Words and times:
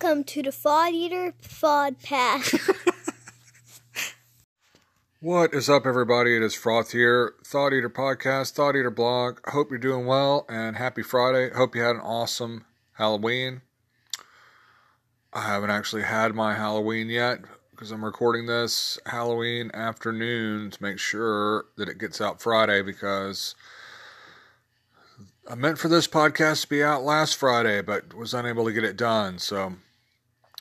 Welcome 0.00 0.22
to 0.24 0.42
the 0.44 0.50
Fod 0.50 0.92
Eater 0.92 1.34
Fod. 1.42 1.96
What 5.20 5.52
is 5.52 5.68
up, 5.68 5.86
everybody? 5.86 6.36
It 6.36 6.42
is 6.42 6.54
Froth 6.54 6.92
here, 6.92 7.34
Thought 7.44 7.72
Eater 7.72 7.90
Podcast, 7.90 8.52
Thought 8.52 8.76
Eater 8.76 8.92
Blog. 8.92 9.40
Hope 9.48 9.70
you're 9.70 9.78
doing 9.80 10.06
well 10.06 10.46
and 10.48 10.76
happy 10.76 11.02
Friday. 11.02 11.52
Hope 11.52 11.74
you 11.74 11.82
had 11.82 11.96
an 11.96 12.02
awesome 12.02 12.64
Halloween. 12.92 13.62
I 15.32 15.40
haven't 15.40 15.70
actually 15.70 16.02
had 16.02 16.32
my 16.32 16.54
Halloween 16.54 17.08
yet 17.08 17.40
because 17.72 17.90
I'm 17.90 18.04
recording 18.04 18.46
this 18.46 19.00
Halloween 19.06 19.72
afternoon 19.74 20.70
to 20.70 20.80
make 20.80 21.00
sure 21.00 21.64
that 21.76 21.88
it 21.88 21.98
gets 21.98 22.20
out 22.20 22.40
Friday 22.40 22.82
because 22.82 23.56
I 25.50 25.56
meant 25.56 25.80
for 25.80 25.88
this 25.88 26.06
podcast 26.06 26.62
to 26.62 26.68
be 26.68 26.84
out 26.84 27.02
last 27.02 27.34
Friday 27.34 27.82
but 27.82 28.14
was 28.14 28.32
unable 28.32 28.64
to 28.64 28.72
get 28.72 28.84
it 28.84 28.96
done. 28.96 29.40
So 29.40 29.74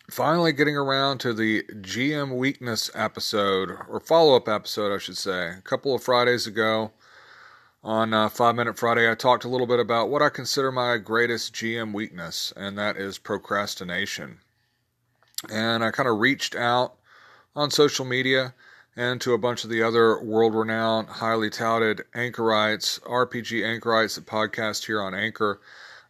finally 0.09 0.53
getting 0.53 0.77
around 0.77 1.19
to 1.19 1.33
the 1.33 1.63
GM 1.63 2.37
weakness 2.37 2.89
episode, 2.95 3.71
or 3.89 3.99
follow 3.99 4.35
up 4.35 4.47
episode, 4.47 4.93
I 4.93 4.99
should 4.99 5.17
say. 5.17 5.49
A 5.49 5.61
couple 5.61 5.93
of 5.93 6.03
Fridays 6.03 6.47
ago 6.47 6.91
on 7.83 8.13
uh, 8.13 8.29
Five 8.29 8.55
Minute 8.55 8.77
Friday, 8.77 9.09
I 9.09 9.15
talked 9.15 9.43
a 9.43 9.49
little 9.49 9.67
bit 9.67 9.79
about 9.79 10.09
what 10.09 10.21
I 10.21 10.29
consider 10.29 10.71
my 10.71 10.97
greatest 10.97 11.53
GM 11.53 11.93
weakness, 11.93 12.53
and 12.55 12.77
that 12.77 12.97
is 12.97 13.17
procrastination. 13.17 14.39
And 15.51 15.83
I 15.83 15.91
kind 15.91 16.09
of 16.09 16.19
reached 16.19 16.55
out 16.55 16.95
on 17.55 17.69
social 17.69 18.05
media 18.05 18.53
and 18.95 19.21
to 19.21 19.33
a 19.33 19.37
bunch 19.37 19.63
of 19.63 19.69
the 19.69 19.83
other 19.83 20.19
world 20.23 20.55
renowned, 20.55 21.07
highly 21.07 21.49
touted 21.49 22.03
anchorites, 22.15 22.97
RPG 22.99 23.63
anchorites 23.63 24.15
that 24.15 24.25
podcast 24.25 24.85
here 24.85 25.01
on 25.01 25.13
Anchor 25.13 25.59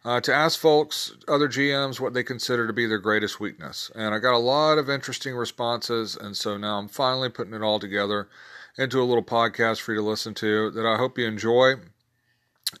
uh, 0.04 0.20
to 0.20 0.34
ask 0.34 0.58
folks, 0.58 1.12
other 1.26 1.48
GMs, 1.48 2.00
what 2.00 2.14
they 2.14 2.22
consider 2.22 2.66
to 2.66 2.72
be 2.72 2.86
their 2.86 2.98
greatest 2.98 3.40
weakness. 3.40 3.90
And 3.94 4.14
I 4.14 4.18
got 4.18 4.34
a 4.34 4.38
lot 4.38 4.78
of 4.78 4.88
interesting 4.88 5.34
responses, 5.34 6.16
and 6.16 6.36
so 6.36 6.56
now 6.56 6.78
I'm 6.78 6.88
finally 6.88 7.28
putting 7.28 7.54
it 7.54 7.62
all 7.62 7.80
together 7.80 8.28
into 8.76 9.02
a 9.02 9.04
little 9.04 9.24
podcast 9.24 9.80
for 9.80 9.92
you 9.92 10.00
to 10.00 10.06
listen 10.06 10.34
to 10.34 10.70
that 10.70 10.86
I 10.86 10.96
hope 10.96 11.18
you 11.18 11.26
enjoy. 11.26 11.74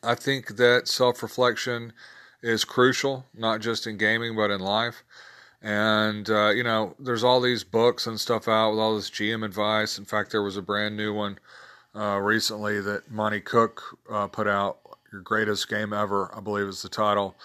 I 0.02 0.14
think 0.14 0.56
that 0.56 0.86
self 0.86 1.22
reflection 1.22 1.92
is 2.42 2.64
crucial, 2.64 3.26
not 3.34 3.60
just 3.60 3.86
in 3.86 3.96
gaming, 3.96 4.36
but 4.36 4.50
in 4.50 4.60
life. 4.60 5.02
And, 5.60 6.30
uh, 6.30 6.50
you 6.50 6.62
know, 6.62 6.94
there's 7.00 7.24
all 7.24 7.40
these 7.40 7.64
books 7.64 8.06
and 8.06 8.20
stuff 8.20 8.46
out 8.46 8.70
with 8.70 8.78
all 8.78 8.94
this 8.94 9.10
GM 9.10 9.44
advice. 9.44 9.98
In 9.98 10.04
fact, 10.04 10.30
there 10.30 10.42
was 10.42 10.56
a 10.56 10.62
brand 10.62 10.96
new 10.96 11.12
one 11.12 11.38
uh, 11.96 12.18
recently 12.18 12.80
that 12.80 13.10
Monte 13.10 13.40
Cook 13.40 13.98
uh, 14.08 14.28
put 14.28 14.46
out 14.46 14.78
your 15.12 15.22
greatest 15.22 15.68
game 15.68 15.92
ever, 15.92 16.30
I 16.34 16.40
believe 16.40 16.66
is 16.66 16.82
the 16.82 16.88
title. 16.88 17.36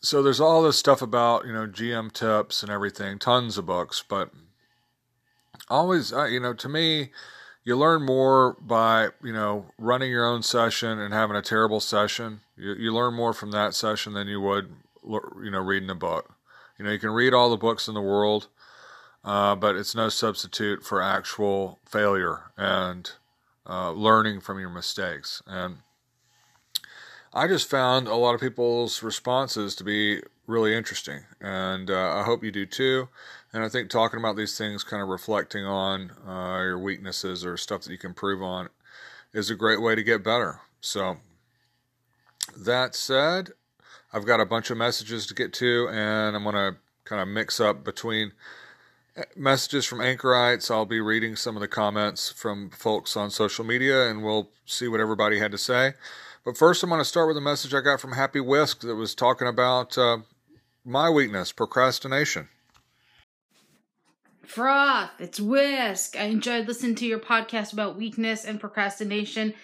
So 0.00 0.22
there's 0.22 0.40
all 0.40 0.62
this 0.62 0.78
stuff 0.78 1.00
about, 1.00 1.46
you 1.46 1.52
know, 1.52 1.66
GM 1.66 2.12
tips 2.12 2.62
and 2.62 2.70
everything, 2.70 3.18
tons 3.18 3.56
of 3.56 3.66
books, 3.66 4.04
but 4.06 4.30
always, 5.68 6.12
uh, 6.12 6.24
you 6.24 6.40
know, 6.40 6.52
to 6.54 6.68
me, 6.68 7.10
you 7.64 7.76
learn 7.76 8.02
more 8.02 8.56
by, 8.60 9.08
you 9.22 9.32
know, 9.32 9.66
running 9.78 10.10
your 10.10 10.26
own 10.26 10.42
session 10.42 10.98
and 10.98 11.14
having 11.14 11.36
a 11.36 11.42
terrible 11.42 11.80
session. 11.80 12.40
You, 12.56 12.74
you 12.74 12.94
learn 12.94 13.14
more 13.14 13.32
from 13.32 13.50
that 13.52 13.74
session 13.74 14.12
than 14.12 14.28
you 14.28 14.40
would, 14.40 14.70
you 15.02 15.50
know, 15.50 15.60
reading 15.60 15.88
a 15.88 15.94
book. 15.94 16.34
You 16.78 16.84
know, 16.84 16.90
you 16.90 16.98
can 16.98 17.10
read 17.10 17.32
all 17.32 17.48
the 17.48 17.56
books 17.56 17.88
in 17.88 17.94
the 17.94 18.02
world, 18.02 18.48
uh, 19.24 19.54
but 19.54 19.76
it's 19.76 19.94
no 19.94 20.10
substitute 20.10 20.84
for 20.84 21.00
actual 21.00 21.78
failure 21.86 22.50
and 22.58 23.10
uh, 23.66 23.92
learning 23.92 24.40
from 24.40 24.60
your 24.60 24.68
mistakes. 24.68 25.42
And 25.46 25.78
I 27.36 27.48
just 27.48 27.68
found 27.68 28.06
a 28.06 28.14
lot 28.14 28.36
of 28.36 28.40
people's 28.40 29.02
responses 29.02 29.74
to 29.74 29.84
be 29.84 30.22
really 30.46 30.72
interesting, 30.72 31.24
and 31.40 31.90
uh, 31.90 32.14
I 32.14 32.22
hope 32.22 32.44
you 32.44 32.52
do 32.52 32.64
too. 32.64 33.08
And 33.52 33.64
I 33.64 33.68
think 33.68 33.90
talking 33.90 34.20
about 34.20 34.36
these 34.36 34.56
things, 34.56 34.84
kind 34.84 35.02
of 35.02 35.08
reflecting 35.08 35.64
on 35.64 36.12
uh, 36.24 36.62
your 36.62 36.78
weaknesses 36.78 37.44
or 37.44 37.56
stuff 37.56 37.82
that 37.82 37.90
you 37.90 37.98
can 37.98 38.10
improve 38.10 38.40
on, 38.40 38.68
is 39.32 39.50
a 39.50 39.56
great 39.56 39.82
way 39.82 39.96
to 39.96 40.02
get 40.04 40.22
better. 40.22 40.60
So, 40.80 41.16
that 42.56 42.94
said, 42.94 43.50
I've 44.12 44.26
got 44.26 44.40
a 44.40 44.46
bunch 44.46 44.70
of 44.70 44.76
messages 44.76 45.26
to 45.26 45.34
get 45.34 45.52
to, 45.54 45.88
and 45.88 46.36
I'm 46.36 46.44
going 46.44 46.54
to 46.54 46.76
kind 47.04 47.20
of 47.20 47.26
mix 47.26 47.58
up 47.58 47.82
between 47.82 48.30
uh, 49.16 49.22
messages 49.34 49.86
from 49.86 50.00
anchorites. 50.00 50.70
I'll 50.70 50.86
be 50.86 51.00
reading 51.00 51.34
some 51.34 51.56
of 51.56 51.60
the 51.60 51.68
comments 51.68 52.30
from 52.30 52.70
folks 52.70 53.16
on 53.16 53.32
social 53.32 53.64
media, 53.64 54.08
and 54.08 54.22
we'll 54.22 54.50
see 54.66 54.86
what 54.86 55.00
everybody 55.00 55.40
had 55.40 55.50
to 55.50 55.58
say. 55.58 55.94
But 56.44 56.58
first, 56.58 56.82
I'm 56.82 56.90
going 56.90 57.00
to 57.00 57.06
start 57.06 57.28
with 57.28 57.38
a 57.38 57.40
message 57.40 57.72
I 57.72 57.80
got 57.80 58.00
from 58.00 58.12
Happy 58.12 58.40
Whisk 58.40 58.82
that 58.82 58.94
was 58.96 59.14
talking 59.14 59.48
about 59.48 59.96
uh, 59.96 60.18
my 60.84 61.08
weakness, 61.08 61.52
procrastination. 61.52 62.48
Froth, 64.46 65.08
it's 65.18 65.40
Whisk. 65.40 66.16
I 66.18 66.24
enjoyed 66.24 66.68
listening 66.68 66.96
to 66.96 67.06
your 67.06 67.18
podcast 67.18 67.72
about 67.72 67.96
weakness 67.96 68.44
and 68.44 68.60
procrastination, 68.60 69.54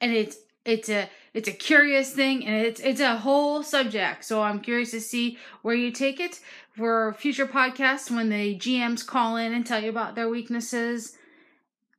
and 0.00 0.12
it's 0.12 0.36
it's 0.64 0.88
a 0.88 1.10
it's 1.34 1.48
a 1.48 1.52
curious 1.52 2.12
thing, 2.12 2.46
and 2.46 2.64
it's 2.64 2.80
it's 2.80 3.00
a 3.00 3.16
whole 3.16 3.64
subject. 3.64 4.24
So 4.24 4.40
I'm 4.40 4.60
curious 4.60 4.92
to 4.92 5.00
see 5.00 5.36
where 5.62 5.74
you 5.74 5.90
take 5.90 6.20
it 6.20 6.38
for 6.76 7.12
future 7.14 7.46
podcasts 7.46 8.08
when 8.08 8.28
the 8.28 8.56
GMs 8.56 9.04
call 9.04 9.36
in 9.36 9.52
and 9.52 9.66
tell 9.66 9.82
you 9.82 9.90
about 9.90 10.14
their 10.14 10.28
weaknesses 10.28 11.16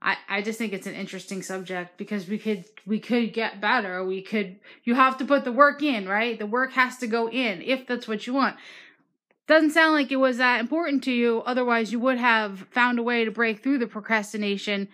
I, 0.02 0.16
I 0.30 0.42
just 0.42 0.58
think 0.58 0.72
it's 0.72 0.88
an 0.88 0.94
interesting 0.94 1.42
subject 1.42 1.98
because 1.98 2.28
we 2.28 2.38
could 2.38 2.66
we 2.86 3.00
could 3.00 3.34
get 3.34 3.60
better. 3.60 4.04
We 4.06 4.22
could 4.22 4.60
you 4.84 4.96
have 4.96 5.18
to 5.18 5.26
put 5.26 5.44
the 5.44 5.52
work 5.52 5.84
in, 5.84 6.08
right? 6.08 6.40
The 6.40 6.46
work 6.46 6.72
has 6.74 6.98
to 6.98 7.08
go 7.08 7.30
in 7.30 7.62
if 7.62 7.86
that's 7.86 8.08
what 8.08 8.26
you 8.26 8.34
want. 8.34 8.56
Doesn't 9.48 9.72
sound 9.72 9.94
like 9.94 10.12
it 10.12 10.18
was 10.18 10.38
that 10.38 10.60
important 10.60 11.04
to 11.06 11.12
you, 11.12 11.42
otherwise 11.46 11.92
you 11.92 12.00
would 12.00 12.18
have 12.18 12.68
found 12.72 13.00
a 13.00 13.04
way 13.04 13.26
to 13.26 13.32
break 13.32 13.62
through 13.62 13.80
the 13.80 13.88
procrastination 13.88 14.88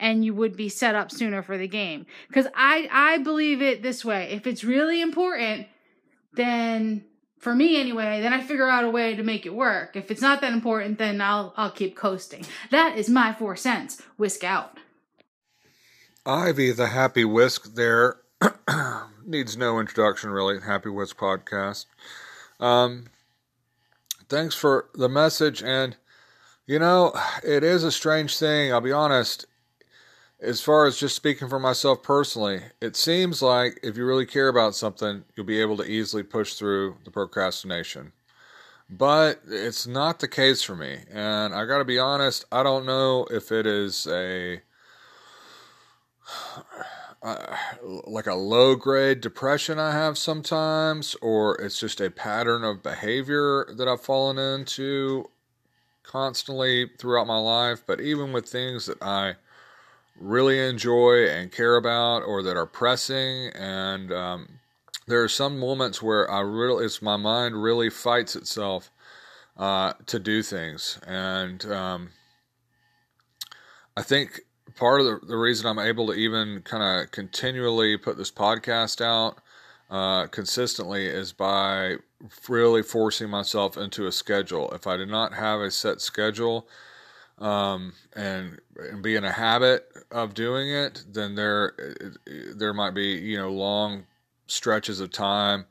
and 0.00 0.24
you 0.24 0.34
would 0.34 0.56
be 0.56 0.68
set 0.68 0.94
up 0.94 1.10
sooner 1.10 1.42
for 1.42 1.56
the 1.56 1.68
game. 1.68 2.06
Cuz 2.32 2.46
I 2.54 2.88
I 2.90 3.18
believe 3.18 3.62
it 3.62 3.82
this 3.82 4.04
way. 4.04 4.30
If 4.32 4.46
it's 4.46 4.64
really 4.64 5.00
important, 5.00 5.68
then 6.32 7.04
for 7.38 7.54
me 7.54 7.80
anyway, 7.80 8.20
then 8.20 8.32
I 8.32 8.40
figure 8.40 8.68
out 8.68 8.84
a 8.84 8.90
way 8.90 9.14
to 9.14 9.22
make 9.22 9.46
it 9.46 9.54
work. 9.54 9.96
If 9.96 10.10
it's 10.10 10.20
not 10.20 10.40
that 10.40 10.52
important, 10.52 10.98
then 10.98 11.20
I'll 11.20 11.54
I'll 11.56 11.70
keep 11.70 11.96
coasting. 11.96 12.44
That 12.70 12.96
is 12.96 13.08
my 13.08 13.32
four 13.32 13.56
cents. 13.56 14.02
Whisk 14.16 14.44
out. 14.44 14.78
Ivy, 16.26 16.72
the 16.72 16.88
Happy 16.88 17.24
Whisk, 17.24 17.74
there 17.74 18.16
needs 19.24 19.56
no 19.56 19.80
introduction, 19.80 20.30
really. 20.30 20.60
Happy 20.60 20.90
Whisk 20.90 21.16
podcast. 21.16 21.86
Um, 22.60 23.06
thanks 24.28 24.54
for 24.54 24.88
the 24.94 25.08
message, 25.08 25.62
and 25.62 25.96
you 26.66 26.78
know, 26.78 27.14
it 27.42 27.64
is 27.64 27.84
a 27.84 27.92
strange 27.92 28.36
thing. 28.36 28.72
I'll 28.72 28.80
be 28.80 28.92
honest 28.92 29.46
as 30.40 30.60
far 30.60 30.86
as 30.86 30.96
just 30.96 31.16
speaking 31.16 31.48
for 31.48 31.58
myself 31.58 32.02
personally, 32.02 32.62
it 32.80 32.96
seems 32.96 33.42
like 33.42 33.80
if 33.82 33.96
you 33.96 34.04
really 34.04 34.26
care 34.26 34.48
about 34.48 34.74
something, 34.74 35.24
you'll 35.34 35.46
be 35.46 35.60
able 35.60 35.76
to 35.78 35.84
easily 35.84 36.22
push 36.22 36.54
through 36.54 36.96
the 37.04 37.10
procrastination. 37.10 38.12
But 38.88 39.40
it's 39.46 39.86
not 39.86 40.20
the 40.20 40.28
case 40.28 40.62
for 40.62 40.76
me. 40.76 41.00
And 41.10 41.54
I 41.54 41.66
got 41.66 41.78
to 41.78 41.84
be 41.84 41.98
honest, 41.98 42.44
I 42.50 42.62
don't 42.62 42.86
know 42.86 43.26
if 43.30 43.52
it 43.52 43.66
is 43.66 44.06
a. 44.06 44.62
Uh, 47.20 47.56
like 47.82 48.28
a 48.28 48.34
low 48.34 48.76
grade 48.76 49.20
depression 49.20 49.76
I 49.76 49.90
have 49.90 50.16
sometimes, 50.16 51.16
or 51.20 51.56
it's 51.56 51.80
just 51.80 52.00
a 52.00 52.10
pattern 52.10 52.62
of 52.62 52.82
behavior 52.82 53.66
that 53.76 53.88
I've 53.88 54.02
fallen 54.02 54.38
into 54.38 55.28
constantly 56.04 56.88
throughout 56.96 57.26
my 57.26 57.38
life. 57.38 57.82
But 57.84 58.00
even 58.00 58.32
with 58.32 58.46
things 58.46 58.86
that 58.86 59.02
I 59.02 59.34
really 60.18 60.58
enjoy 60.58 61.28
and 61.28 61.52
care 61.52 61.76
about 61.76 62.20
or 62.20 62.42
that 62.42 62.56
are 62.56 62.66
pressing 62.66 63.50
and 63.54 64.12
um, 64.12 64.48
there 65.06 65.22
are 65.22 65.28
some 65.28 65.58
moments 65.58 66.02
where 66.02 66.30
I 66.30 66.40
really 66.40 66.84
it's 66.84 67.00
my 67.00 67.16
mind 67.16 67.62
really 67.62 67.90
fights 67.90 68.36
itself 68.36 68.90
uh, 69.56 69.92
to 70.06 70.18
do 70.18 70.42
things 70.42 70.98
and 71.06 71.64
um, 71.66 72.10
I 73.96 74.02
think 74.02 74.40
part 74.76 75.00
of 75.00 75.06
the, 75.06 75.26
the 75.26 75.36
reason 75.36 75.66
I'm 75.66 75.78
able 75.78 76.06
to 76.08 76.12
even 76.12 76.62
kind 76.62 76.82
of 76.82 77.10
continually 77.10 77.96
put 77.96 78.16
this 78.16 78.30
podcast 78.30 79.00
out 79.00 79.38
uh, 79.90 80.26
consistently 80.26 81.06
is 81.06 81.32
by 81.32 81.96
really 82.48 82.82
forcing 82.82 83.30
myself 83.30 83.76
into 83.76 84.06
a 84.06 84.12
schedule. 84.12 84.70
If 84.72 84.86
I 84.86 84.96
did 84.96 85.08
not 85.08 85.34
have 85.34 85.60
a 85.60 85.70
set 85.70 86.00
schedule, 86.00 86.68
um, 87.40 87.92
and 88.14 88.58
and 88.76 89.02
be 89.02 89.16
in 89.16 89.24
a 89.24 89.32
habit 89.32 89.86
of 90.10 90.34
doing 90.34 90.70
it, 90.70 91.04
then 91.10 91.34
there 91.34 91.74
there 92.54 92.74
might 92.74 92.92
be 92.94 93.14
you 93.14 93.36
know 93.36 93.50
long 93.50 94.06
stretches 94.46 95.00
of 95.00 95.10
time 95.10 95.66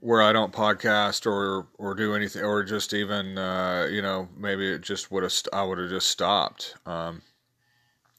where 0.00 0.22
I 0.22 0.32
don't 0.32 0.52
podcast 0.52 1.26
or 1.26 1.66
or 1.78 1.94
do 1.94 2.14
anything 2.14 2.42
or 2.42 2.62
just 2.64 2.94
even 2.94 3.38
uh, 3.38 3.88
you 3.90 4.02
know 4.02 4.28
maybe 4.36 4.68
it 4.68 4.82
just 4.82 5.10
would 5.10 5.22
have 5.22 5.32
st- 5.32 5.54
I 5.54 5.62
would 5.62 5.78
have 5.78 5.90
just 5.90 6.08
stopped. 6.08 6.74
Um, 6.86 7.22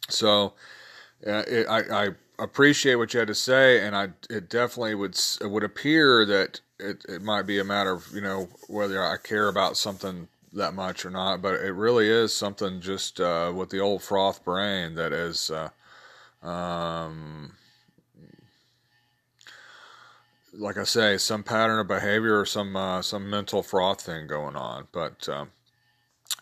so 0.10 0.54
uh, 1.26 1.44
it, 1.48 1.68
I, 1.68 2.06
I 2.06 2.10
appreciate 2.38 2.96
what 2.96 3.14
you 3.14 3.20
had 3.20 3.28
to 3.28 3.36
say, 3.36 3.86
and 3.86 3.96
I 3.96 4.10
it 4.30 4.50
definitely 4.50 4.96
would 4.96 5.20
it 5.42 5.50
would 5.50 5.64
appear 5.64 6.26
that 6.26 6.62
it 6.80 7.06
it 7.08 7.22
might 7.22 7.44
be 7.44 7.60
a 7.60 7.64
matter 7.64 7.92
of 7.92 8.08
you 8.14 8.22
know 8.22 8.50
whether 8.68 9.04
I 9.04 9.18
care 9.18 9.48
about 9.48 9.78
something 9.78 10.28
that 10.54 10.74
much 10.74 11.06
or 11.06 11.10
not, 11.10 11.42
but 11.42 11.56
it 11.56 11.74
really 11.74 12.10
is 12.10 12.34
something 12.34 12.82
just 12.82 13.20
uh, 13.20 13.52
with 13.56 13.70
the 13.70 13.80
old 13.80 14.02
froth 14.02 14.44
brain 14.44 14.96
that 14.96 15.14
is. 15.14 15.52
Uh, 15.52 15.70
um, 16.48 17.54
like 20.54 20.78
I 20.78 20.84
say, 20.84 21.18
some 21.18 21.44
pattern 21.44 21.80
of 21.80 21.88
behavior 21.88 22.40
or 22.40 22.46
some 22.46 22.76
uh, 22.76 23.02
some 23.02 23.30
mental 23.30 23.64
froth 23.64 24.02
thing 24.02 24.28
going 24.28 24.56
on. 24.56 24.88
But 24.92 25.28
um, 25.30 25.52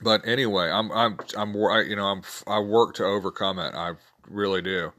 but 0.02 0.28
anyway, 0.28 0.70
I'm 0.70 0.92
I'm 0.92 1.18
I'm 1.38 1.54
you 1.54 1.96
know 1.96 2.06
I'm 2.06 2.22
I 2.46 2.60
work 2.60 2.96
to 2.96 3.06
overcome 3.06 3.60
it. 3.60 3.74
I 3.76 3.94
really 4.30 4.62
do. 4.62 4.92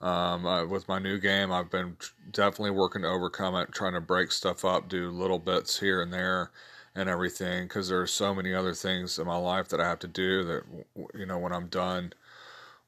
Um, 0.00 0.46
uh, 0.46 0.64
with 0.64 0.86
my 0.86 1.00
new 1.00 1.18
game, 1.18 1.50
I've 1.50 1.70
been 1.70 1.96
definitely 2.30 2.70
working 2.70 3.02
to 3.02 3.08
overcome 3.08 3.56
it, 3.56 3.72
trying 3.72 3.94
to 3.94 4.00
break 4.00 4.30
stuff 4.30 4.64
up, 4.64 4.88
do 4.88 5.10
little 5.10 5.40
bits 5.40 5.80
here 5.80 6.00
and 6.00 6.12
there, 6.12 6.52
and 6.94 7.08
everything. 7.08 7.64
Because 7.64 7.88
there 7.88 8.00
are 8.00 8.06
so 8.06 8.34
many 8.34 8.54
other 8.54 8.74
things 8.74 9.18
in 9.18 9.26
my 9.26 9.36
life 9.36 9.68
that 9.68 9.80
I 9.80 9.88
have 9.88 9.98
to 10.00 10.08
do 10.08 10.44
that 10.44 10.62
you 11.14 11.26
know 11.26 11.38
when 11.38 11.52
I'm 11.52 11.68
done 11.68 12.12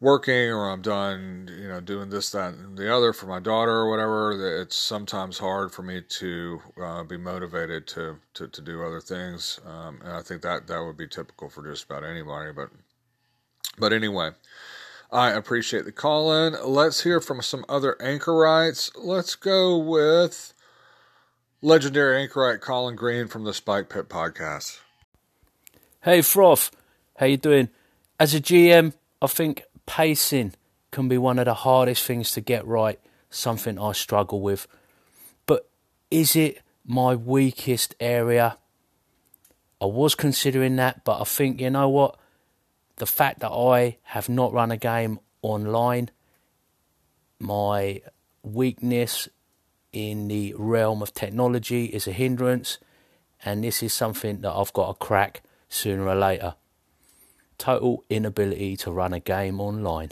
working 0.00 0.50
or 0.50 0.70
I'm 0.70 0.80
done, 0.80 1.48
you 1.60 1.68
know, 1.68 1.80
doing 1.80 2.08
this, 2.08 2.30
that, 2.30 2.54
and 2.54 2.76
the 2.76 2.92
other 2.92 3.12
for 3.12 3.26
my 3.26 3.38
daughter 3.38 3.70
or 3.70 3.90
whatever, 3.90 4.60
it's 4.62 4.76
sometimes 4.76 5.38
hard 5.38 5.72
for 5.72 5.82
me 5.82 6.00
to 6.00 6.62
uh, 6.82 7.02
be 7.04 7.18
motivated 7.18 7.86
to, 7.88 8.16
to, 8.34 8.48
to 8.48 8.62
do 8.62 8.82
other 8.82 9.00
things. 9.00 9.60
Um, 9.66 10.00
and 10.02 10.12
I 10.12 10.22
think 10.22 10.42
that 10.42 10.66
that 10.66 10.82
would 10.82 10.96
be 10.96 11.06
typical 11.06 11.50
for 11.50 11.62
just 11.70 11.84
about 11.84 12.04
anybody. 12.04 12.50
But 12.52 12.70
but 13.78 13.92
anyway, 13.92 14.30
I 15.10 15.30
appreciate 15.30 15.84
the 15.84 15.92
call 15.92 16.32
in. 16.32 16.56
Let's 16.64 17.02
hear 17.02 17.20
from 17.20 17.40
some 17.40 17.64
other 17.68 18.00
anchorites. 18.00 18.90
Let's 18.96 19.36
go 19.36 19.78
with 19.78 20.52
legendary 21.62 22.22
anchorite 22.22 22.60
Colin 22.60 22.96
Green 22.96 23.26
from 23.28 23.44
the 23.44 23.52
Spike 23.52 23.88
Pit 23.90 24.08
podcast. 24.08 24.80
Hey 26.02 26.20
Froth, 26.20 26.70
how 27.16 27.26
you 27.26 27.36
doing? 27.36 27.68
As 28.18 28.34
a 28.34 28.40
GM, 28.40 28.94
I 29.20 29.26
think 29.26 29.64
pacing 29.84 30.54
can 30.90 31.08
be 31.08 31.18
one 31.18 31.38
of 31.38 31.44
the 31.44 31.54
hardest 31.54 32.04
things 32.06 32.32
to 32.32 32.40
get 32.40 32.66
right, 32.66 32.98
something 33.28 33.78
I 33.78 33.92
struggle 33.92 34.40
with. 34.40 34.66
But 35.44 35.68
is 36.10 36.34
it 36.34 36.62
my 36.86 37.14
weakest 37.14 37.94
area? 38.00 38.56
I 39.80 39.86
was 39.86 40.14
considering 40.14 40.76
that, 40.76 41.04
but 41.04 41.20
I 41.20 41.24
think, 41.24 41.60
you 41.60 41.70
know 41.70 41.88
what? 41.88 42.18
The 42.96 43.06
fact 43.06 43.40
that 43.40 43.50
I 43.50 43.98
have 44.04 44.28
not 44.28 44.52
run 44.52 44.70
a 44.70 44.76
game 44.76 45.20
online, 45.42 46.10
my 47.38 48.02
weakness 48.42 49.28
in 49.92 50.28
the 50.28 50.54
realm 50.56 51.02
of 51.02 51.14
technology 51.14 51.86
is 51.86 52.06
a 52.06 52.12
hindrance, 52.12 52.78
and 53.44 53.64
this 53.64 53.82
is 53.82 53.92
something 53.92 54.40
that 54.42 54.52
I've 54.52 54.72
got 54.72 54.88
to 54.88 55.04
crack 55.04 55.42
sooner 55.68 56.06
or 56.06 56.14
later 56.14 56.54
total 57.60 58.02
inability 58.08 58.74
to 58.74 58.90
run 58.90 59.12
a 59.12 59.20
game 59.20 59.60
online. 59.60 60.10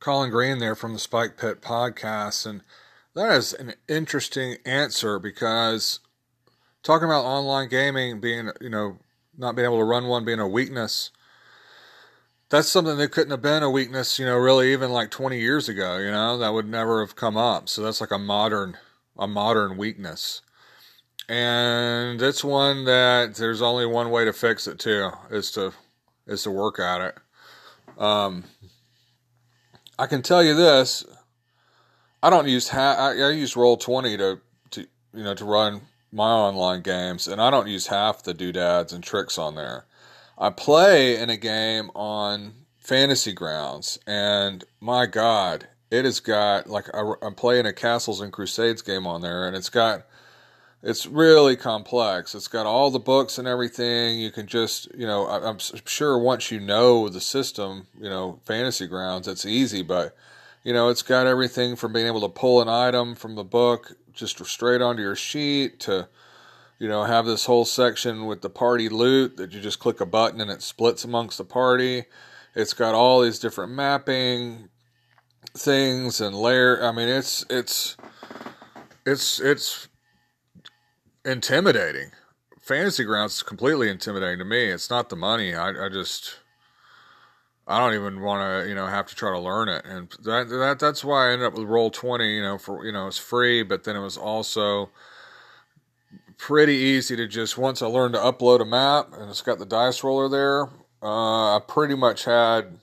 Colin 0.00 0.30
Green 0.30 0.58
there 0.58 0.74
from 0.74 0.92
the 0.92 0.98
Spike 0.98 1.38
Pit 1.38 1.62
podcast, 1.62 2.44
and 2.44 2.62
that 3.14 3.30
is 3.30 3.54
an 3.54 3.74
interesting 3.88 4.56
answer 4.66 5.18
because 5.18 6.00
talking 6.82 7.06
about 7.06 7.24
online 7.24 7.68
gaming 7.68 8.20
being, 8.20 8.50
you 8.60 8.68
know, 8.68 8.98
not 9.38 9.54
being 9.54 9.64
able 9.64 9.78
to 9.78 9.84
run 9.84 10.08
one 10.08 10.24
being 10.24 10.40
a 10.40 10.48
weakness, 10.48 11.10
that's 12.50 12.68
something 12.68 12.96
that 12.98 13.10
couldn't 13.10 13.30
have 13.30 13.42
been 13.42 13.62
a 13.62 13.70
weakness, 13.70 14.18
you 14.18 14.26
know, 14.26 14.36
really 14.36 14.72
even 14.72 14.90
like 14.90 15.10
20 15.10 15.38
years 15.40 15.68
ago, 15.68 15.98
you 15.98 16.10
know, 16.10 16.38
that 16.38 16.52
would 16.52 16.68
never 16.68 17.00
have 17.00 17.16
come 17.16 17.36
up. 17.36 17.68
So 17.68 17.82
that's 17.82 18.00
like 18.00 18.10
a 18.10 18.18
modern, 18.18 18.76
a 19.18 19.26
modern 19.26 19.76
weakness. 19.76 20.42
And 21.28 22.20
it's 22.20 22.44
one 22.44 22.84
that 22.84 23.36
there's 23.36 23.62
only 23.62 23.86
one 23.86 24.10
way 24.10 24.24
to 24.24 24.32
fix 24.32 24.66
it 24.66 24.78
too 24.78 25.10
is 25.30 25.50
to 25.52 25.72
is 26.26 26.42
to 26.42 26.50
work 26.50 26.78
at 26.78 27.00
it. 27.00 27.18
Um, 27.98 28.44
i 29.98 30.06
can 30.06 30.22
tell 30.22 30.42
you 30.42 30.54
this. 30.54 31.04
I 32.22 32.30
don't 32.30 32.48
use 32.48 32.68
ha- 32.68 32.96
I, 32.98 33.20
I 33.20 33.30
use 33.30 33.56
roll 33.56 33.76
20 33.76 34.16
to 34.18 34.40
to 34.72 34.80
you 35.14 35.24
know 35.24 35.34
to 35.34 35.44
run 35.44 35.82
my 36.12 36.30
online 36.30 36.80
games 36.80 37.26
and 37.26 37.40
i 37.40 37.50
don't 37.50 37.66
use 37.66 37.88
half 37.88 38.22
the 38.22 38.32
doodads 38.32 38.92
and 38.92 39.02
tricks 39.02 39.36
on 39.36 39.56
there 39.56 39.84
i 40.38 40.50
play 40.50 41.18
in 41.18 41.30
a 41.30 41.36
game 41.36 41.90
on 41.94 42.52
fantasy 42.76 43.32
grounds 43.32 43.98
and 44.06 44.64
my 44.80 45.06
god 45.06 45.68
it 45.90 46.04
has 46.04 46.20
got 46.20 46.68
like 46.68 46.86
I, 46.94 47.14
i'm 47.22 47.34
playing 47.34 47.66
a 47.66 47.72
castles 47.72 48.20
and 48.20 48.32
crusades 48.32 48.82
game 48.82 49.06
on 49.06 49.22
there 49.22 49.46
and 49.46 49.56
it's 49.56 49.70
got 49.70 50.04
it's 50.84 51.06
really 51.06 51.56
complex. 51.56 52.34
It's 52.34 52.46
got 52.46 52.66
all 52.66 52.90
the 52.90 52.98
books 52.98 53.38
and 53.38 53.48
everything. 53.48 54.18
You 54.18 54.30
can 54.30 54.46
just, 54.46 54.94
you 54.94 55.06
know, 55.06 55.26
I'm 55.26 55.58
sure 55.58 56.18
once 56.18 56.50
you 56.50 56.60
know 56.60 57.08
the 57.08 57.22
system, 57.22 57.86
you 57.98 58.10
know, 58.10 58.38
Fantasy 58.44 58.86
Grounds, 58.86 59.26
it's 59.26 59.46
easy, 59.46 59.82
but, 59.82 60.14
you 60.62 60.74
know, 60.74 60.90
it's 60.90 61.00
got 61.00 61.26
everything 61.26 61.74
from 61.74 61.94
being 61.94 62.06
able 62.06 62.20
to 62.20 62.28
pull 62.28 62.60
an 62.60 62.68
item 62.68 63.14
from 63.14 63.34
the 63.34 63.44
book 63.44 63.96
just 64.12 64.44
straight 64.44 64.82
onto 64.82 65.00
your 65.00 65.16
sheet 65.16 65.80
to, 65.80 66.06
you 66.84 66.90
know, 66.90 67.04
have 67.04 67.24
this 67.24 67.46
whole 67.46 67.64
section 67.64 68.26
with 68.26 68.42
the 68.42 68.50
party 68.50 68.90
loot 68.90 69.38
that 69.38 69.52
you 69.52 69.60
just 69.62 69.78
click 69.78 70.02
a 70.02 70.06
button 70.06 70.38
and 70.38 70.50
it 70.50 70.60
splits 70.60 71.02
amongst 71.02 71.38
the 71.38 71.44
party. 71.44 72.04
It's 72.54 72.74
got 72.74 72.94
all 72.94 73.22
these 73.22 73.38
different 73.38 73.72
mapping 73.72 74.68
things 75.56 76.20
and 76.20 76.36
layer. 76.36 76.84
I 76.84 76.92
mean, 76.92 77.08
it's, 77.08 77.42
it's, 77.48 77.96
it's, 79.06 79.40
it's, 79.40 79.88
intimidating. 81.24 82.10
Fantasy 82.60 83.02
Grounds 83.02 83.36
is 83.36 83.42
completely 83.42 83.88
intimidating 83.88 84.40
to 84.40 84.44
me. 84.44 84.66
It's 84.66 84.90
not 84.90 85.08
the 85.08 85.16
money. 85.16 85.54
I, 85.54 85.86
I 85.86 85.88
just 85.88 86.36
I 87.66 87.78
don't 87.78 87.94
even 87.94 88.20
want 88.20 88.42
to, 88.42 88.68
you 88.68 88.74
know, 88.74 88.86
have 88.86 89.06
to 89.06 89.14
try 89.14 89.30
to 89.30 89.38
learn 89.38 89.70
it. 89.70 89.86
And 89.86 90.10
that 90.24 90.50
that 90.50 90.78
that's 90.78 91.02
why 91.02 91.28
I 91.28 91.32
ended 91.32 91.46
up 91.46 91.54
with 91.54 91.66
Roll 91.66 91.90
Twenty. 91.90 92.36
You 92.36 92.42
know, 92.42 92.58
for 92.58 92.84
you 92.84 92.92
know, 92.92 93.06
it's 93.06 93.16
free, 93.16 93.62
but 93.62 93.84
then 93.84 93.96
it 93.96 94.02
was 94.02 94.18
also 94.18 94.90
pretty 96.38 96.74
easy 96.74 97.16
to 97.16 97.26
just 97.26 97.56
once 97.58 97.82
I 97.82 97.86
learned 97.86 98.14
to 98.14 98.20
upload 98.20 98.60
a 98.60 98.64
map 98.64 99.12
and 99.18 99.30
it's 99.30 99.42
got 99.42 99.58
the 99.58 99.66
dice 99.66 100.02
roller 100.02 100.28
there. 100.28 100.68
Uh, 101.02 101.56
I 101.56 101.60
pretty 101.66 101.94
much 101.94 102.24
had 102.24 102.78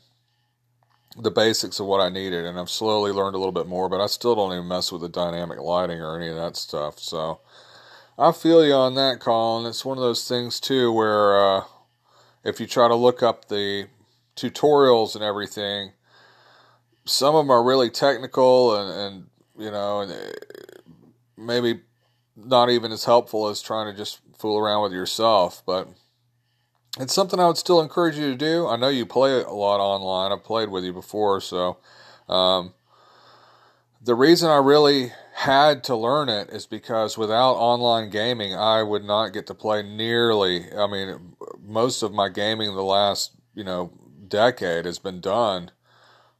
the 1.17 1.31
basics 1.31 1.79
of 1.79 1.87
what 1.87 1.99
I 1.99 2.09
needed, 2.09 2.45
and 2.45 2.59
I've 2.59 2.69
slowly 2.69 3.11
learned 3.11 3.35
a 3.35 3.37
little 3.37 3.51
bit 3.51 3.67
more. 3.67 3.89
But 3.89 4.01
I 4.01 4.07
still 4.07 4.35
don't 4.35 4.53
even 4.53 4.67
mess 4.67 4.91
with 4.91 5.01
the 5.01 5.09
dynamic 5.09 5.59
lighting 5.59 5.99
or 5.99 6.17
any 6.17 6.29
of 6.29 6.35
that 6.35 6.55
stuff. 6.55 6.99
So 6.99 7.41
I 8.17 8.31
feel 8.31 8.65
you 8.65 8.73
on 8.73 8.95
that, 8.95 9.19
Colin. 9.19 9.65
It's 9.65 9.83
one 9.83 9.97
of 9.97 10.03
those 10.03 10.27
things 10.27 10.59
too 10.59 10.91
where 10.91 11.37
uh, 11.37 11.63
if 12.43 12.59
you 12.59 12.67
try 12.67 12.87
to 12.87 12.95
look 12.95 13.23
up 13.23 13.47
the 13.47 13.87
tutorials 14.35 15.15
and 15.15 15.23
everything, 15.23 15.93
some 17.05 17.35
of 17.35 17.45
them 17.45 17.51
are 17.51 17.63
really 17.63 17.89
technical 17.89 18.75
and, 18.75 18.91
and 18.91 19.27
you 19.57 19.71
know, 19.71 20.01
and 20.01 20.11
uh, 20.11 20.15
maybe 21.37 21.81
not 22.35 22.69
even 22.69 22.91
as 22.91 23.05
helpful 23.05 23.47
as 23.47 23.61
trying 23.61 23.91
to 23.91 23.97
just 23.97 24.19
fool 24.37 24.57
around 24.57 24.83
with 24.83 24.93
yourself. 24.93 25.63
But 25.65 25.87
it's 26.99 27.13
something 27.13 27.39
I 27.39 27.47
would 27.47 27.57
still 27.57 27.81
encourage 27.81 28.17
you 28.17 28.31
to 28.31 28.35
do. 28.35 28.67
I 28.67 28.75
know 28.75 28.89
you 28.89 29.05
play 29.05 29.41
a 29.41 29.49
lot 29.49 29.79
online. 29.79 30.31
I've 30.31 30.43
played 30.43 30.69
with 30.69 30.83
you 30.83 30.93
before, 30.93 31.41
so 31.41 31.77
um, 32.27 32.73
the 34.03 34.15
reason 34.15 34.49
I 34.49 34.57
really 34.57 35.11
had 35.35 35.83
to 35.85 35.95
learn 35.95 36.29
it 36.29 36.49
is 36.49 36.65
because 36.65 37.17
without 37.17 37.53
online 37.53 38.09
gaming, 38.09 38.53
I 38.53 38.83
would 38.83 39.03
not 39.03 39.29
get 39.29 39.47
to 39.47 39.53
play 39.53 39.83
nearly. 39.83 40.71
I 40.75 40.87
mean, 40.87 41.35
most 41.61 42.03
of 42.03 42.11
my 42.13 42.29
gaming 42.29 42.75
the 42.75 42.83
last 42.83 43.31
you 43.53 43.63
know 43.63 43.91
decade 44.27 44.85
has 44.85 44.99
been 44.99 45.19
done 45.19 45.71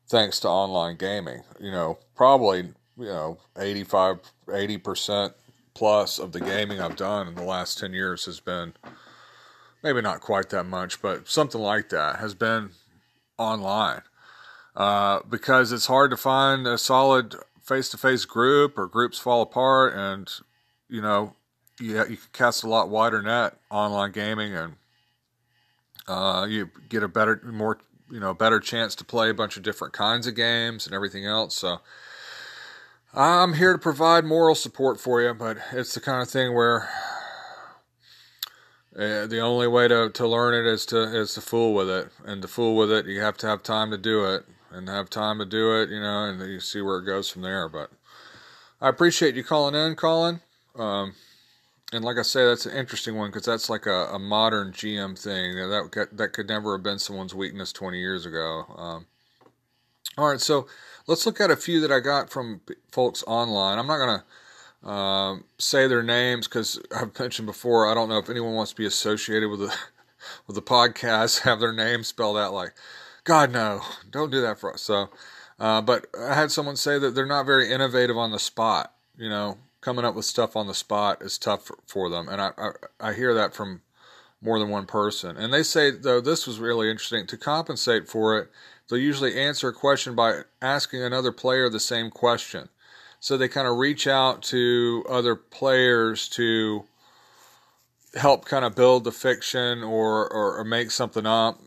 thanks 0.07 0.39
to 0.41 0.47
online 0.49 0.97
gaming. 0.97 1.43
You 1.59 1.71
know, 1.71 1.99
probably 2.15 2.73
you 2.97 3.05
know 3.05 3.37
85 3.57 4.19
80 4.53 4.77
percent 4.77 5.33
plus 5.73 6.19
of 6.19 6.31
the 6.31 6.39
gaming 6.39 6.79
I've 6.79 6.95
done 6.95 7.27
in 7.27 7.35
the 7.35 7.43
last 7.43 7.79
10 7.79 7.93
years 7.93 8.25
has 8.25 8.39
been 8.39 8.73
maybe 9.83 10.01
not 10.01 10.21
quite 10.21 10.49
that 10.49 10.65
much, 10.65 11.01
but 11.01 11.27
something 11.27 11.61
like 11.61 11.89
that 11.89 12.19
has 12.19 12.33
been 12.33 12.71
online. 13.37 14.01
Uh, 14.75 15.19
because 15.29 15.71
it's 15.71 15.87
hard 15.87 16.11
to 16.11 16.17
find 16.17 16.65
a 16.65 16.77
solid 16.77 17.35
face 17.61 17.89
to 17.89 17.97
face 17.97 18.25
group 18.25 18.77
or 18.77 18.87
groups 18.87 19.19
fall 19.19 19.41
apart, 19.41 19.93
and 19.93 20.31
you 20.87 21.01
know 21.01 21.35
you 21.79 21.97
you 21.97 22.15
can 22.17 22.29
cast 22.31 22.63
a 22.63 22.69
lot 22.69 22.87
wider 22.87 23.21
net 23.21 23.57
online 23.69 24.13
gaming, 24.13 24.53
and 24.55 24.75
uh, 26.07 26.45
you 26.49 26.69
get 26.87 27.03
a 27.03 27.09
better, 27.09 27.41
more 27.51 27.79
you 28.09 28.19
know, 28.19 28.33
better 28.33 28.61
chance 28.61 28.95
to 28.95 29.03
play 29.03 29.29
a 29.29 29.33
bunch 29.33 29.57
of 29.57 29.63
different 29.63 29.93
kinds 29.93 30.25
of 30.25 30.35
games 30.35 30.85
and 30.85 30.95
everything 30.95 31.25
else. 31.25 31.55
So. 31.57 31.79
I'm 33.13 33.53
here 33.53 33.73
to 33.73 33.79
provide 33.79 34.23
moral 34.23 34.55
support 34.55 34.99
for 34.99 35.21
you, 35.21 35.33
but 35.33 35.57
it's 35.73 35.93
the 35.93 35.99
kind 35.99 36.21
of 36.21 36.29
thing 36.29 36.53
where 36.53 36.89
uh, 38.95 39.27
the 39.27 39.39
only 39.39 39.67
way 39.67 39.89
to, 39.89 40.09
to 40.09 40.27
learn 40.27 40.53
it 40.53 40.65
is 40.65 40.85
to 40.87 41.03
is 41.03 41.33
to 41.33 41.41
fool 41.41 41.73
with 41.73 41.89
it, 41.89 42.09
and 42.23 42.41
to 42.41 42.47
fool 42.47 42.75
with 42.77 42.89
it, 42.89 43.07
you 43.07 43.19
have 43.19 43.35
to 43.37 43.47
have 43.47 43.63
time 43.63 43.91
to 43.91 43.97
do 43.97 44.25
it 44.25 44.45
and 44.71 44.87
have 44.87 45.09
time 45.09 45.39
to 45.39 45.45
do 45.45 45.81
it, 45.81 45.89
you 45.89 45.99
know, 45.99 46.23
and 46.23 46.39
you 46.41 46.61
see 46.61 46.81
where 46.81 46.99
it 46.99 47.05
goes 47.05 47.29
from 47.29 47.41
there. 47.41 47.67
But 47.67 47.91
I 48.79 48.87
appreciate 48.87 49.35
you 49.35 49.43
calling 49.43 49.75
in, 49.75 49.95
Colin. 49.95 50.39
Um, 50.77 51.15
and 51.91 52.05
like 52.05 52.17
I 52.17 52.21
say, 52.21 52.45
that's 52.45 52.65
an 52.65 52.77
interesting 52.77 53.17
one 53.17 53.29
because 53.29 53.45
that's 53.45 53.69
like 53.69 53.87
a, 53.87 54.07
a, 54.13 54.19
modern 54.19 54.71
GM 54.71 55.21
thing. 55.21 55.55
That 55.57 56.07
that 56.13 56.31
could 56.31 56.47
never 56.47 56.77
have 56.77 56.83
been 56.83 56.99
someone's 56.99 57.35
weakness 57.35 57.73
20 57.73 57.99
years 57.99 58.25
ago. 58.25 58.65
Um, 58.77 59.05
all 60.17 60.29
right, 60.29 60.41
so 60.41 60.67
let's 61.07 61.25
look 61.25 61.39
at 61.39 61.51
a 61.51 61.55
few 61.55 61.79
that 61.81 61.91
I 61.91 61.99
got 61.99 62.29
from 62.29 62.61
folks 62.91 63.23
online. 63.27 63.77
I'm 63.77 63.87
not 63.87 63.97
gonna 63.97 64.23
um, 64.83 65.45
say 65.57 65.87
their 65.87 66.03
names 66.03 66.47
because 66.47 66.79
I've 66.95 67.17
mentioned 67.19 67.45
before. 67.45 67.89
I 67.89 67.93
don't 67.93 68.09
know 68.09 68.17
if 68.17 68.29
anyone 68.29 68.53
wants 68.53 68.71
to 68.71 68.77
be 68.77 68.85
associated 68.85 69.49
with 69.49 69.59
the 69.59 69.75
with 70.47 70.55
the 70.55 70.61
podcast, 70.61 71.39
have 71.43 71.59
their 71.59 71.73
name 71.73 72.03
spelled 72.03 72.37
out 72.37 72.53
like, 72.53 72.73
God 73.23 73.51
no, 73.51 73.81
don't 74.09 74.31
do 74.31 74.41
that 74.41 74.59
for 74.59 74.73
us. 74.73 74.81
So, 74.81 75.09
uh, 75.59 75.81
but 75.81 76.07
I 76.19 76.33
had 76.33 76.51
someone 76.51 76.75
say 76.75 76.97
that 76.99 77.15
they're 77.15 77.25
not 77.25 77.45
very 77.45 77.71
innovative 77.71 78.17
on 78.17 78.31
the 78.31 78.39
spot. 78.39 78.93
You 79.17 79.29
know, 79.29 79.57
coming 79.81 80.05
up 80.05 80.15
with 80.15 80.25
stuff 80.25 80.55
on 80.55 80.67
the 80.67 80.73
spot 80.73 81.21
is 81.21 81.37
tough 81.37 81.65
for, 81.65 81.77
for 81.85 82.09
them, 82.09 82.27
and 82.27 82.41
I, 82.41 82.51
I 82.57 82.71
I 82.99 83.13
hear 83.13 83.33
that 83.33 83.53
from 83.53 83.81
more 84.41 84.57
than 84.57 84.69
one 84.69 84.87
person. 84.87 85.37
And 85.37 85.53
they 85.53 85.63
say 85.63 85.91
though 85.91 86.19
this 86.19 86.47
was 86.47 86.59
really 86.59 86.89
interesting 86.89 87.27
to 87.27 87.37
compensate 87.37 88.09
for 88.09 88.37
it. 88.39 88.49
They'll 88.91 88.99
usually 88.99 89.39
answer 89.39 89.69
a 89.69 89.73
question 89.73 90.15
by 90.15 90.41
asking 90.61 91.01
another 91.01 91.31
player 91.31 91.69
the 91.69 91.79
same 91.79 92.11
question. 92.11 92.67
So 93.21 93.37
they 93.37 93.47
kind 93.47 93.65
of 93.65 93.77
reach 93.77 94.05
out 94.05 94.41
to 94.43 95.05
other 95.07 95.33
players 95.33 96.27
to 96.29 96.83
help 98.15 98.43
kind 98.43 98.65
of 98.65 98.75
build 98.75 99.05
the 99.05 99.13
fiction 99.13 99.81
or, 99.81 100.27
or, 100.29 100.57
or 100.57 100.65
make 100.65 100.91
something 100.91 101.25
up. 101.25 101.61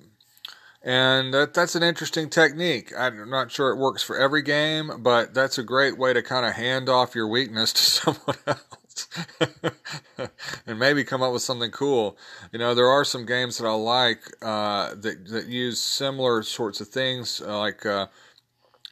And 0.82 1.32
that, 1.32 1.54
that's 1.54 1.74
an 1.74 1.82
interesting 1.82 2.28
technique. 2.28 2.92
I'm 2.94 3.30
not 3.30 3.50
sure 3.50 3.70
it 3.70 3.78
works 3.78 4.02
for 4.02 4.18
every 4.18 4.42
game, 4.42 4.90
but 4.98 5.32
that's 5.32 5.56
a 5.56 5.62
great 5.62 5.96
way 5.96 6.12
to 6.12 6.22
kind 6.22 6.44
of 6.44 6.52
hand 6.52 6.90
off 6.90 7.14
your 7.14 7.26
weakness 7.26 7.72
to 7.72 7.82
someone 7.84 8.36
else. 8.46 8.83
and 10.66 10.78
maybe 10.78 11.04
come 11.04 11.22
up 11.22 11.32
with 11.32 11.42
something 11.42 11.70
cool. 11.70 12.16
You 12.52 12.58
know, 12.58 12.74
there 12.74 12.88
are 12.88 13.04
some 13.04 13.26
games 13.26 13.58
that 13.58 13.66
I 13.66 13.72
like 13.72 14.20
uh, 14.42 14.94
that 14.94 15.26
that 15.28 15.46
use 15.48 15.80
similar 15.80 16.42
sorts 16.42 16.80
of 16.80 16.88
things, 16.88 17.42
uh, 17.44 17.58
like 17.58 17.84
uh, 17.84 18.06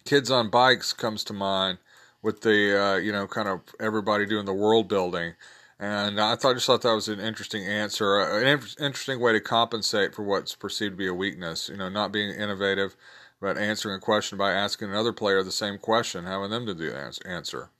Kids 0.04 0.30
on 0.30 0.50
Bikes 0.50 0.92
comes 0.92 1.24
to 1.24 1.32
mind, 1.32 1.78
with 2.22 2.40
the 2.40 2.80
uh, 2.80 2.96
you 2.96 3.12
know 3.12 3.26
kind 3.26 3.48
of 3.48 3.60
everybody 3.80 4.26
doing 4.26 4.44
the 4.46 4.54
world 4.54 4.88
building. 4.88 5.34
And 5.78 6.20
I 6.20 6.36
thought 6.36 6.54
just 6.54 6.66
thought 6.66 6.82
that 6.82 6.94
was 6.94 7.08
an 7.08 7.18
interesting 7.18 7.64
answer, 7.66 8.20
uh, 8.20 8.38
an 8.38 8.46
interesting 8.78 9.18
way 9.18 9.32
to 9.32 9.40
compensate 9.40 10.14
for 10.14 10.22
what's 10.22 10.54
perceived 10.54 10.92
to 10.92 10.96
be 10.96 11.08
a 11.08 11.14
weakness. 11.14 11.68
You 11.68 11.76
know, 11.76 11.88
not 11.88 12.12
being 12.12 12.30
innovative, 12.30 12.96
but 13.40 13.58
answering 13.58 13.96
a 13.96 14.00
question 14.00 14.38
by 14.38 14.52
asking 14.52 14.90
another 14.90 15.12
player 15.12 15.42
the 15.42 15.50
same 15.50 15.78
question, 15.78 16.24
having 16.24 16.50
them 16.50 16.66
to 16.66 16.74
do 16.74 16.90
the 16.90 17.12
answer. 17.26 17.70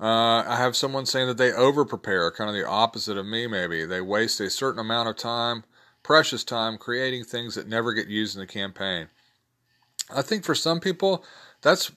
Uh, 0.00 0.44
I 0.46 0.56
have 0.56 0.76
someone 0.76 1.06
saying 1.06 1.26
that 1.26 1.38
they 1.38 1.52
over 1.52 1.84
prepare, 1.84 2.30
kind 2.30 2.48
of 2.48 2.54
the 2.54 2.66
opposite 2.66 3.16
of 3.16 3.26
me. 3.26 3.46
Maybe 3.46 3.84
they 3.84 4.00
waste 4.00 4.38
a 4.40 4.48
certain 4.48 4.80
amount 4.80 5.08
of 5.08 5.16
time, 5.16 5.64
precious 6.02 6.44
time, 6.44 6.78
creating 6.78 7.24
things 7.24 7.56
that 7.56 7.66
never 7.66 7.92
get 7.92 8.06
used 8.06 8.36
in 8.36 8.40
the 8.40 8.46
campaign. 8.46 9.08
I 10.14 10.22
think 10.22 10.44
for 10.44 10.54
some 10.54 10.78
people, 10.78 11.24
that's 11.62 11.90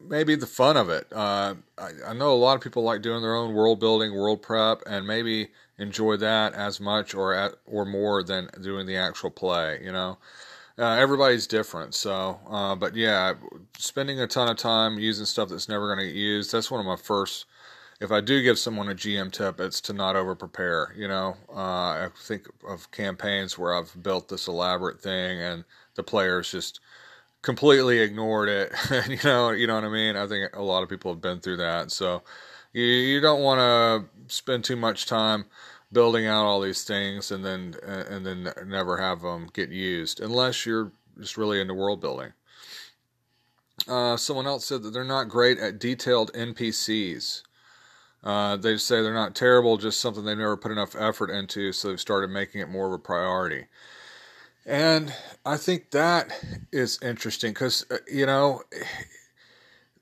maybe 0.00 0.34
the 0.34 0.46
fun 0.46 0.76
of 0.76 0.90
it. 0.90 1.06
Uh, 1.12 1.54
I, 1.78 1.90
I, 2.08 2.12
know 2.12 2.32
a 2.32 2.34
lot 2.34 2.56
of 2.56 2.62
people 2.62 2.82
like 2.82 3.02
doing 3.02 3.22
their 3.22 3.34
own 3.34 3.54
world 3.54 3.80
building, 3.80 4.14
world 4.14 4.42
prep, 4.42 4.82
and 4.86 5.06
maybe 5.06 5.48
enjoy 5.78 6.16
that 6.18 6.54
as 6.54 6.80
much 6.80 7.14
or 7.14 7.34
at, 7.34 7.54
or 7.66 7.84
more 7.84 8.22
than 8.22 8.48
doing 8.60 8.86
the 8.86 8.96
actual 8.96 9.30
play. 9.30 9.80
You 9.82 9.92
know, 9.92 10.18
uh, 10.78 10.94
everybody's 10.94 11.46
different. 11.46 11.94
So, 11.94 12.38
uh, 12.48 12.74
but 12.76 12.94
yeah, 12.94 13.34
spending 13.76 14.20
a 14.20 14.26
ton 14.26 14.48
of 14.48 14.56
time 14.56 14.98
using 14.98 15.26
stuff 15.26 15.48
that's 15.48 15.68
never 15.68 15.92
going 15.94 16.06
to 16.06 16.12
get 16.12 16.18
used. 16.18 16.52
That's 16.52 16.70
one 16.70 16.80
of 16.80 16.86
my 16.86 16.96
first. 16.96 17.46
If 18.00 18.12
I 18.12 18.20
do 18.20 18.42
give 18.42 18.60
someone 18.60 18.88
a 18.88 18.94
GM 18.94 19.32
tip, 19.32 19.58
it's 19.58 19.80
to 19.82 19.92
not 19.92 20.14
over 20.14 20.36
prepare. 20.36 20.94
You 20.96 21.08
know, 21.08 21.36
uh, 21.50 22.06
I 22.06 22.08
think 22.16 22.46
of 22.68 22.90
campaigns 22.92 23.58
where 23.58 23.74
I've 23.74 24.00
built 24.02 24.28
this 24.28 24.46
elaborate 24.46 25.00
thing 25.00 25.40
and 25.40 25.64
the 25.96 26.04
players 26.04 26.52
just 26.52 26.78
completely 27.42 27.98
ignored 27.98 28.48
it. 28.48 28.72
you 29.08 29.18
know, 29.24 29.50
you 29.50 29.66
know 29.66 29.74
what 29.74 29.84
I 29.84 29.88
mean. 29.88 30.16
I 30.16 30.28
think 30.28 30.54
a 30.54 30.62
lot 30.62 30.84
of 30.84 30.88
people 30.88 31.12
have 31.12 31.20
been 31.20 31.40
through 31.40 31.56
that. 31.56 31.90
So 31.90 32.22
you 32.72 32.84
you 32.84 33.20
don't 33.20 33.42
want 33.42 33.58
to 33.58 34.32
spend 34.32 34.64
too 34.64 34.76
much 34.76 35.06
time 35.06 35.46
building 35.92 36.26
out 36.26 36.44
all 36.44 36.60
these 36.60 36.84
things 36.84 37.30
and 37.30 37.44
then 37.44 37.74
and 37.82 38.26
then 38.26 38.52
never 38.66 38.98
have 38.98 39.22
them 39.22 39.48
get 39.52 39.70
used 39.70 40.20
unless 40.20 40.66
you're 40.66 40.92
just 41.18 41.36
really 41.36 41.60
into 41.60 41.74
world 41.74 42.00
building. 42.00 42.32
Uh, 43.86 44.16
someone 44.16 44.46
else 44.46 44.66
said 44.66 44.82
that 44.82 44.90
they're 44.90 45.04
not 45.04 45.28
great 45.28 45.58
at 45.58 45.78
detailed 45.78 46.32
NPCs. 46.32 47.42
Uh, 48.22 48.56
they 48.56 48.76
say 48.76 49.00
they're 49.00 49.14
not 49.14 49.36
terrible, 49.36 49.76
just 49.76 50.00
something 50.00 50.24
they 50.24 50.34
never 50.34 50.56
put 50.56 50.72
enough 50.72 50.96
effort 50.98 51.30
into, 51.30 51.72
so 51.72 51.88
they've 51.88 52.00
started 52.00 52.28
making 52.28 52.60
it 52.60 52.68
more 52.68 52.86
of 52.86 52.92
a 52.92 52.98
priority. 52.98 53.66
And 54.66 55.14
I 55.46 55.56
think 55.56 55.92
that 55.92 56.32
is 56.72 56.98
interesting 57.00 57.52
because, 57.52 57.86
uh, 57.90 57.98
you 58.06 58.26
know, 58.26 58.62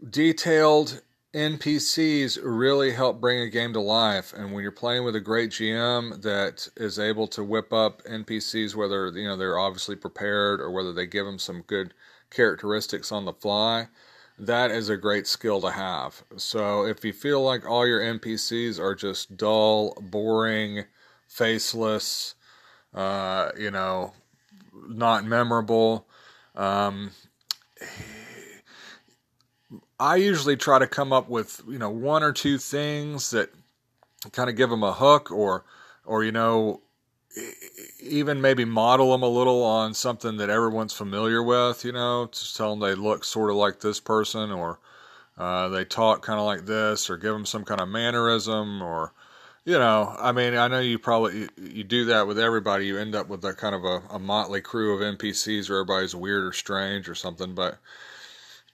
detailed 0.08 1.02
NPCs 1.36 2.38
really 2.42 2.92
help 2.92 3.20
bring 3.20 3.40
a 3.40 3.50
game 3.50 3.74
to 3.74 3.80
life. 3.80 4.32
And 4.32 4.54
when 4.54 4.62
you're 4.62 4.72
playing 4.72 5.04
with 5.04 5.14
a 5.14 5.20
great 5.20 5.50
GM 5.50 6.22
that 6.22 6.66
is 6.78 6.98
able 6.98 7.26
to 7.28 7.44
whip 7.44 7.74
up 7.74 8.02
NPCs, 8.04 8.74
whether, 8.74 9.10
you 9.10 9.28
know, 9.28 9.36
they're 9.36 9.58
obviously 9.58 9.96
prepared 9.96 10.62
or 10.62 10.70
whether 10.70 10.94
they 10.94 11.04
give 11.04 11.26
them 11.26 11.38
some 11.38 11.60
good 11.66 11.92
characteristics 12.30 13.12
on 13.12 13.26
the 13.26 13.34
fly, 13.34 13.88
that 14.38 14.70
is 14.70 14.88
a 14.88 14.96
great 14.96 15.26
skill 15.26 15.60
to 15.60 15.70
have. 15.70 16.24
So 16.38 16.86
if 16.86 17.04
you 17.04 17.12
feel 17.12 17.42
like 17.42 17.68
all 17.68 17.86
your 17.86 18.00
NPCs 18.00 18.78
are 18.78 18.94
just 18.94 19.36
dull, 19.36 19.92
boring, 20.00 20.84
faceless, 21.28 22.34
uh, 22.94 23.50
you 23.58 23.70
know, 23.70 24.14
not 24.72 25.26
memorable. 25.26 26.08
Um, 26.54 27.10
I 29.98 30.16
usually 30.16 30.56
try 30.56 30.78
to 30.78 30.86
come 30.86 31.12
up 31.12 31.28
with 31.28 31.62
you 31.68 31.78
know 31.78 31.90
one 31.90 32.22
or 32.22 32.32
two 32.32 32.58
things 32.58 33.30
that 33.30 33.50
kind 34.32 34.50
of 34.50 34.56
give 34.56 34.70
them 34.70 34.82
a 34.82 34.92
hook, 34.92 35.30
or 35.30 35.64
or 36.04 36.24
you 36.24 36.32
know 36.32 36.82
even 38.00 38.40
maybe 38.40 38.64
model 38.64 39.12
them 39.12 39.22
a 39.22 39.28
little 39.28 39.62
on 39.62 39.94
something 39.94 40.38
that 40.38 40.50
everyone's 40.50 40.92
familiar 40.92 41.42
with. 41.42 41.84
You 41.84 41.92
know, 41.92 42.26
to 42.26 42.54
tell 42.54 42.70
them 42.70 42.80
they 42.80 42.94
look 42.94 43.24
sort 43.24 43.50
of 43.50 43.56
like 43.56 43.80
this 43.80 44.00
person, 44.00 44.50
or 44.50 44.80
uh, 45.38 45.68
they 45.68 45.84
talk 45.84 46.22
kind 46.22 46.38
of 46.38 46.46
like 46.46 46.66
this, 46.66 47.08
or 47.10 47.16
give 47.16 47.32
them 47.32 47.46
some 47.46 47.64
kind 47.64 47.80
of 47.80 47.88
mannerism, 47.88 48.82
or 48.82 49.12
you 49.64 49.78
know, 49.78 50.14
I 50.18 50.32
mean, 50.32 50.56
I 50.56 50.68
know 50.68 50.80
you 50.80 50.98
probably 50.98 51.40
you, 51.40 51.48
you 51.58 51.84
do 51.84 52.04
that 52.06 52.26
with 52.26 52.38
everybody. 52.38 52.86
You 52.86 52.98
end 52.98 53.14
up 53.14 53.28
with 53.28 53.44
a 53.44 53.52
kind 53.54 53.74
of 53.74 53.84
a, 53.84 54.02
a 54.10 54.18
motley 54.18 54.60
crew 54.60 54.94
of 54.94 55.18
NPCs 55.18 55.68
where 55.68 55.80
everybody's 55.80 56.14
weird 56.14 56.44
or 56.44 56.52
strange 56.52 57.08
or 57.08 57.14
something. 57.14 57.54
But 57.54 57.78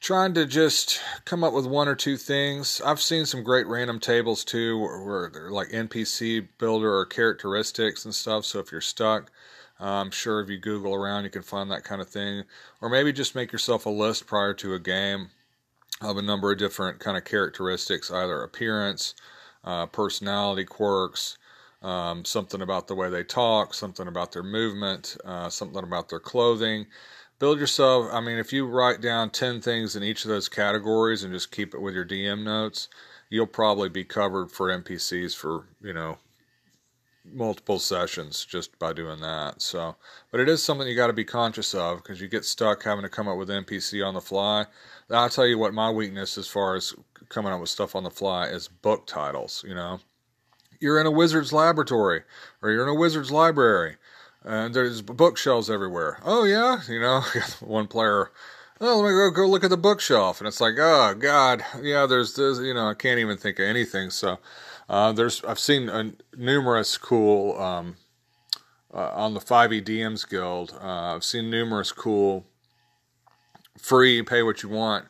trying 0.02 0.34
to 0.34 0.44
just 0.44 1.00
come 1.24 1.44
up 1.44 1.54
with 1.54 1.64
one 1.64 1.86
or 1.86 1.94
two 1.94 2.16
things. 2.16 2.82
I've 2.84 3.00
seen 3.00 3.24
some 3.24 3.44
great 3.44 3.68
random 3.68 4.00
tables 4.00 4.44
too, 4.44 4.76
where, 4.76 5.30
they're 5.32 5.50
like 5.52 5.68
NPC 5.68 6.48
builder 6.58 6.92
or 6.92 7.06
characteristics 7.06 8.04
and 8.04 8.12
stuff. 8.12 8.44
So 8.44 8.58
if 8.58 8.72
you're 8.72 8.80
stuck, 8.80 9.30
I'm 9.78 10.10
sure 10.10 10.40
if 10.40 10.50
you 10.50 10.58
Google 10.58 10.92
around, 10.92 11.22
you 11.22 11.30
can 11.30 11.42
find 11.42 11.70
that 11.70 11.84
kind 11.84 12.00
of 12.00 12.08
thing. 12.08 12.42
Or 12.80 12.88
maybe 12.88 13.12
just 13.12 13.36
make 13.36 13.52
yourself 13.52 13.86
a 13.86 13.90
list 13.90 14.26
prior 14.26 14.52
to 14.54 14.74
a 14.74 14.80
game 14.80 15.28
of 16.00 16.16
a 16.16 16.22
number 16.22 16.50
of 16.50 16.58
different 16.58 16.98
kind 16.98 17.16
of 17.16 17.24
characteristics, 17.24 18.10
either 18.10 18.42
appearance 18.42 19.14
uh, 19.62 19.86
personality 19.86 20.64
quirks, 20.64 21.38
um, 21.80 22.24
something 22.24 22.60
about 22.60 22.88
the 22.88 22.94
way 22.96 23.08
they 23.08 23.22
talk, 23.22 23.72
something 23.72 24.08
about 24.08 24.32
their 24.32 24.42
movement, 24.42 25.16
uh, 25.24 25.48
something 25.48 25.84
about 25.84 26.08
their 26.08 26.20
clothing. 26.20 26.86
Build 27.42 27.58
yourself, 27.58 28.06
I 28.12 28.20
mean, 28.20 28.38
if 28.38 28.52
you 28.52 28.64
write 28.66 29.00
down 29.00 29.30
10 29.30 29.60
things 29.62 29.96
in 29.96 30.04
each 30.04 30.24
of 30.24 30.28
those 30.28 30.48
categories 30.48 31.24
and 31.24 31.32
just 31.32 31.50
keep 31.50 31.74
it 31.74 31.80
with 31.80 31.92
your 31.92 32.04
DM 32.04 32.44
notes, 32.44 32.88
you'll 33.30 33.48
probably 33.48 33.88
be 33.88 34.04
covered 34.04 34.52
for 34.52 34.68
NPCs 34.68 35.34
for, 35.34 35.66
you 35.82 35.92
know, 35.92 36.18
multiple 37.24 37.80
sessions 37.80 38.44
just 38.44 38.78
by 38.78 38.92
doing 38.92 39.20
that. 39.22 39.60
So, 39.60 39.96
but 40.30 40.38
it 40.38 40.48
is 40.48 40.62
something 40.62 40.86
you 40.86 40.94
got 40.94 41.08
to 41.08 41.12
be 41.12 41.24
conscious 41.24 41.74
of 41.74 41.96
because 41.96 42.20
you 42.20 42.28
get 42.28 42.44
stuck 42.44 42.84
having 42.84 43.02
to 43.02 43.08
come 43.08 43.26
up 43.26 43.38
with 43.38 43.48
NPC 43.48 44.06
on 44.06 44.14
the 44.14 44.20
fly. 44.20 44.66
I'll 45.10 45.28
tell 45.28 45.44
you 45.44 45.58
what 45.58 45.74
my 45.74 45.90
weakness 45.90 46.38
as 46.38 46.46
far 46.46 46.76
as 46.76 46.94
coming 47.28 47.52
up 47.52 47.58
with 47.58 47.70
stuff 47.70 47.96
on 47.96 48.04
the 48.04 48.10
fly 48.10 48.46
is 48.46 48.68
book 48.68 49.04
titles. 49.08 49.64
You 49.66 49.74
know, 49.74 49.98
you're 50.78 51.00
in 51.00 51.08
a 51.08 51.10
wizard's 51.10 51.52
laboratory 51.52 52.22
or 52.62 52.70
you're 52.70 52.84
in 52.84 52.96
a 52.96 53.00
wizard's 53.00 53.32
library, 53.32 53.96
and 54.44 54.74
there's 54.74 55.02
bookshelves 55.02 55.70
everywhere. 55.70 56.18
Oh 56.24 56.44
yeah, 56.44 56.80
you 56.88 57.00
know, 57.00 57.22
one 57.60 57.86
player. 57.86 58.30
Oh, 58.80 59.00
let 59.00 59.10
me 59.10 59.16
go 59.16 59.30
go 59.30 59.46
look 59.46 59.64
at 59.64 59.70
the 59.70 59.76
bookshelf, 59.76 60.40
and 60.40 60.48
it's 60.48 60.60
like, 60.60 60.74
oh 60.78 61.14
God, 61.14 61.64
yeah. 61.80 62.06
There's 62.06 62.34
this, 62.34 62.58
you 62.58 62.74
know, 62.74 62.88
I 62.88 62.94
can't 62.94 63.20
even 63.20 63.36
think 63.36 63.58
of 63.58 63.66
anything. 63.66 64.10
So, 64.10 64.38
uh, 64.88 65.12
there's 65.12 65.44
I've 65.44 65.58
seen 65.58 66.16
numerous 66.36 66.98
cool 66.98 67.58
um, 67.60 67.96
uh, 68.92 69.10
on 69.14 69.34
the 69.34 69.40
5e 69.40 69.84
DMs 69.84 70.28
Guild. 70.28 70.76
Uh, 70.82 71.14
I've 71.14 71.24
seen 71.24 71.50
numerous 71.50 71.92
cool 71.92 72.44
free, 73.78 74.22
pay 74.22 74.42
what 74.42 74.62
you 74.62 74.68
want 74.68 75.06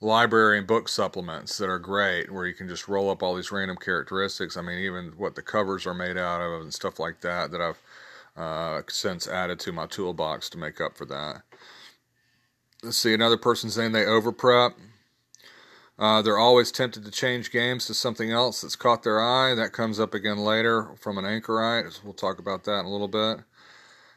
library 0.00 0.58
and 0.58 0.66
book 0.66 0.88
supplements 0.88 1.56
that 1.58 1.68
are 1.68 1.78
great, 1.78 2.30
where 2.30 2.46
you 2.46 2.54
can 2.54 2.68
just 2.68 2.88
roll 2.88 3.10
up 3.10 3.22
all 3.22 3.34
these 3.34 3.50
random 3.52 3.76
characteristics. 3.76 4.56
I 4.56 4.62
mean, 4.62 4.78
even 4.78 5.12
what 5.16 5.34
the 5.34 5.42
covers 5.42 5.86
are 5.86 5.94
made 5.94 6.16
out 6.16 6.40
of 6.40 6.62
and 6.62 6.72
stuff 6.72 6.98
like 6.98 7.20
that 7.22 7.50
that 7.50 7.60
I've 7.60 7.80
uh, 8.36 8.82
since 8.88 9.26
added 9.26 9.58
to 9.60 9.72
my 9.72 9.86
toolbox 9.86 10.50
to 10.50 10.58
make 10.58 10.80
up 10.80 10.96
for 10.96 11.06
that. 11.06 11.42
Let's 12.82 12.96
see, 12.96 13.14
another 13.14 13.38
person 13.38 13.70
saying 13.70 13.92
they 13.92 14.04
over 14.04 14.32
prep. 14.32 14.72
Uh, 15.98 16.20
they're 16.20 16.38
always 16.38 16.70
tempted 16.70 17.04
to 17.04 17.10
change 17.10 17.50
games 17.50 17.86
to 17.86 17.94
something 17.94 18.30
else 18.30 18.60
that's 18.60 18.76
caught 18.76 19.02
their 19.02 19.20
eye. 19.20 19.54
That 19.54 19.72
comes 19.72 19.98
up 19.98 20.12
again 20.12 20.38
later 20.38 20.90
from 21.00 21.16
an 21.16 21.24
anchorite. 21.24 22.00
We'll 22.04 22.12
talk 22.12 22.38
about 22.38 22.64
that 22.64 22.80
in 22.80 22.86
a 22.86 22.92
little 22.92 23.08
bit. 23.08 23.38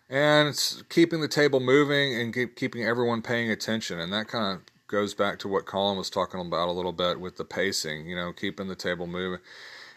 And 0.09 0.49
it's 0.49 0.81
keeping 0.89 1.21
the 1.21 1.27
table 1.27 1.59
moving 1.59 2.19
and 2.19 2.33
keep, 2.33 2.55
keeping 2.55 2.83
everyone 2.83 3.21
paying 3.21 3.49
attention. 3.49 3.99
And 3.99 4.11
that 4.11 4.27
kind 4.27 4.57
of 4.57 4.63
goes 4.87 5.13
back 5.13 5.39
to 5.39 5.47
what 5.47 5.65
Colin 5.65 5.97
was 5.97 6.09
talking 6.09 6.41
about 6.41 6.67
a 6.67 6.73
little 6.73 6.91
bit 6.91 7.21
with 7.21 7.37
the 7.37 7.45
pacing, 7.45 8.09
you 8.09 8.15
know, 8.15 8.33
keeping 8.33 8.67
the 8.67 8.75
table 8.75 9.07
moving. 9.07 9.39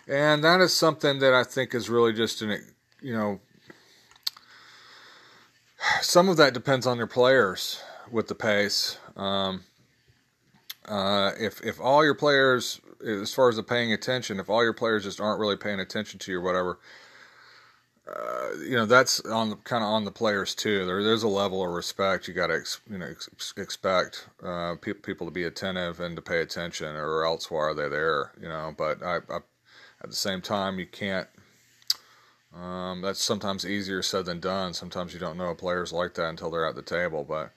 And 0.06 0.44
that 0.44 0.60
is 0.60 0.72
something 0.72 1.18
that 1.18 1.34
I 1.34 1.42
think 1.42 1.74
is 1.74 1.90
really 1.90 2.12
just 2.12 2.42
an, 2.42 2.62
you 3.00 3.14
know, 3.14 3.40
some 6.00 6.28
of 6.28 6.36
that 6.36 6.54
depends 6.54 6.86
on 6.86 6.98
your 6.98 7.06
players 7.06 7.80
with 8.10 8.28
the 8.28 8.34
pace. 8.34 8.98
Um, 9.16 9.62
uh, 10.86 11.32
if 11.38 11.60
if 11.62 11.80
all 11.80 12.04
your 12.04 12.14
players, 12.14 12.80
as 13.06 13.32
far 13.32 13.48
as 13.48 13.56
the 13.56 13.62
paying 13.62 13.92
attention, 13.92 14.40
if 14.40 14.50
all 14.50 14.62
your 14.62 14.72
players 14.72 15.04
just 15.04 15.20
aren't 15.20 15.40
really 15.40 15.56
paying 15.56 15.80
attention 15.80 16.18
to 16.20 16.32
you 16.32 16.38
or 16.38 16.42
whatever, 16.42 16.78
uh, 18.08 18.50
you 18.58 18.76
know 18.76 18.86
that's 18.86 19.20
on 19.20 19.50
the 19.50 19.56
kind 19.56 19.84
of 19.84 19.88
on 19.88 20.04
the 20.04 20.10
players 20.10 20.54
too. 20.54 20.84
There, 20.84 21.02
there's 21.02 21.22
a 21.22 21.28
level 21.28 21.64
of 21.64 21.70
respect 21.70 22.26
you 22.26 22.34
got 22.34 22.48
to 22.48 22.56
ex, 22.56 22.80
you 22.90 22.98
know 22.98 23.06
ex, 23.06 23.54
expect 23.56 24.28
uh, 24.42 24.74
pe- 24.80 24.94
people 24.94 25.26
to 25.26 25.32
be 25.32 25.44
attentive 25.44 26.00
and 26.00 26.16
to 26.16 26.22
pay 26.22 26.40
attention, 26.40 26.96
or 26.96 27.24
else 27.24 27.50
why 27.50 27.60
are 27.60 27.74
they 27.74 27.88
there? 27.88 28.32
You 28.40 28.48
know, 28.48 28.74
but 28.76 29.02
I, 29.02 29.18
I 29.30 29.36
at 30.02 30.10
the 30.10 30.16
same 30.16 30.40
time 30.40 30.78
you 30.80 30.86
can't. 30.86 31.28
Um, 32.54 33.00
that's 33.00 33.22
sometimes 33.22 33.64
easier 33.64 34.02
said 34.02 34.26
than 34.26 34.40
done. 34.40 34.74
Sometimes 34.74 35.14
you 35.14 35.20
don't 35.20 35.38
know 35.38 35.50
a 35.50 35.54
players 35.54 35.92
like 35.92 36.14
that 36.14 36.28
until 36.28 36.50
they're 36.50 36.66
at 36.66 36.74
the 36.74 36.82
table, 36.82 37.24
but 37.24 37.52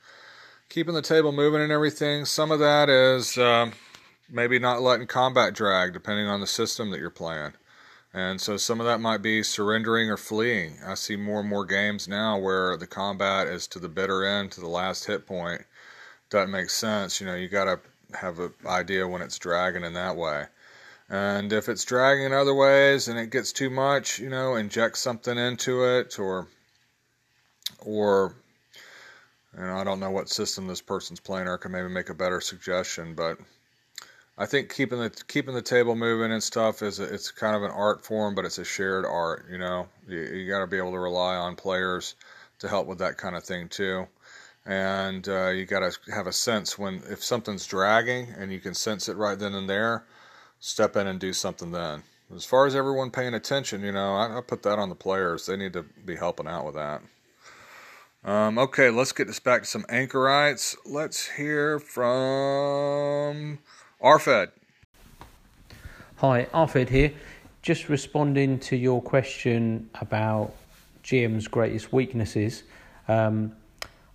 keeping 0.70 0.94
the 0.94 1.02
table 1.02 1.32
moving 1.32 1.62
and 1.62 1.72
everything. 1.72 2.26
Some 2.26 2.52
of 2.52 2.60
that 2.60 2.90
is 2.90 3.38
uh, 3.38 3.72
maybe 4.30 4.58
not 4.58 4.82
letting 4.82 5.08
combat 5.08 5.54
drag, 5.54 5.94
depending 5.94 6.28
on 6.28 6.40
the 6.40 6.48
system 6.48 6.92
that 6.92 7.00
you're 7.00 7.10
playing. 7.10 7.54
And 8.14 8.40
so 8.40 8.56
some 8.56 8.80
of 8.80 8.86
that 8.86 9.02
might 9.02 9.22
be 9.22 9.44
surrendering 9.44 10.10
or 10.10 10.16
fleeing. 10.16 10.78
I 10.86 10.94
see 10.94 11.18
more 11.18 11.42
and 11.42 11.50
more 11.50 11.66
games 11.66 12.08
now 12.08 12.40
where 12.40 12.78
the 12.78 12.88
combat 12.88 13.48
is 13.48 13.68
to 13.68 13.80
the 13.80 13.90
bitter 13.90 14.24
end, 14.24 14.54
to 14.54 14.62
the 14.62 14.70
last 14.70 15.06
hit 15.06 15.28
point. 15.28 15.64
Doesn't 16.30 16.52
make 16.52 16.70
sense. 16.70 17.20
You 17.20 17.28
know, 17.28 17.36
you 17.36 17.50
got 17.50 17.66
to 17.66 18.18
have 18.18 18.40
an 18.40 18.54
idea 18.66 19.06
when 19.06 19.22
it's 19.22 19.38
dragging 19.38 19.84
in 19.84 19.94
that 19.94 20.16
way. 20.16 20.46
And 21.10 21.54
if 21.54 21.70
it's 21.70 21.86
dragging 21.86 22.26
in 22.26 22.34
other 22.34 22.54
ways 22.54 23.08
and 23.08 23.20
it 23.20 23.30
gets 23.30 23.52
too 23.52 23.70
much, 23.70 24.20
you 24.20 24.30
know, 24.30 24.56
inject 24.56 24.98
something 24.98 25.38
into 25.38 25.84
it 25.84 26.18
or 26.18 26.48
or 27.80 28.36
and 29.58 29.72
I 29.72 29.84
don't 29.84 30.00
know 30.00 30.12
what 30.12 30.30
system 30.30 30.68
this 30.68 30.82
person's 30.82 31.20
playing 31.20 31.48
or 31.48 31.58
can 31.58 31.72
maybe 31.72 31.88
make 31.88 32.10
a 32.10 32.16
better 32.16 32.42
suggestion, 32.42 33.14
but 33.14 33.38
I 34.38 34.46
think 34.46 34.74
keeping 34.74 35.00
the 35.00 35.10
keeping 35.10 35.54
the 35.54 35.62
table 35.62 35.96
moving 35.96 36.32
and 36.32 36.44
stuff 36.44 36.82
is 36.82 37.00
a, 37.00 37.04
it's 37.04 37.32
kind 37.32 37.56
of 37.56 37.64
an 37.64 37.72
art 37.72 38.04
form, 38.04 38.36
but 38.36 38.44
it's 38.44 38.58
a 38.58 38.66
shared 38.66 39.06
art. 39.06 39.46
You 39.50 39.58
know, 39.58 39.88
you, 40.08 40.20
you 40.20 40.50
got 40.50 40.60
to 40.60 40.68
be 40.68 40.78
able 40.78 40.92
to 40.92 41.00
rely 41.00 41.36
on 41.36 41.56
players 41.56 42.16
to 42.60 42.68
help 42.68 42.88
with 42.88 42.98
that 42.98 43.18
kind 43.18 43.36
of 43.36 43.44
thing 43.44 43.70
too, 43.70 44.08
and 44.66 45.28
uh, 45.30 45.50
you 45.50 45.66
got 45.66 45.90
to 45.90 46.12
have 46.12 46.28
a 46.28 46.34
sense 46.34 46.78
when 46.78 47.02
if 47.10 47.24
something's 47.24 47.66
dragging 47.66 48.28
and 48.38 48.52
you 48.52 48.60
can 48.60 48.74
sense 48.74 49.08
it 49.08 49.16
right 49.16 49.40
then 49.40 49.54
and 49.54 49.70
there, 49.70 50.04
step 50.60 50.96
in 50.96 51.08
and 51.08 51.20
do 51.20 51.34
something 51.34 51.72
then. 51.72 52.04
As 52.34 52.46
far 52.46 52.66
as 52.66 52.76
everyone 52.76 53.12
paying 53.12 53.34
attention, 53.34 53.82
you 53.82 53.92
know, 53.92 54.16
I, 54.16 54.38
I 54.38 54.42
put 54.42 54.64
that 54.64 54.80
on 54.80 54.90
the 54.90 54.96
players. 54.96 55.46
They 55.46 55.56
need 55.56 55.74
to 55.74 55.84
be 55.84 56.16
helping 56.16 56.48
out 56.48 56.66
with 56.66 56.76
that. 56.76 57.02
Um, 58.24 58.58
okay, 58.58 58.90
let's 58.90 59.12
get 59.12 59.28
this 59.28 59.40
back 59.40 59.62
to 59.62 59.68
some 59.68 59.86
anchorites. 59.88 60.76
Let's 60.84 61.28
hear 61.28 61.80
from 61.80 63.60
Arfed. 64.02 64.50
Hi, 66.18 66.46
Arfed 66.46 66.90
here. 66.90 67.14
Just 67.62 67.88
responding 67.88 68.58
to 68.62 68.76
your 68.76 69.02
question 69.02 69.90
about 70.02 70.56
GM's 71.04 71.48
greatest 71.48 71.94
weaknesses. 71.94 72.64
Um, 73.08 73.56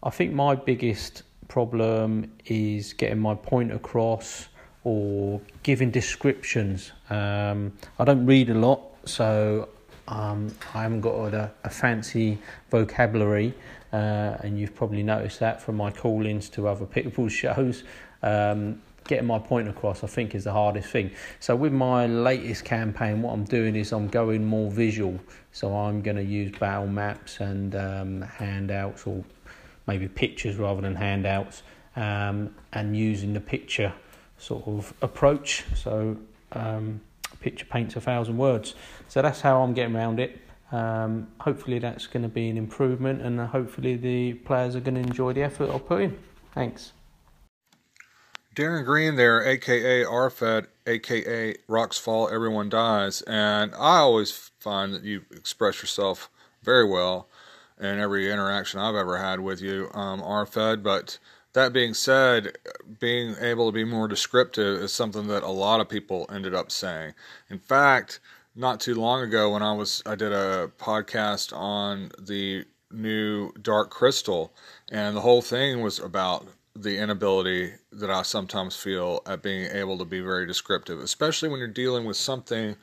I 0.03 0.11
think 0.11 0.33
my 0.33 0.57
biggest 0.57 1.23
problem 1.47 2.33
is 2.47 2.93
getting 2.93 3.19
my 3.21 3.35
point 3.37 3.73
across 3.73 4.49
or 4.85 5.41
giving 5.63 5.91
descriptions. 5.91 6.93
Um, 7.11 7.73
I 7.99 8.05
don't 8.05 8.25
read 8.27 8.51
a 8.51 8.55
lot, 8.55 8.83
so 9.05 9.69
um, 10.09 10.55
I 10.75 10.83
haven't 10.83 11.03
got 11.03 11.35
a, 11.35 11.51
a 11.65 11.71
fancy 11.71 12.39
vocabulary, 12.71 13.55
uh, 13.93 14.37
and 14.41 14.59
you've 14.59 14.75
probably 14.75 15.03
noticed 15.03 15.41
that 15.41 15.61
from 15.61 15.77
my 15.77 15.91
call 15.91 16.27
ins 16.27 16.49
to 16.51 16.69
other 16.69 16.87
people's 16.87 17.33
shows. 17.45 17.85
Um, 18.23 18.81
getting 19.07 19.27
my 19.27 19.39
point 19.39 19.69
across, 19.69 20.05
I 20.05 20.07
think, 20.07 20.35
is 20.35 20.45
the 20.45 20.53
hardest 20.53 20.91
thing. 20.91 21.11
So, 21.41 21.57
with 21.57 21.73
my 21.73 22.07
latest 22.07 22.65
campaign, 22.65 23.23
what 23.23 23.33
I'm 23.33 23.45
doing 23.45 23.75
is 23.75 23.93
I'm 23.93 24.09
going 24.09 24.45
more 24.45 24.71
visual. 24.71 25.19
So, 25.53 25.77
I'm 25.77 26.01
going 26.01 26.17
to 26.17 26.25
use 26.25 26.57
battle 26.59 26.87
maps 26.87 27.41
and 27.41 27.75
um, 27.75 28.23
handouts, 28.23 29.07
or 29.07 29.25
maybe 29.87 30.07
pictures 30.07 30.57
rather 30.57 30.81
than 30.81 30.95
handouts, 30.95 31.63
um, 31.97 32.55
and 32.73 32.97
using 32.97 33.33
the 33.33 33.41
picture 33.41 33.93
sort 34.41 34.67
of 34.67 34.93
approach. 35.03 35.65
So, 35.75 36.17
um, 36.53 37.01
picture 37.41 37.67
paints 37.67 37.95
a 37.95 38.01
thousand 38.01 38.37
words. 38.37 38.75
So, 39.09 39.23
that's 39.23 39.41
how 39.41 39.63
I'm 39.63 39.75
getting 39.75 39.95
around 39.95 40.19
it. 40.19 40.41
Um, 40.73 41.29
hopefully, 41.41 41.79
that's 41.79 42.07
going 42.07 42.23
to 42.23 42.29
be 42.29 42.49
an 42.49 42.57
improvement, 42.57 43.23
and 43.23 43.41
hopefully, 43.41 43.97
the 43.97 44.35
players 44.35 44.75
are 44.75 44.81
going 44.81 44.95
to 44.95 45.01
enjoy 45.01 45.33
the 45.33 45.43
effort 45.43 45.71
I'll 45.71 45.79
put 45.79 46.03
in. 46.03 46.19
Thanks. 46.55 46.93
Darren 48.55 48.85
Green 48.85 49.15
there, 49.15 49.43
aka 49.47 50.05
RFED, 50.05 50.67
aka 50.87 51.55
Rocks 51.69 51.99
Fall, 51.99 52.29
Everyone 52.29 52.69
Dies. 52.69 53.23
And 53.23 53.73
I 53.75 53.99
always 53.99 54.51
find 54.59 54.93
that 54.93 55.05
you 55.05 55.23
express 55.31 55.81
yourself 55.81 56.29
very 56.63 56.89
well 56.89 57.29
in 57.81 58.01
every 58.01 58.31
interaction 58.31 58.81
I've 58.81 58.97
ever 58.97 59.19
had 59.19 59.41
with 59.41 59.63
you, 59.63 59.89
um, 59.95 60.21
RFED. 60.21 60.83
But 60.83 61.19
that 61.53 61.73
being 61.73 61.95
said, 61.95 62.57
being 62.99 63.35
able 63.41 63.67
to 63.67 63.73
be 63.73 63.85
more 63.85 64.09
descriptive 64.09 64.81
is 64.83 64.93
something 64.93 65.27
that 65.29 65.43
a 65.43 65.49
lot 65.49 65.81
of 65.81 65.89
people 65.89 66.27
ended 66.33 66.55
up 66.55 66.71
saying. 66.71 67.15
In 67.49 67.59
fact, 67.59 68.21
not 68.55 68.81
too 68.81 68.95
long 68.95 69.23
ago 69.23 69.53
when 69.53 69.63
I 69.63 69.73
was 69.73 70.03
I 70.07 70.15
did 70.15 70.33
a 70.33 70.71
podcast 70.79 71.57
on 71.57 72.11
the 72.19 72.65
new 72.91 73.53
Dark 73.61 73.91
Crystal, 73.91 74.53
and 74.91 75.17
the 75.17 75.21
whole 75.21 75.43
thing 75.43 75.81
was 75.81 75.99
about 75.99 76.47
the 76.75 76.99
inability 76.99 77.73
that 77.93 78.11
I 78.11 78.23
sometimes 78.23 78.77
feel 78.77 79.23
at 79.27 79.43
being 79.43 79.71
able 79.71 79.99
to 79.99 80.05
be 80.05 80.21
very 80.21 80.47
descriptive, 80.47 81.01
especially 81.01 81.49
when 81.49 81.59
you're 81.59 81.69
dealing 81.69 82.05
with 82.05 82.17
something 82.17 82.77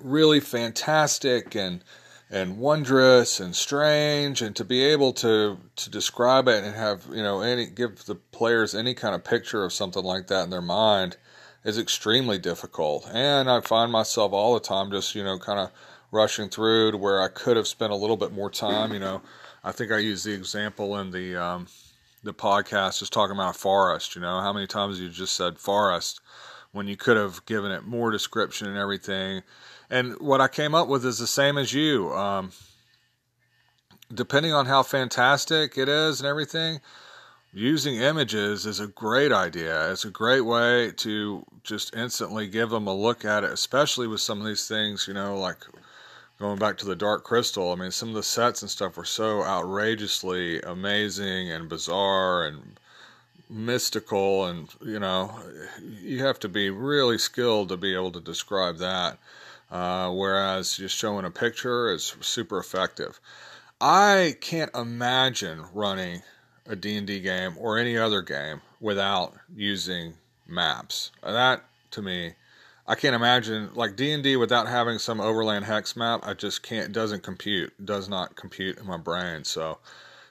really 0.00 0.40
fantastic 0.40 1.54
and 1.54 1.82
and 2.30 2.58
wondrous 2.58 3.40
and 3.40 3.56
strange 3.56 4.42
and 4.42 4.54
to 4.56 4.64
be 4.64 4.84
able 4.84 5.12
to 5.12 5.58
to 5.76 5.90
describe 5.90 6.46
it 6.48 6.62
and 6.62 6.74
have 6.74 7.06
you 7.10 7.22
know 7.22 7.40
any 7.40 7.66
give 7.66 8.04
the 8.04 8.14
players 8.14 8.74
any 8.74 8.94
kind 8.94 9.14
of 9.14 9.24
picture 9.24 9.64
of 9.64 9.72
something 9.72 10.04
like 10.04 10.26
that 10.26 10.44
in 10.44 10.50
their 10.50 10.60
mind 10.60 11.16
is 11.64 11.78
extremely 11.78 12.38
difficult 12.38 13.08
and 13.12 13.50
i 13.50 13.60
find 13.60 13.90
myself 13.90 14.32
all 14.32 14.54
the 14.54 14.60
time 14.60 14.90
just 14.90 15.14
you 15.14 15.24
know 15.24 15.38
kind 15.38 15.58
of 15.58 15.70
rushing 16.10 16.48
through 16.48 16.90
to 16.90 16.98
where 16.98 17.20
i 17.22 17.28
could 17.28 17.56
have 17.56 17.66
spent 17.66 17.92
a 17.92 17.96
little 17.96 18.16
bit 18.16 18.32
more 18.32 18.50
time 18.50 18.92
you 18.92 18.98
know 18.98 19.22
i 19.64 19.72
think 19.72 19.90
i 19.90 19.98
used 19.98 20.26
the 20.26 20.32
example 20.32 20.98
in 20.98 21.10
the 21.10 21.34
um, 21.34 21.66
the 22.22 22.34
podcast 22.34 23.02
is 23.02 23.10
talking 23.10 23.36
about 23.36 23.56
forest. 23.56 24.14
You 24.14 24.20
know, 24.20 24.40
how 24.40 24.52
many 24.52 24.66
times 24.66 25.00
you 25.00 25.08
just 25.08 25.34
said 25.34 25.58
forest 25.58 26.20
when 26.72 26.86
you 26.86 26.96
could 26.96 27.16
have 27.16 27.44
given 27.46 27.70
it 27.70 27.84
more 27.84 28.10
description 28.10 28.68
and 28.68 28.76
everything. 28.76 29.42
And 29.90 30.18
what 30.20 30.40
I 30.40 30.48
came 30.48 30.74
up 30.74 30.88
with 30.88 31.04
is 31.04 31.18
the 31.18 31.26
same 31.26 31.56
as 31.56 31.72
you. 31.72 32.12
Um, 32.12 32.52
depending 34.12 34.52
on 34.52 34.66
how 34.66 34.82
fantastic 34.82 35.78
it 35.78 35.88
is 35.88 36.20
and 36.20 36.28
everything, 36.28 36.80
using 37.52 37.96
images 37.96 38.66
is 38.66 38.80
a 38.80 38.86
great 38.86 39.32
idea. 39.32 39.90
It's 39.90 40.04
a 40.04 40.10
great 40.10 40.42
way 40.42 40.92
to 40.96 41.44
just 41.62 41.94
instantly 41.96 42.46
give 42.46 42.70
them 42.70 42.86
a 42.86 42.94
look 42.94 43.24
at 43.24 43.44
it, 43.44 43.50
especially 43.50 44.06
with 44.06 44.20
some 44.20 44.40
of 44.40 44.46
these 44.46 44.68
things, 44.68 45.06
you 45.08 45.14
know, 45.14 45.38
like 45.38 45.64
going 46.38 46.58
back 46.58 46.76
to 46.78 46.86
the 46.86 46.96
Dark 46.96 47.24
Crystal, 47.24 47.72
I 47.72 47.74
mean, 47.74 47.90
some 47.90 48.10
of 48.10 48.14
the 48.14 48.22
sets 48.22 48.62
and 48.62 48.70
stuff 48.70 48.96
were 48.96 49.04
so 49.04 49.42
outrageously 49.42 50.60
amazing 50.62 51.50
and 51.50 51.68
bizarre 51.68 52.44
and 52.44 52.78
mystical, 53.50 54.44
and 54.46 54.68
you 54.84 55.00
know, 55.00 55.34
you 56.00 56.24
have 56.24 56.38
to 56.40 56.48
be 56.48 56.70
really 56.70 57.18
skilled 57.18 57.70
to 57.70 57.76
be 57.76 57.94
able 57.94 58.12
to 58.12 58.20
describe 58.20 58.78
that. 58.78 59.18
Uh, 59.70 60.10
whereas 60.10 60.76
just 60.76 60.96
showing 60.96 61.24
a 61.24 61.30
picture 61.30 61.92
is 61.92 62.16
super 62.20 62.58
effective. 62.58 63.20
I 63.80 64.36
can't 64.40 64.74
imagine 64.74 65.64
running 65.72 66.22
a 66.66 66.74
D&D 66.74 67.20
game 67.20 67.54
or 67.58 67.78
any 67.78 67.96
other 67.96 68.22
game 68.22 68.60
without 68.80 69.34
using 69.54 70.14
maps. 70.46 71.12
That 71.22 71.64
to 71.92 72.02
me 72.02 72.34
I 72.88 72.94
can't 72.94 73.14
imagine 73.14 73.70
like 73.74 73.96
D&D 73.96 74.36
without 74.36 74.66
having 74.66 74.98
some 74.98 75.20
overland 75.20 75.66
hex 75.66 75.94
map. 75.94 76.20
I 76.22 76.32
just 76.32 76.62
can't 76.62 76.90
doesn't 76.90 77.22
compute. 77.22 77.84
Does 77.84 78.08
not 78.08 78.34
compute 78.34 78.78
in 78.78 78.86
my 78.86 78.96
brain. 78.96 79.44
So 79.44 79.78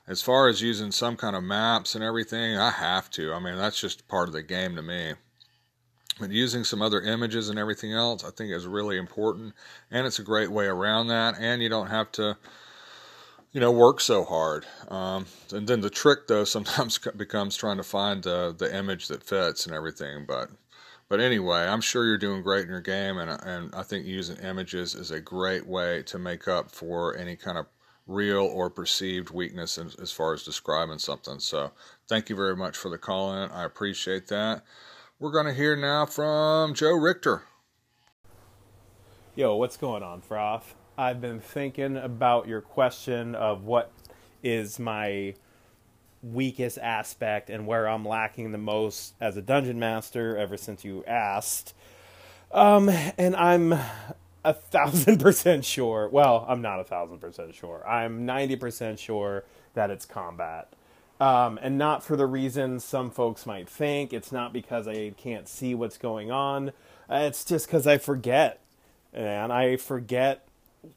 as 0.07 0.23
far 0.23 0.47
as 0.47 0.59
using 0.59 0.91
some 0.91 1.17
kind 1.17 1.35
of 1.35 1.43
maps 1.43 1.93
and 1.93 2.03
everything, 2.03 2.57
I 2.57 2.71
have 2.71 3.11
to. 3.11 3.31
I 3.31 3.39
mean, 3.39 3.57
that's 3.57 3.79
just 3.79 4.07
part 4.07 4.27
of 4.27 4.33
the 4.33 4.41
game 4.41 4.75
to 4.75 4.81
me. 4.81 5.13
But 6.19 6.31
using 6.31 6.63
some 6.63 6.81
other 6.81 7.01
images 7.01 7.49
and 7.49 7.59
everything 7.59 7.93
else, 7.93 8.23
I 8.23 8.31
think 8.31 8.51
is 8.51 8.65
really 8.65 8.97
important, 8.97 9.53
and 9.91 10.07
it's 10.07 10.19
a 10.19 10.23
great 10.23 10.51
way 10.51 10.65
around 10.65 11.07
that. 11.07 11.35
And 11.39 11.61
you 11.61 11.69
don't 11.69 11.87
have 11.87 12.11
to, 12.13 12.37
you 13.51 13.59
know, 13.59 13.71
work 13.71 14.01
so 14.01 14.23
hard. 14.23 14.65
Um, 14.87 15.27
and 15.51 15.67
then 15.67 15.81
the 15.81 15.89
trick, 15.89 16.27
though, 16.27 16.43
sometimes 16.45 16.97
becomes 16.97 17.55
trying 17.55 17.77
to 17.77 17.83
find 17.83 18.25
uh, 18.25 18.51
the 18.51 18.75
image 18.75 19.07
that 19.09 19.23
fits 19.23 19.65
and 19.65 19.75
everything. 19.75 20.25
But, 20.27 20.49
but 21.07 21.19
anyway, 21.19 21.61
I'm 21.67 21.81
sure 21.81 22.05
you're 22.05 22.17
doing 22.17 22.41
great 22.41 22.63
in 22.63 22.69
your 22.69 22.81
game, 22.81 23.17
and 23.17 23.29
and 23.29 23.73
I 23.75 23.83
think 23.83 24.05
using 24.05 24.37
images 24.37 24.95
is 24.95 25.11
a 25.11 25.21
great 25.21 25.67
way 25.67 26.03
to 26.03 26.17
make 26.17 26.47
up 26.47 26.71
for 26.71 27.15
any 27.15 27.35
kind 27.35 27.57
of 27.57 27.67
real 28.07 28.43
or 28.43 28.69
perceived 28.69 29.29
weakness 29.31 29.77
as, 29.77 29.93
as 29.95 30.11
far 30.11 30.33
as 30.33 30.43
describing 30.43 30.97
something. 30.97 31.39
So, 31.39 31.71
thank 32.07 32.29
you 32.29 32.35
very 32.35 32.55
much 32.55 32.75
for 32.75 32.89
the 32.89 32.97
call 32.97 33.33
in. 33.35 33.51
I 33.51 33.65
appreciate 33.65 34.27
that. 34.29 34.63
We're 35.19 35.31
going 35.31 35.47
to 35.47 35.53
hear 35.53 35.75
now 35.75 36.05
from 36.05 36.75
Joe 36.75 36.91
Richter. 36.91 37.41
Yo, 39.35 39.55
what's 39.55 39.75
going 39.75 40.03
on, 40.03 40.21
Froth? 40.21 40.75
I've 40.95 41.19
been 41.19 41.39
thinking 41.39 41.97
about 41.97 42.47
your 42.47 42.61
question 42.61 43.33
of 43.33 43.63
what 43.63 43.91
is 44.43 44.77
my 44.77 45.33
weakest 46.21 46.77
aspect 46.77 47.49
and 47.49 47.65
where 47.65 47.87
I'm 47.87 48.05
lacking 48.05 48.51
the 48.51 48.59
most 48.59 49.15
as 49.19 49.35
a 49.37 49.41
dungeon 49.41 49.79
master 49.79 50.37
ever 50.37 50.55
since 50.55 50.85
you 50.85 51.03
asked. 51.05 51.73
Um, 52.51 52.87
and 53.17 53.35
I'm 53.35 53.73
a 54.45 54.53
thousand 54.53 55.17
percent 55.19 55.65
sure. 55.65 56.07
Well, 56.09 56.45
I'm 56.47 56.61
not 56.61 56.79
a 56.79 56.83
thousand 56.83 57.17
percent 57.21 57.55
sure. 57.55 57.83
I'm 57.87 58.27
90% 58.27 58.99
sure 58.99 59.45
that 59.73 59.89
it's 59.89 60.05
combat. 60.05 60.71
Um, 61.19 61.57
and 61.61 61.77
not 61.77 62.03
for 62.03 62.15
the 62.15 62.27
reasons 62.27 62.83
some 62.83 63.09
folks 63.09 63.45
might 63.45 63.67
think. 63.67 64.13
It's 64.13 64.31
not 64.31 64.53
because 64.53 64.87
I 64.87 65.13
can't 65.17 65.47
see 65.47 65.73
what's 65.73 65.97
going 65.97 66.31
on. 66.31 66.69
Uh, 67.09 67.23
it's 67.23 67.43
just 67.43 67.65
because 67.65 67.87
I 67.87 67.97
forget. 67.97 68.59
And 69.13 69.51
I 69.51 69.77
forget 69.77 70.47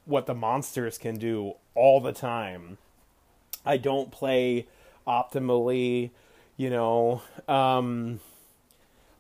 what 0.04 0.26
the 0.26 0.34
monsters 0.34 0.98
can 0.98 1.16
do 1.16 1.54
all 1.74 2.00
the 2.00 2.12
time. 2.12 2.76
I 3.64 3.78
don't 3.78 4.10
play 4.10 4.66
optimally, 5.06 6.10
you 6.56 6.68
know. 6.68 7.22
Um, 7.48 8.20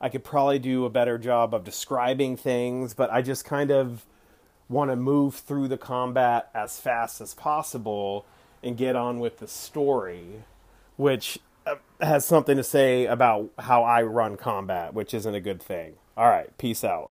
I 0.00 0.08
could 0.08 0.24
probably 0.24 0.58
do 0.58 0.84
a 0.84 0.90
better 0.90 1.18
job 1.18 1.54
of 1.54 1.64
describing 1.64 2.36
things, 2.36 2.94
but 2.94 3.10
I 3.10 3.22
just 3.22 3.44
kind 3.44 3.70
of 3.70 4.04
want 4.68 4.90
to 4.90 4.96
move 4.96 5.34
through 5.34 5.68
the 5.68 5.78
combat 5.78 6.48
as 6.54 6.78
fast 6.78 7.20
as 7.20 7.34
possible 7.34 8.24
and 8.62 8.76
get 8.76 8.96
on 8.96 9.18
with 9.18 9.38
the 9.38 9.48
story 9.48 10.44
which 11.00 11.38
uh, 11.66 11.76
has 12.00 12.24
something 12.26 12.56
to 12.56 12.62
say 12.62 13.06
about 13.06 13.50
how 13.58 13.82
I 13.82 14.02
run 14.02 14.36
combat, 14.36 14.92
which 14.92 15.14
isn't 15.14 15.34
a 15.34 15.40
good 15.40 15.62
thing. 15.62 15.94
All 16.16 16.28
right, 16.28 16.56
peace 16.58 16.84
out. 16.84 17.10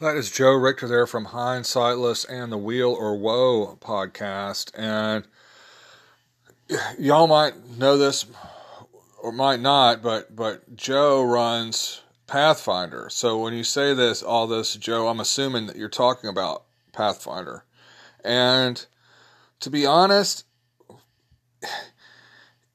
That 0.00 0.16
is 0.16 0.30
Joe 0.30 0.54
Richter 0.54 0.88
there 0.88 1.06
from 1.06 1.26
Hindsightless 1.26 2.26
and 2.28 2.50
the 2.50 2.58
Wheel 2.58 2.90
or 2.90 3.16
Woe 3.16 3.78
podcast. 3.80 4.72
And 4.74 5.26
y'all 6.98 7.26
might 7.26 7.78
know 7.78 7.98
this 7.98 8.24
or 9.22 9.30
might 9.30 9.60
not, 9.60 10.02
but 10.02 10.34
but 10.34 10.74
Joe 10.74 11.22
runs 11.22 12.00
Pathfinder. 12.26 13.08
So 13.10 13.38
when 13.38 13.52
you 13.52 13.62
say 13.62 13.92
this, 13.92 14.22
all 14.22 14.46
this, 14.46 14.74
Joe, 14.74 15.08
I'm 15.08 15.20
assuming 15.20 15.66
that 15.66 15.76
you're 15.76 15.88
talking 15.88 16.30
about 16.30 16.64
Pathfinder. 16.92 17.64
And 18.24 18.84
to 19.60 19.70
be 19.70 19.84
honest, 19.84 20.46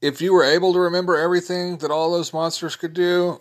if 0.00 0.20
you 0.20 0.32
were 0.32 0.44
able 0.44 0.72
to 0.72 0.78
remember 0.78 1.16
everything 1.16 1.78
that 1.78 1.90
all 1.90 2.12
those 2.12 2.32
monsters 2.32 2.76
could 2.76 2.94
do, 2.94 3.40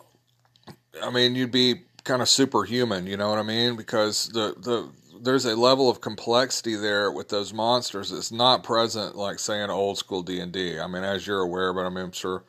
I 1.01 1.09
mean, 1.09 1.35
you'd 1.35 1.51
be 1.51 1.81
kind 2.03 2.21
of 2.21 2.29
superhuman. 2.29 3.05
You 3.07 3.17
know 3.17 3.29
what 3.29 3.39
I 3.39 3.43
mean? 3.43 3.75
Because 3.75 4.29
the 4.29 4.55
the 4.57 4.89
there's 5.19 5.45
a 5.45 5.55
level 5.55 5.89
of 5.89 6.01
complexity 6.01 6.75
there 6.75 7.11
with 7.11 7.29
those 7.29 7.53
monsters 7.53 8.11
that's 8.11 8.31
not 8.31 8.63
present, 8.63 9.15
like 9.15 9.39
say 9.39 9.63
in 9.63 9.69
old 9.69 9.97
school 9.97 10.23
D 10.23 10.39
and 10.39 10.51
D. 10.51 10.79
I 10.79 10.87
mean, 10.87 11.03
as 11.03 11.25
you're 11.27 11.41
aware, 11.41 11.73
but 11.73 11.85
I 11.85 11.89
mean, 11.89 12.05
I'm 12.05 12.11
sure 12.11 12.43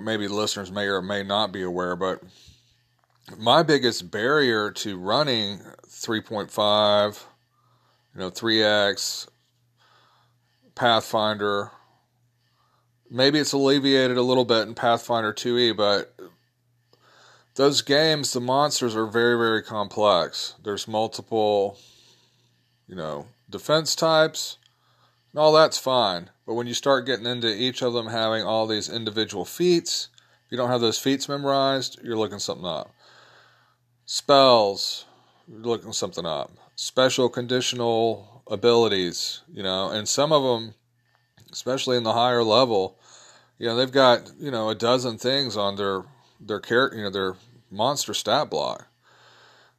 maybe 0.00 0.28
listeners 0.28 0.70
may 0.70 0.86
or 0.86 1.02
may 1.02 1.22
not 1.22 1.52
be 1.52 1.62
aware, 1.62 1.96
but 1.96 2.22
my 3.38 3.62
biggest 3.62 4.10
barrier 4.10 4.70
to 4.72 4.98
running 4.98 5.60
3.5, 5.86 7.24
you 8.14 8.20
know, 8.20 8.30
3x 8.30 9.28
Pathfinder 10.74 11.70
maybe 13.10 13.38
it's 13.38 13.52
alleviated 13.52 14.16
a 14.16 14.22
little 14.22 14.44
bit 14.44 14.68
in 14.68 14.74
Pathfinder 14.74 15.32
2e, 15.32 15.76
but 15.76 16.14
those 17.56 17.82
games, 17.82 18.32
the 18.32 18.40
monsters 18.40 18.94
are 18.94 19.06
very, 19.06 19.36
very 19.36 19.62
complex. 19.62 20.54
There's 20.62 20.86
multiple, 20.86 21.78
you 22.86 22.94
know, 22.94 23.26
defense 23.50 23.96
types, 23.96 24.58
and 25.32 25.40
all 25.40 25.52
that's 25.52 25.78
fine. 25.78 26.30
But 26.46 26.54
when 26.54 26.66
you 26.66 26.74
start 26.74 27.06
getting 27.06 27.26
into 27.26 27.54
each 27.54 27.82
of 27.82 27.92
them 27.92 28.06
having 28.06 28.44
all 28.44 28.66
these 28.66 28.88
individual 28.88 29.44
feats, 29.44 30.08
if 30.46 30.52
you 30.52 30.56
don't 30.56 30.70
have 30.70 30.80
those 30.80 30.98
feats 30.98 31.28
memorized, 31.28 32.00
you're 32.02 32.16
looking 32.16 32.38
something 32.38 32.66
up. 32.66 32.92
Spells, 34.06 35.04
you're 35.46 35.60
looking 35.60 35.92
something 35.92 36.26
up. 36.26 36.50
Special 36.76 37.28
conditional 37.28 38.42
abilities, 38.48 39.42
you 39.52 39.62
know, 39.62 39.90
and 39.90 40.08
some 40.08 40.32
of 40.32 40.42
them, 40.42 40.74
especially 41.52 41.96
in 41.96 42.02
the 42.02 42.12
higher 42.12 42.42
level, 42.42 42.98
you 43.58 43.66
know 43.66 43.76
they've 43.76 43.92
got 43.92 44.30
you 44.38 44.50
know 44.50 44.70
a 44.70 44.74
dozen 44.74 45.18
things 45.18 45.56
on 45.56 45.76
their 45.76 46.04
their 46.40 46.60
character 46.60 46.96
you 46.96 47.04
know 47.04 47.10
their 47.10 47.34
monster 47.70 48.14
stat 48.14 48.50
block. 48.50 48.86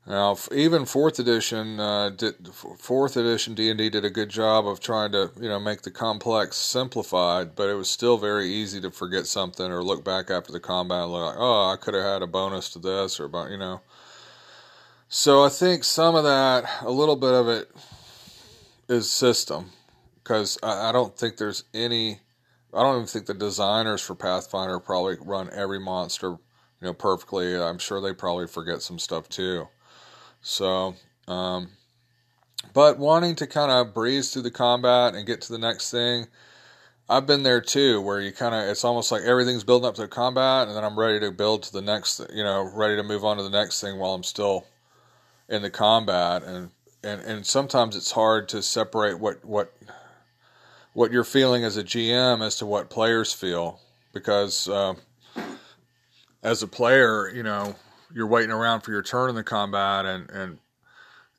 Now, 0.08 0.36
even 0.52 0.86
fourth 0.86 1.20
edition 1.20 1.80
uh, 1.80 2.10
did 2.10 2.48
fourth 2.48 3.16
edition 3.16 3.54
D 3.54 3.70
and 3.70 3.78
D 3.78 3.90
did 3.90 4.04
a 4.04 4.10
good 4.10 4.30
job 4.30 4.66
of 4.66 4.80
trying 4.80 5.12
to 5.12 5.32
you 5.40 5.48
know 5.48 5.60
make 5.60 5.84
the 5.84 5.92
complex 5.92 6.58
simplified, 6.58 7.56
but 7.56 7.70
it 7.70 7.76
was 7.76 7.90
still 7.90 8.18
very 8.18 8.48
easy 8.48 8.82
to 8.82 8.90
forget 8.90 9.28
something 9.28 9.72
or 9.72 9.84
look 9.84 10.04
back 10.04 10.32
after 10.32 10.52
the 10.52 10.60
combat 10.60 11.04
and 11.04 11.12
look 11.12 11.28
like, 11.28 11.36
oh, 11.38 11.72
I 11.72 11.76
could 11.76 11.94
have 11.94 12.04
had 12.04 12.22
a 12.24 12.28
bonus 12.28 12.70
to 12.72 12.80
this 12.80 13.20
or 13.20 13.30
you 13.50 13.58
know. 13.58 13.82
So 15.08 15.44
I 15.44 15.50
think 15.50 15.84
some 15.84 16.16
of 16.16 16.24
that, 16.24 16.64
a 16.82 16.90
little 16.90 17.18
bit 17.18 17.34
of 17.34 17.48
it, 17.50 17.70
is 18.88 19.12
system, 19.12 19.72
because 20.24 20.58
I, 20.62 20.90
I 20.90 20.92
don't 20.92 21.18
think 21.18 21.38
there's 21.38 21.64
any 21.74 22.20
I 22.74 22.84
don't 22.84 22.96
even 22.96 23.08
think 23.08 23.26
the 23.26 23.34
designers 23.34 24.02
for 24.02 24.16
Pathfinder 24.16 24.80
probably 24.80 25.18
run 25.20 25.50
every 25.52 25.80
monster, 25.80 26.30
you 26.30 26.40
know, 26.82 26.94
perfectly. 26.94 27.56
I'm 27.56 27.78
sure 27.78 28.00
they 28.00 28.14
probably 28.14 28.48
forget 28.48 28.82
some 28.82 28.98
stuff 28.98 29.28
too. 29.28 29.68
So, 30.42 30.96
um, 31.28 31.72
but 32.74 32.98
wanting 32.98 33.36
to 33.36 33.48
kind 33.48 33.72
of 33.72 33.94
breeze 33.94 34.32
through 34.32 34.44
the 34.44 34.52
combat 34.52 35.16
and 35.16 35.28
get 35.28 35.42
to 35.42 35.52
the 35.52 35.60
next 35.60 35.92
thing, 35.92 36.28
I've 37.10 37.28
been 37.28 37.44
there 37.44 37.60
too, 37.60 38.00
where 38.00 38.22
you 38.22 38.32
kind 38.32 38.56
of, 38.56 38.70
it's 38.70 38.86
almost 38.86 39.12
like 39.12 39.24
everything's 39.24 39.66
building 39.66 39.90
up 39.90 39.96
to 39.96 40.08
combat, 40.08 40.70
and 40.70 40.78
then 40.78 40.86
I'm 40.86 40.98
ready 40.98 41.20
to 41.20 41.32
build 41.32 41.64
to 41.64 41.74
the 41.74 41.82
next, 41.82 42.22
you 42.34 42.44
know, 42.44 42.64
ready 42.74 42.96
to 42.96 43.04
move 43.04 43.26
on 43.26 43.36
to 43.36 43.44
the 43.44 43.50
next 43.50 43.82
thing 43.82 44.00
while 44.00 44.14
I'm 44.14 44.24
still 44.24 44.66
in 45.50 45.62
the 45.62 45.70
combat, 45.70 46.44
and 46.44 46.70
and 47.04 47.20
and 47.22 47.46
sometimes 47.46 47.98
it's 47.98 48.12
hard 48.12 48.48
to 48.50 48.62
separate 48.62 49.20
what 49.20 49.44
what 49.44 49.74
what 50.94 51.12
you're 51.12 51.24
feeling 51.24 51.64
as 51.64 51.78
a 51.78 51.84
GM 51.84 52.46
as 52.46 52.58
to 52.58 52.66
what 52.66 52.90
players 52.90 53.32
feel 53.34 53.80
because 54.14 54.68
uh, 54.68 54.94
as 56.44 56.64
a 56.64 56.68
player, 56.68 57.30
you 57.30 57.44
know, 57.44 57.76
you're 58.14 58.28
waiting 58.28 58.52
around 58.52 58.82
for 58.82 58.92
your 58.92 59.02
turn 59.02 59.30
in 59.30 59.36
the 59.36 59.44
combat 59.44 60.06
and 60.06 60.30
and 60.30 60.58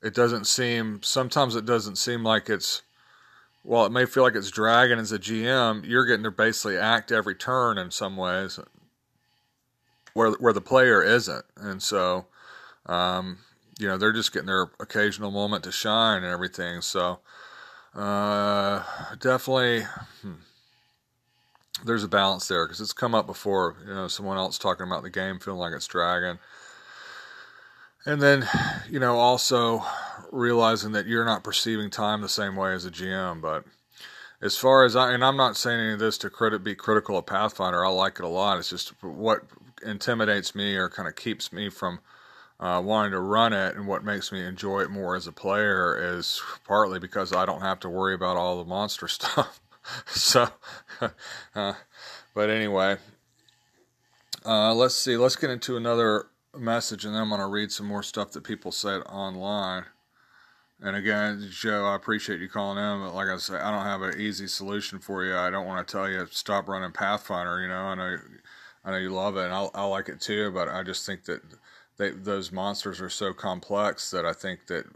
it 0.03 0.15
doesn't 0.15 0.47
seem 0.47 1.01
sometimes 1.03 1.55
it 1.55 1.67
doesn't 1.67 1.97
seem 1.97 2.25
like 2.25 2.49
it's 2.49 2.83
well, 3.65 3.87
it 3.87 3.93
may 3.93 4.07
feel 4.07 4.25
like 4.25 4.35
it's 4.35 4.51
dragging 4.51 4.99
as 4.99 5.13
a 5.13 5.19
GM, 5.19 5.87
you're 5.87 6.07
getting 6.07 6.25
to 6.25 6.33
basically 6.33 6.77
act 6.77 7.13
every 7.13 7.37
turn 7.37 7.79
in 7.79 7.91
some 7.91 8.17
ways 8.17 8.59
where 10.15 10.33
where 10.33 10.53
the 10.53 10.61
player 10.61 11.03
isn't. 11.03 11.45
And 11.57 11.83
so 11.83 12.27
um, 12.87 13.39
you 13.79 13.87
know, 13.87 13.97
they're 13.97 14.13
just 14.13 14.33
getting 14.33 14.47
their 14.47 14.71
occasional 14.81 15.31
moment 15.31 15.65
to 15.65 15.73
shine 15.73 16.23
and 16.23 16.33
everything. 16.33 16.81
So 16.81 17.21
uh, 17.95 18.83
definitely, 19.19 19.83
hmm, 20.23 20.33
there's 21.85 22.05
a 22.05 22.09
balance 22.09 22.49
there 22.49 22.67
because 22.67 22.81
it's 22.81 22.93
come 22.93 23.15
up 23.15 23.27
before. 23.27 23.77
You 23.87 23.95
know, 23.95 24.09
someone 24.09 24.39
else 24.39 24.59
talking 24.59 24.87
about 24.87 25.03
the 25.03 25.11
game 25.11 25.39
feeling 25.39 25.61
like 25.61 25.75
it's 25.75 25.87
dragging, 25.87 26.39
and 28.05 28.21
then, 28.21 28.49
you 28.91 28.99
know, 28.99 29.19
also 29.19 29.85
realizing 30.31 30.93
that 30.93 31.07
you're 31.07 31.25
not 31.25 31.45
perceiving 31.45 31.91
time 31.91 32.21
the 32.21 32.29
same 32.29 32.57
way 32.57 32.73
as 32.73 32.85
a 32.85 32.91
GM. 32.91 33.41
But 33.41 33.65
as 34.41 34.57
far 34.57 34.85
as 34.85 34.97
I, 34.97 35.13
and 35.13 35.25
I'm 35.25 35.37
not 35.37 35.57
saying 35.57 35.79
any 35.81 35.93
of 35.93 35.99
this 35.99 36.19
to 36.19 36.31
credit 36.31 36.65
be 36.65 36.75
critical 36.75 37.17
of 37.17 37.27
Pathfinder. 37.27 37.85
I 37.85 37.91
like 37.91 38.19
it 38.19 38.25
a 38.25 38.29
lot. 38.29 38.59
It's 38.59 38.71
just 38.71 38.93
what 39.03 39.43
intimidates 39.85 40.55
me 40.55 40.75
or 40.77 40.89
kind 40.89 41.09
of 41.09 41.17
keeps 41.17 41.53
me 41.53 41.69
from 41.69 42.01
uh, 42.63 42.81
wanting 42.81 43.11
to 43.11 43.19
run 43.19 43.53
it, 43.53 43.75
and 43.75 43.89
what 43.89 44.05
makes 44.05 44.31
me 44.31 44.41
enjoy 44.45 44.83
it 44.83 44.91
more 44.91 45.17
as 45.17 45.27
a 45.27 45.33
player 45.33 45.99
is 46.17 46.41
partly 46.65 47.01
because 47.01 47.33
I 47.33 47.45
don't 47.45 47.61
have 47.61 47.81
to 47.81 47.89
worry 47.89 48.15
about 48.15 48.37
all 48.37 48.57
the 48.59 48.69
monster 48.69 49.09
stuff. 49.09 49.61
so, 50.07 50.47
uh, 51.57 51.73
but 52.35 52.51
anyway, 52.51 52.99
uh, 54.47 54.73
let's 54.75 54.95
see. 54.95 55.17
Let's 55.17 55.35
get 55.35 55.51
into 55.51 55.77
another 55.77 56.27
message, 56.57 57.05
and 57.05 57.13
then 57.13 57.23
I'm 57.23 57.31
going 57.31 57.41
to 57.41 57.49
read 57.49 57.73
some 57.73 57.87
more 57.87 58.05
stuff 58.05 58.31
that 58.31 58.45
people 58.45 58.71
said 58.71 59.03
online. 59.07 59.87
And 60.81 60.95
again, 60.95 61.49
Joe, 61.51 61.85
I 61.85 61.97
appreciate 61.97 62.41
you 62.41 62.49
calling 62.49 62.79
in, 62.79 63.01
but 63.01 63.15
like 63.15 63.29
I 63.29 63.39
said, 63.39 63.61
I 63.61 63.73
don't 63.73 63.87
have 63.87 64.03
an 64.03 64.21
easy 64.21 64.47
solution 64.47 65.01
for 65.01 65.25
you. 65.25 65.37
I 65.37 65.51
don't 65.51 65.67
want 65.67 65.87
to 65.87 65.93
tell 65.93 66.09
you 66.09 66.27
stop 66.31 66.69
running 66.69 66.93
Pathfinder. 66.93 67.61
You 67.61 67.69
know, 67.69 67.75
I 67.75 67.95
know, 67.97 68.19
I 68.85 68.91
know 68.93 68.97
you 68.99 69.11
love 69.11 69.37
it, 69.37 69.47
and 69.47 69.53
I, 69.53 69.69
I 69.75 69.85
like 69.85 70.09
it 70.09 70.21
too. 70.21 70.53
But 70.53 70.69
I 70.69 70.85
just 70.85 71.07
think 71.07 71.25
that 71.25 71.41
they, 71.97 72.11
those 72.11 72.53
monsters 72.53 73.01
are 73.01 73.11
so 73.11 73.33
complex 73.33 74.11
that 74.11 74.25
I 74.25 74.33
think 74.33 74.67
that 74.67 74.87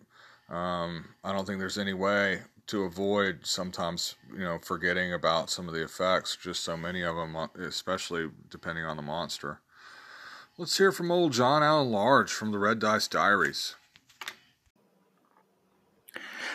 um, 0.55 1.07
I 1.25 1.33
don't 1.33 1.47
think 1.47 1.59
there's 1.59 1.79
any 1.79 1.95
way 1.95 2.41
to 2.69 2.83
avoid 2.83 3.41
sometimes 3.45 4.17
you 4.33 4.41
know 4.41 4.59
forgetting 4.61 5.13
about 5.13 5.51
some 5.51 5.69
of 5.69 5.75
the 5.75 5.83
effects. 5.83 6.37
Just 6.37 6.65
so 6.65 6.77
many 6.77 7.03
of 7.03 7.17
them, 7.17 7.37
especially 7.61 8.29
depending 8.51 8.85
on 8.85 8.97
the 8.97 9.03
monster. 9.03 9.61
Let's 10.59 10.79
hear 10.79 10.91
from 10.91 11.11
old 11.11 11.33
John 11.33 11.63
Allen 11.63 11.91
Large 11.91 12.33
from 12.33 12.51
the 12.51 12.59
Red 12.59 12.79
Dice 12.79 13.09
Diaries. 13.09 13.75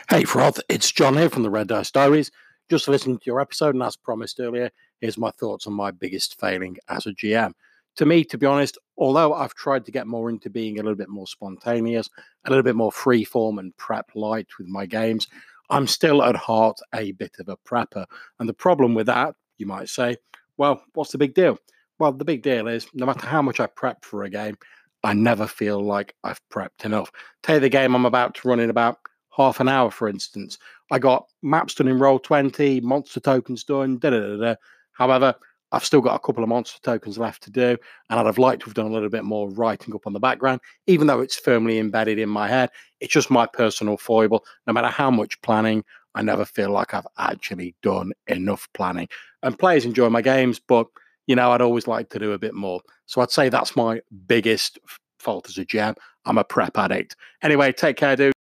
Hey, 0.09 0.23
Froth, 0.23 0.59
it's 0.67 0.91
John 0.91 1.17
here 1.17 1.29
from 1.29 1.43
the 1.43 1.49
Red 1.49 1.67
Dice 1.67 1.91
Diaries. 1.91 2.31
Just 2.69 2.87
listening 2.87 3.19
to 3.19 3.25
your 3.25 3.39
episode, 3.39 3.75
and 3.75 3.83
as 3.83 3.95
promised 3.95 4.39
earlier, 4.39 4.71
here's 4.99 5.17
my 5.17 5.29
thoughts 5.31 5.67
on 5.67 5.73
my 5.73 5.91
biggest 5.91 6.39
failing 6.39 6.77
as 6.89 7.05
a 7.05 7.11
GM. 7.11 7.53
To 7.97 8.05
me, 8.05 8.23
to 8.25 8.37
be 8.37 8.45
honest, 8.45 8.77
although 8.97 9.33
I've 9.33 9.53
tried 9.53 9.85
to 9.85 9.91
get 9.91 10.07
more 10.07 10.29
into 10.29 10.49
being 10.49 10.79
a 10.79 10.83
little 10.83 10.95
bit 10.95 11.09
more 11.09 11.27
spontaneous, 11.27 12.09
a 12.45 12.49
little 12.49 12.63
bit 12.63 12.75
more 12.75 12.91
free 12.91 13.23
form 13.23 13.59
and 13.59 13.75
prep 13.77 14.11
light 14.15 14.47
with 14.57 14.67
my 14.67 14.85
games, 14.85 15.27
I'm 15.69 15.87
still 15.87 16.23
at 16.23 16.35
heart 16.35 16.77
a 16.93 17.11
bit 17.13 17.35
of 17.39 17.49
a 17.49 17.57
prepper. 17.57 18.05
And 18.39 18.47
the 18.47 18.53
problem 18.53 18.93
with 18.93 19.07
that, 19.07 19.35
you 19.57 19.65
might 19.65 19.89
say, 19.89 20.17
well, 20.57 20.83
what's 20.93 21.11
the 21.11 21.17
big 21.17 21.33
deal? 21.33 21.57
Well, 21.99 22.11
the 22.11 22.25
big 22.25 22.43
deal 22.43 22.67
is 22.67 22.87
no 22.93 23.05
matter 23.05 23.25
how 23.25 23.41
much 23.41 23.59
I 23.59 23.67
prep 23.67 24.03
for 24.03 24.23
a 24.23 24.29
game, 24.29 24.57
I 25.03 25.13
never 25.13 25.47
feel 25.47 25.83
like 25.83 26.15
I've 26.23 26.41
prepped 26.49 26.85
enough. 26.85 27.11
You 27.47 27.59
the 27.59 27.69
game 27.69 27.95
I'm 27.95 28.05
about 28.05 28.35
to 28.35 28.47
run 28.47 28.59
in 28.59 28.69
about 28.69 28.99
half 29.35 29.59
an 29.59 29.67
hour, 29.67 29.91
for 29.91 30.07
instance. 30.07 30.57
I 30.91 30.99
got 30.99 31.27
maps 31.41 31.75
done 31.75 31.87
in 31.87 31.99
Roll20, 31.99 32.81
monster 32.83 33.19
tokens 33.19 33.63
done, 33.63 33.97
da 33.97 34.09
da 34.09 34.37
da. 34.37 34.55
However, 34.91 35.35
I've 35.71 35.85
still 35.85 36.01
got 36.01 36.15
a 36.15 36.19
couple 36.19 36.43
of 36.43 36.49
monster 36.49 36.79
tokens 36.81 37.17
left 37.17 37.43
to 37.43 37.51
do, 37.51 37.77
and 38.09 38.19
I'd 38.19 38.25
have 38.25 38.37
liked 38.37 38.61
to 38.61 38.65
have 38.65 38.73
done 38.73 38.87
a 38.87 38.93
little 38.93 39.09
bit 39.09 39.23
more 39.23 39.49
writing 39.49 39.93
up 39.95 40.05
on 40.05 40.13
the 40.13 40.19
background, 40.19 40.61
even 40.87 41.07
though 41.07 41.21
it's 41.21 41.37
firmly 41.37 41.79
embedded 41.79 42.19
in 42.19 42.29
my 42.29 42.47
head. 42.47 42.69
It's 42.99 43.13
just 43.13 43.31
my 43.31 43.45
personal 43.45 43.97
foible. 43.97 44.43
No 44.67 44.73
matter 44.73 44.89
how 44.89 45.09
much 45.09 45.41
planning, 45.41 45.83
I 46.13 46.21
never 46.21 46.45
feel 46.45 46.71
like 46.71 46.93
I've 46.93 47.07
actually 47.17 47.75
done 47.81 48.11
enough 48.27 48.67
planning. 48.73 49.07
And 49.43 49.57
players 49.57 49.85
enjoy 49.85 50.09
my 50.09 50.21
games, 50.21 50.59
but 50.59 50.87
you 51.27 51.35
know, 51.35 51.51
I'd 51.51 51.61
always 51.61 51.87
like 51.87 52.09
to 52.09 52.19
do 52.19 52.33
a 52.33 52.39
bit 52.39 52.53
more. 52.53 52.81
So 53.05 53.21
I'd 53.21 53.31
say 53.31 53.47
that's 53.49 53.75
my 53.75 54.01
biggest 54.27 54.79
fault 55.19 55.47
as 55.47 55.57
a 55.57 55.65
GM. 55.65 55.95
I'm 56.25 56.37
a 56.37 56.43
prep 56.43 56.77
addict. 56.77 57.15
Anyway, 57.41 57.71
take 57.71 57.95
care, 57.95 58.15
dude. 58.15 58.33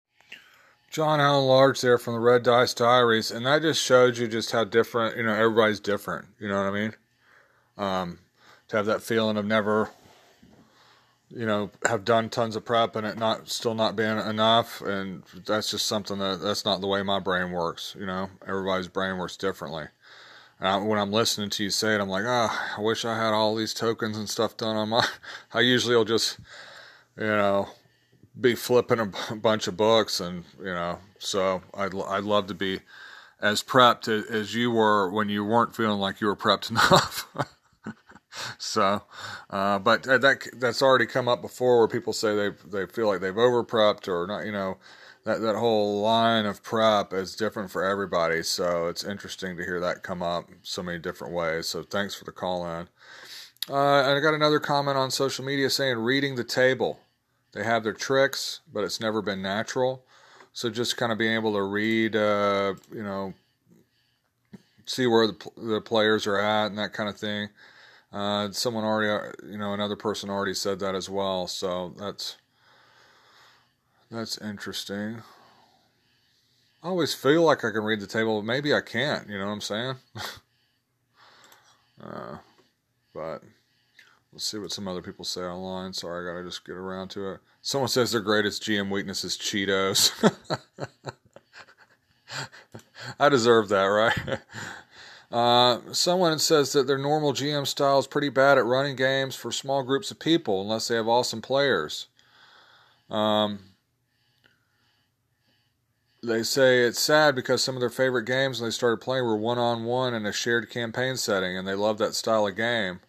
John 0.90 1.20
Allen 1.20 1.46
Large 1.46 1.80
there 1.82 1.98
from 1.98 2.14
the 2.14 2.20
Red 2.20 2.42
Dice 2.42 2.74
Diaries, 2.74 3.30
and 3.30 3.46
that 3.46 3.62
just 3.62 3.80
showed 3.80 4.18
you 4.18 4.26
just 4.26 4.50
how 4.50 4.64
different, 4.64 5.16
you 5.16 5.22
know, 5.22 5.32
everybody's 5.32 5.78
different. 5.78 6.26
You 6.40 6.48
know 6.48 6.56
what 6.56 6.66
I 6.66 6.72
mean? 6.72 6.94
Um, 7.80 8.18
to 8.68 8.76
have 8.76 8.86
that 8.86 9.02
feeling 9.02 9.36
of 9.36 9.44
never, 9.44 9.90
you 11.28 11.44
know, 11.44 11.70
have 11.86 12.04
done 12.04 12.28
tons 12.28 12.54
of 12.54 12.64
prep 12.64 12.94
and 12.94 13.06
it 13.06 13.18
not 13.18 13.48
still 13.48 13.74
not 13.74 13.96
being 13.96 14.18
enough, 14.18 14.80
and 14.80 15.24
that's 15.46 15.70
just 15.70 15.86
something 15.86 16.18
that 16.18 16.40
that's 16.40 16.64
not 16.64 16.80
the 16.80 16.86
way 16.86 17.02
my 17.02 17.18
brain 17.18 17.50
works. 17.50 17.96
You 17.98 18.06
know, 18.06 18.30
everybody's 18.46 18.88
brain 18.88 19.18
works 19.18 19.36
differently. 19.36 19.86
I, 20.60 20.76
when 20.76 20.98
I'm 20.98 21.10
listening 21.10 21.50
to 21.50 21.64
you 21.64 21.70
say 21.70 21.94
it, 21.94 22.00
I'm 22.00 22.08
like, 22.08 22.24
ah, 22.26 22.74
oh, 22.76 22.80
I 22.80 22.84
wish 22.84 23.04
I 23.04 23.16
had 23.16 23.32
all 23.32 23.56
these 23.56 23.72
tokens 23.72 24.18
and 24.18 24.28
stuff 24.28 24.56
done 24.56 24.76
on 24.76 24.90
my. 24.90 25.06
I 25.54 25.60
usually 25.60 25.96
will 25.96 26.04
just, 26.04 26.38
you 27.16 27.24
know, 27.24 27.68
be 28.38 28.54
flipping 28.54 29.00
a 29.00 29.34
bunch 29.36 29.66
of 29.66 29.76
books, 29.76 30.20
and 30.20 30.44
you 30.58 30.66
know, 30.66 30.98
so 31.18 31.62
I'd 31.74 31.94
I'd 31.94 32.24
love 32.24 32.46
to 32.48 32.54
be 32.54 32.80
as 33.40 33.62
prepped 33.62 34.06
as 34.30 34.54
you 34.54 34.70
were 34.70 35.10
when 35.10 35.28
you 35.28 35.44
weren't 35.44 35.74
feeling 35.74 35.98
like 35.98 36.20
you 36.20 36.26
were 36.26 36.36
prepped 36.36 36.70
enough. 36.70 37.26
So, 38.58 39.02
uh, 39.50 39.78
but 39.78 40.04
that 40.04 40.48
that's 40.58 40.82
already 40.82 41.06
come 41.06 41.28
up 41.28 41.42
before, 41.42 41.78
where 41.78 41.88
people 41.88 42.12
say 42.12 42.34
they 42.34 42.50
they 42.68 42.86
feel 42.86 43.06
like 43.06 43.20
they've 43.20 43.36
over 43.36 43.64
prepped 43.64 44.08
or 44.08 44.26
not. 44.26 44.46
You 44.46 44.52
know, 44.52 44.78
that 45.24 45.40
that 45.40 45.56
whole 45.56 46.00
line 46.00 46.46
of 46.46 46.62
prep 46.62 47.12
is 47.12 47.34
different 47.36 47.70
for 47.70 47.84
everybody. 47.84 48.42
So 48.42 48.86
it's 48.86 49.04
interesting 49.04 49.56
to 49.56 49.64
hear 49.64 49.80
that 49.80 50.02
come 50.02 50.22
up 50.22 50.48
so 50.62 50.82
many 50.82 50.98
different 50.98 51.34
ways. 51.34 51.66
So 51.68 51.82
thanks 51.82 52.14
for 52.14 52.24
the 52.24 52.32
call 52.32 52.66
in. 52.66 52.88
Uh, 53.68 54.02
and 54.02 54.16
I 54.16 54.20
got 54.20 54.34
another 54.34 54.58
comment 54.58 54.96
on 54.96 55.10
social 55.10 55.44
media 55.44 55.70
saying 55.70 55.98
reading 55.98 56.36
the 56.36 56.44
table. 56.44 56.98
They 57.52 57.64
have 57.64 57.82
their 57.82 57.92
tricks, 57.92 58.60
but 58.72 58.84
it's 58.84 59.00
never 59.00 59.22
been 59.22 59.42
natural. 59.42 60.04
So 60.52 60.70
just 60.70 60.96
kind 60.96 61.12
of 61.12 61.18
being 61.18 61.34
able 61.34 61.52
to 61.54 61.62
read, 61.62 62.16
uh, 62.16 62.74
you 62.92 63.02
know, 63.02 63.34
see 64.86 65.06
where 65.06 65.28
the, 65.28 65.50
the 65.56 65.80
players 65.80 66.26
are 66.26 66.38
at 66.38 66.66
and 66.66 66.78
that 66.78 66.92
kind 66.92 67.08
of 67.08 67.16
thing. 67.16 67.48
Uh, 68.12 68.50
someone 68.50 68.84
already, 68.84 69.10
uh, 69.10 69.32
you 69.48 69.58
know, 69.58 69.72
another 69.72 69.96
person 69.96 70.30
already 70.30 70.54
said 70.54 70.80
that 70.80 70.94
as 70.94 71.08
well. 71.08 71.46
So 71.46 71.94
that's 71.96 72.36
that's 74.10 74.38
interesting. 74.38 75.22
I 76.82 76.88
always 76.88 77.14
feel 77.14 77.42
like 77.42 77.64
I 77.64 77.70
can 77.70 77.84
read 77.84 78.00
the 78.00 78.06
table, 78.06 78.40
but 78.40 78.46
maybe 78.46 78.74
I 78.74 78.80
can't. 78.80 79.28
You 79.28 79.38
know 79.38 79.46
what 79.46 79.52
I'm 79.52 79.60
saying? 79.60 79.94
uh, 82.02 82.38
but 83.14 83.42
Let's 84.32 84.44
see 84.44 84.58
what 84.58 84.70
some 84.70 84.86
other 84.86 85.02
people 85.02 85.24
say 85.24 85.40
online. 85.40 85.92
Sorry, 85.92 86.22
I 86.22 86.32
gotta 86.32 86.46
just 86.46 86.64
get 86.64 86.76
around 86.76 87.08
to 87.10 87.32
it. 87.32 87.40
Someone 87.62 87.88
says 87.88 88.12
their 88.12 88.20
greatest 88.20 88.62
GM 88.62 88.88
weakness 88.88 89.24
is 89.24 89.36
Cheetos. 89.36 90.12
I 93.18 93.28
deserve 93.28 93.68
that, 93.70 93.84
right? 93.84 94.16
Uh, 95.30 95.78
someone 95.92 96.38
says 96.38 96.72
that 96.72 96.86
their 96.86 96.98
normal 96.98 97.32
GM 97.32 97.66
style 97.66 97.98
is 97.98 98.06
pretty 98.06 98.28
bad 98.28 98.58
at 98.58 98.64
running 98.64 98.96
games 98.96 99.36
for 99.36 99.52
small 99.52 99.82
groups 99.82 100.10
of 100.10 100.18
people 100.18 100.60
unless 100.60 100.88
they 100.88 100.96
have 100.96 101.06
awesome 101.06 101.40
players. 101.40 102.08
Um, 103.08 103.60
they 106.22 106.42
say 106.42 106.80
it's 106.80 107.00
sad 107.00 107.34
because 107.34 107.62
some 107.62 107.76
of 107.76 107.80
their 107.80 107.90
favorite 107.90 108.24
games 108.24 108.60
when 108.60 108.68
they 108.68 108.72
started 108.72 109.00
playing 109.00 109.24
were 109.24 109.36
one 109.36 109.58
on 109.58 109.84
one 109.84 110.14
in 110.14 110.26
a 110.26 110.32
shared 110.32 110.68
campaign 110.68 111.16
setting, 111.16 111.56
and 111.56 111.66
they 111.66 111.74
love 111.74 111.98
that 111.98 112.14
style 112.14 112.46
of 112.46 112.56
game 112.56 113.00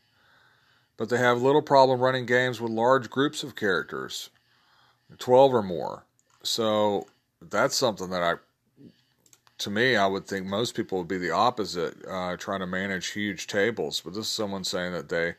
but 1.01 1.09
they 1.09 1.17
have 1.17 1.41
little 1.41 1.63
problem 1.63 1.99
running 1.99 2.27
games 2.27 2.61
with 2.61 2.71
large 2.71 3.09
groups 3.09 3.41
of 3.41 3.55
characters, 3.55 4.29
12 5.17 5.51
or 5.51 5.63
more. 5.63 6.05
So 6.43 7.07
that's 7.41 7.75
something 7.75 8.11
that 8.11 8.21
I, 8.21 8.33
to 9.61 9.69
me, 9.69 9.95
I 9.95 10.07
would 10.07 10.25
think 10.25 10.45
most 10.45 10.75
people 10.75 10.97
would 10.97 11.07
be 11.07 11.19
the 11.19 11.31
opposite, 11.31 11.95
uh, 12.07 12.35
trying 12.37 12.61
to 12.61 12.67
manage 12.67 13.09
huge 13.09 13.47
tables. 13.47 14.01
But 14.03 14.13
this 14.13 14.25
is 14.25 14.31
someone 14.31 14.63
saying 14.63 14.93
that 14.93 15.09
they, 15.09 15.35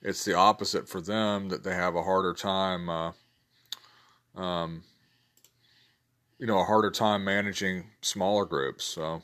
it's 0.00 0.24
the 0.24 0.34
opposite 0.34 0.88
for 0.88 1.00
them, 1.00 1.48
that 1.48 1.64
they 1.64 1.74
have 1.74 1.96
a 1.96 2.02
harder 2.02 2.34
time, 2.34 2.88
uh, 2.88 3.12
um, 4.36 4.84
you 6.38 6.46
know, 6.46 6.60
a 6.60 6.64
harder 6.64 6.90
time 6.90 7.24
managing 7.24 7.84
smaller 8.00 8.44
groups. 8.44 8.84
So 8.84 9.22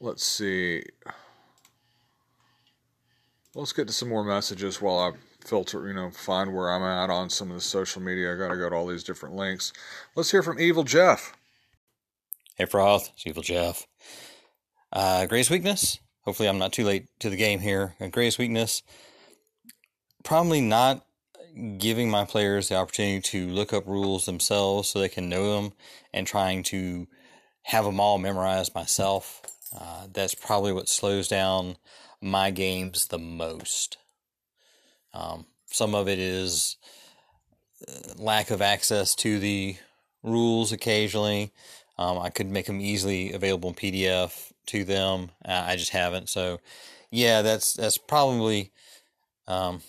let's 0.00 0.24
see. 0.24 0.84
Let's 3.54 3.72
get 3.72 3.88
to 3.88 3.92
some 3.92 4.08
more 4.08 4.24
messages 4.24 4.80
while 4.80 4.98
I 4.98 5.12
filter, 5.44 5.88
you 5.88 5.94
know, 5.94 6.10
find 6.10 6.54
where 6.54 6.70
I'm 6.70 6.82
at 6.82 7.10
on 7.10 7.30
some 7.30 7.50
of 7.50 7.56
the 7.56 7.60
social 7.60 8.00
media. 8.00 8.32
I 8.32 8.38
got 8.38 8.48
to 8.48 8.56
go 8.56 8.70
to 8.70 8.76
all 8.76 8.86
these 8.86 9.04
different 9.04 9.34
links. 9.34 9.72
Let's 10.14 10.30
hear 10.30 10.42
from 10.42 10.60
Evil 10.60 10.84
Jeff. 10.84 11.36
Hey, 12.56 12.66
Froth. 12.66 13.08
It's 13.14 13.26
Evil 13.26 13.42
Jeff. 13.42 13.86
Uh, 14.92 15.24
greatest 15.24 15.48
weakness? 15.48 15.98
Hopefully, 16.26 16.50
I'm 16.50 16.58
not 16.58 16.70
too 16.70 16.84
late 16.84 17.06
to 17.20 17.30
the 17.30 17.36
game 17.36 17.60
here. 17.60 17.94
Uh, 17.98 18.08
greatest 18.08 18.38
weakness? 18.38 18.82
Probably 20.22 20.60
not 20.60 21.02
giving 21.78 22.10
my 22.10 22.26
players 22.26 22.68
the 22.68 22.76
opportunity 22.76 23.22
to 23.22 23.48
look 23.48 23.72
up 23.72 23.86
rules 23.86 24.26
themselves 24.26 24.90
so 24.90 24.98
they 24.98 25.08
can 25.08 25.30
know 25.30 25.62
them 25.62 25.72
and 26.12 26.26
trying 26.26 26.62
to 26.64 27.08
have 27.62 27.86
them 27.86 27.98
all 27.98 28.18
memorized 28.18 28.74
myself. 28.74 29.40
Uh, 29.74 30.08
that's 30.12 30.34
probably 30.34 30.74
what 30.74 30.90
slows 30.90 31.28
down 31.28 31.76
my 32.20 32.50
games 32.50 33.06
the 33.06 33.18
most. 33.18 33.96
Um, 35.14 35.46
some 35.68 35.94
of 35.94 36.06
it 36.06 36.18
is 36.18 36.76
uh, 37.88 38.12
lack 38.18 38.50
of 38.50 38.60
access 38.60 39.14
to 39.16 39.38
the 39.38 39.76
rules 40.22 40.70
occasionally. 40.70 41.50
Um, 41.98 42.18
I 42.18 42.30
could 42.30 42.50
make 42.50 42.66
them 42.66 42.80
easily 42.80 43.32
available 43.32 43.70
in 43.70 43.74
PDF 43.74 44.52
to 44.66 44.84
them. 44.84 45.30
Uh, 45.44 45.64
I 45.66 45.76
just 45.76 45.90
haven't. 45.90 46.28
So, 46.28 46.60
yeah, 47.10 47.42
that's 47.42 47.74
that's 47.74 47.98
probably 47.98 48.72
um, 49.46 49.82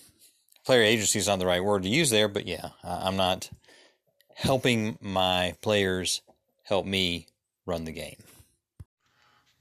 player 0.65 0.81
agency 0.81 1.19
is 1.19 1.27
not 1.27 1.39
the 1.39 1.45
right 1.45 1.63
word 1.63 1.83
to 1.83 1.89
use 1.89 2.09
there, 2.09 2.27
but 2.27 2.47
yeah, 2.47 2.69
I'm 2.83 3.15
not 3.15 3.49
helping 4.35 4.97
my 5.01 5.55
players 5.61 6.21
help 6.63 6.85
me 6.85 7.27
run 7.65 7.85
the 7.85 7.91
game. 7.91 8.23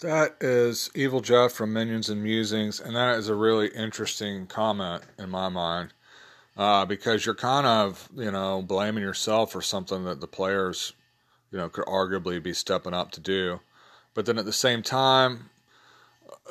That 0.00 0.36
is 0.40 0.90
Evil 0.96 1.20
Jeff 1.20 1.52
from 1.52 1.72
Minions 1.72 2.08
and 2.08 2.22
Musings, 2.22 2.80
and 2.80 2.96
that 2.96 3.18
is 3.18 3.28
a 3.28 3.36
really 3.36 3.68
interesting 3.68 4.46
comment 4.46 5.04
in 5.16 5.30
my 5.30 5.48
mind 5.48 5.92
uh, 6.56 6.84
because 6.84 7.24
you're 7.24 7.36
kind 7.36 7.66
of, 7.66 8.08
you 8.16 8.32
know, 8.32 8.62
blaming 8.62 9.04
yourself 9.04 9.52
for 9.52 9.62
something 9.62 10.04
that 10.04 10.20
the 10.20 10.26
players, 10.26 10.92
you 11.52 11.58
know, 11.58 11.68
could 11.68 11.84
arguably 11.84 12.42
be 12.42 12.52
stepping 12.52 12.94
up 12.94 13.12
to 13.12 13.20
do. 13.20 13.60
But 14.14 14.26
then 14.26 14.38
at 14.38 14.44
the 14.44 14.52
same 14.52 14.82
time, 14.82 15.50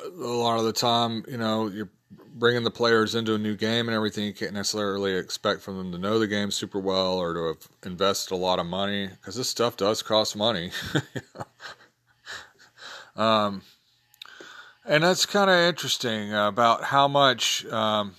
a 0.04 0.08
lot 0.08 0.58
of 0.58 0.64
the 0.64 0.72
time, 0.72 1.24
you 1.28 1.36
know, 1.36 1.68
you're 1.68 1.90
bringing 2.34 2.64
the 2.64 2.70
players 2.70 3.14
into 3.14 3.34
a 3.34 3.38
new 3.38 3.56
game 3.56 3.88
and 3.88 3.94
everything. 3.94 4.24
You 4.24 4.32
can't 4.32 4.54
necessarily 4.54 5.14
expect 5.14 5.60
from 5.60 5.76
them 5.76 5.92
to 5.92 5.98
know 5.98 6.18
the 6.18 6.26
game 6.26 6.50
super 6.50 6.80
well 6.80 7.18
or 7.18 7.34
to 7.34 7.46
have 7.48 7.68
invested 7.84 8.34
a 8.34 8.36
lot 8.36 8.58
of 8.58 8.66
money 8.66 9.08
because 9.08 9.36
this 9.36 9.48
stuff 9.48 9.76
does 9.76 10.02
cost 10.02 10.36
money. 10.36 10.70
Um, 13.16 13.62
and 14.84 15.04
that's 15.04 15.26
kind 15.26 15.50
of 15.50 15.56
interesting 15.56 16.32
about 16.32 16.84
how 16.84 17.08
much 17.08 17.66
um, 17.66 18.14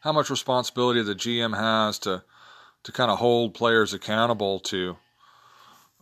how 0.00 0.12
much 0.12 0.30
responsibility 0.30 1.02
the 1.02 1.14
GM 1.14 1.56
has 1.56 1.98
to 2.00 2.22
to 2.84 2.92
kind 2.92 3.10
of 3.10 3.18
hold 3.18 3.54
players 3.54 3.94
accountable 3.94 4.60
to 4.60 4.96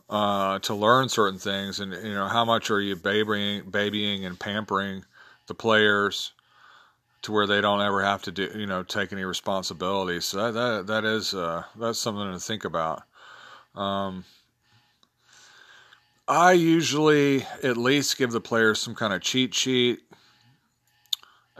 uh, 0.08 0.58
to 0.60 0.74
learn 0.74 1.08
certain 1.08 1.38
things, 1.38 1.78
and 1.78 1.92
you 1.92 2.14
know 2.14 2.26
how 2.26 2.44
much 2.44 2.70
are 2.70 2.80
you 2.80 2.96
babying 2.96 3.70
babying 3.70 4.24
and 4.24 4.38
pampering 4.38 5.04
the 5.46 5.54
players 5.54 6.32
to 7.22 7.32
where 7.32 7.46
they 7.46 7.60
don't 7.60 7.80
ever 7.80 8.02
have 8.02 8.22
to 8.22 8.32
do 8.32 8.50
you 8.56 8.66
know 8.66 8.82
take 8.82 9.12
any 9.12 9.24
responsibility. 9.24 10.20
So 10.20 10.52
that 10.52 10.52
that, 10.52 10.86
that 10.88 11.04
is 11.04 11.34
uh, 11.34 11.64
that's 11.78 11.98
something 11.98 12.32
to 12.32 12.40
think 12.40 12.64
about. 12.64 13.02
Um, 13.74 14.24
I 16.26 16.52
usually 16.52 17.44
at 17.62 17.76
least 17.76 18.18
give 18.18 18.30
the 18.32 18.40
players 18.40 18.80
some 18.80 18.94
kind 18.94 19.12
of 19.12 19.20
cheat 19.20 19.54
sheet. 19.54 20.00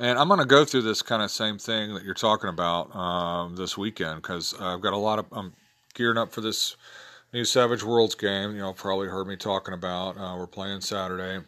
And 0.01 0.19
I'm 0.19 0.29
going 0.29 0.41
to 0.41 0.47
go 0.47 0.65
through 0.65 0.81
this 0.81 1.03
kind 1.03 1.21
of 1.23 1.31
same 1.31 1.59
thing 1.59 1.93
that 1.93 2.05
you're 2.05 2.15
talking 2.15 2.49
about 2.49 2.97
um, 2.97 3.55
this 3.55 3.77
weekend 3.77 4.23
because 4.23 4.55
I've 4.59 4.81
got 4.81 4.95
a 4.95 4.97
lot 4.97 5.19
of, 5.19 5.27
I'm 5.31 5.53
gearing 5.93 6.17
up 6.17 6.33
for 6.33 6.41
this 6.41 6.75
new 7.35 7.45
Savage 7.45 7.85
Worlds 7.85 8.15
game. 8.15 8.53
You 8.53 8.63
know, 8.63 8.73
probably 8.73 9.09
heard 9.09 9.27
me 9.27 9.37
talking 9.37 9.75
about. 9.75 10.17
Uh, 10.17 10.37
we're 10.39 10.47
playing 10.47 10.81
Saturday, 10.81 11.45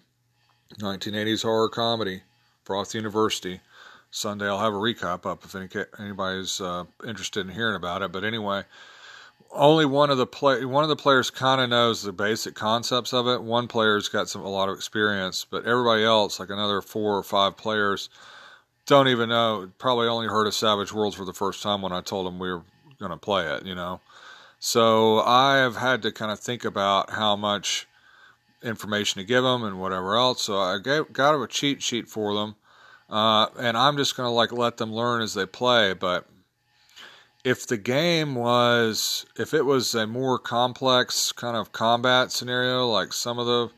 1980s 0.79 1.41
horror 1.41 1.71
comedy, 1.71 2.21
Froth 2.67 2.95
University. 2.95 3.61
Sunday 4.11 4.47
I'll 4.47 4.61
have 4.61 4.75
a 4.75 4.77
recap 4.77 5.25
up 5.25 5.47
if 5.47 5.55
any, 5.55 5.69
anybody's 5.99 6.61
uh, 6.61 6.85
interested 7.07 7.47
in 7.47 7.55
hearing 7.55 7.77
about 7.77 8.03
it. 8.03 8.13
But 8.13 8.23
anyway, 8.23 8.65
only 9.51 9.87
one 9.87 10.11
of 10.11 10.19
the 10.19 10.27
play 10.27 10.67
one 10.67 10.83
of 10.83 10.91
the 10.91 10.97
players 10.97 11.31
kind 11.31 11.63
of 11.63 11.71
knows 11.71 12.03
the 12.03 12.13
basic 12.13 12.55
concepts 12.55 13.15
of 13.15 13.27
it. 13.29 13.43
One 13.43 13.67
player's 13.67 14.11
got 14.11 14.29
some 14.29 14.43
a 14.43 14.49
lot 14.51 14.69
of 14.69 14.77
experience, 14.77 15.47
but 15.49 15.65
everybody 15.65 16.05
else, 16.05 16.39
like 16.39 16.51
another 16.51 16.83
four 16.83 17.17
or 17.17 17.23
five 17.23 17.57
players, 17.57 18.11
don't 18.87 19.09
even 19.09 19.29
know. 19.29 19.71
Probably 19.79 20.09
only 20.09 20.29
heard 20.29 20.47
of 20.47 20.55
Savage 20.55 20.93
Worlds 20.93 21.17
for 21.17 21.25
the 21.25 21.33
first 21.33 21.63
time 21.63 21.83
when 21.83 21.93
I 21.93 22.01
told 22.01 22.27
them 22.27 22.39
we 22.39 22.51
were 22.51 22.63
going 22.99 23.11
to 23.11 23.17
play 23.17 23.47
it. 23.47 23.65
You 23.65 23.75
know, 23.75 24.01
so 24.59 25.21
I 25.21 25.59
have 25.59 25.77
had 25.77 26.03
to 26.03 26.13
kind 26.13 26.31
of 26.31 26.41
think 26.41 26.65
about 26.65 27.11
how 27.11 27.37
much 27.37 27.87
information 28.63 29.21
to 29.21 29.27
give 29.27 29.43
them 29.43 29.65
and 29.65 29.81
whatever 29.81 30.17
else. 30.17 30.43
So 30.43 30.59
I 30.59 30.79
gave, 30.79 31.13
got 31.13 31.35
a 31.35 31.47
cheat 31.47 31.83
sheet 31.83 32.09
for 32.09 32.35
them, 32.35 32.57
uh, 33.11 33.47
and 33.59 33.77
I'm 33.77 33.97
just 33.97 34.17
going 34.17 34.29
to 34.29 34.33
like 34.33 34.53
let 34.53 34.77
them 34.77 34.93
learn 34.93 35.23
as 35.23 35.35
they 35.35 35.47
play, 35.47 35.95
but 35.95 36.27
if 37.45 37.67
the 37.67 37.77
game 37.77 38.35
was 38.35 39.27
if 39.37 39.53
it 39.53 39.65
was 39.65 39.95
a 39.95 40.07
more 40.07 40.39
complex 40.39 41.33
kind 41.33 41.57
of 41.57 41.73
combat 41.73 42.31
scenario 42.31 42.87
like 42.87 43.13
some 43.13 43.39
of 43.39 43.47
the 43.47 43.69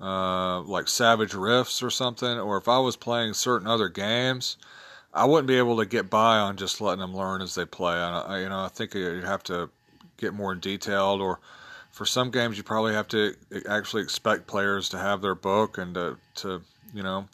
uh, 0.00 0.60
like 0.62 0.88
savage 0.88 1.34
rifts 1.34 1.82
or 1.82 1.90
something 1.90 2.38
or 2.38 2.56
if 2.56 2.68
i 2.68 2.78
was 2.78 2.96
playing 2.96 3.32
certain 3.32 3.66
other 3.66 3.88
games 3.88 4.56
i 5.14 5.24
wouldn't 5.24 5.48
be 5.48 5.56
able 5.56 5.76
to 5.76 5.86
get 5.86 6.10
by 6.10 6.36
on 6.36 6.56
just 6.56 6.80
letting 6.80 7.00
them 7.00 7.16
learn 7.16 7.40
as 7.40 7.54
they 7.54 7.64
play. 7.64 7.94
I, 7.94 8.40
you 8.40 8.48
know 8.48 8.60
i 8.60 8.68
think 8.68 8.94
you'd 8.94 9.24
have 9.24 9.42
to 9.44 9.70
get 10.16 10.34
more 10.34 10.54
detailed 10.54 11.20
or 11.20 11.40
for 11.96 12.04
some 12.04 12.30
games 12.30 12.58
you 12.58 12.62
probably 12.62 12.92
have 12.92 13.08
to 13.08 13.34
actually 13.68 14.02
expect 14.02 14.46
players 14.46 14.90
to 14.90 14.98
have 14.98 15.22
their 15.22 15.34
book 15.34 15.78
and 15.78 15.94
to, 15.94 16.18
to 16.34 16.60
you 16.92 17.02
know. 17.02 17.26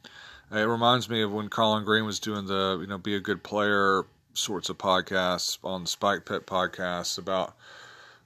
It 0.53 0.69
reminds 0.69 1.09
me 1.09 1.23
of 1.23 1.33
when 1.33 1.49
colin 1.49 1.85
green 1.85 2.05
was 2.05 2.21
doing 2.21 2.47
the 2.47 2.79
you 2.81 2.87
know 2.87 2.99
be 2.99 3.17
a 3.17 3.21
good 3.21 3.43
player 3.43 4.05
sorts 4.35 4.69
of 4.69 4.79
podcasts 4.79 5.59
on 5.65 5.85
Spike 5.87 6.27
Pit 6.27 6.47
podcasts 6.47 7.19
about 7.19 7.57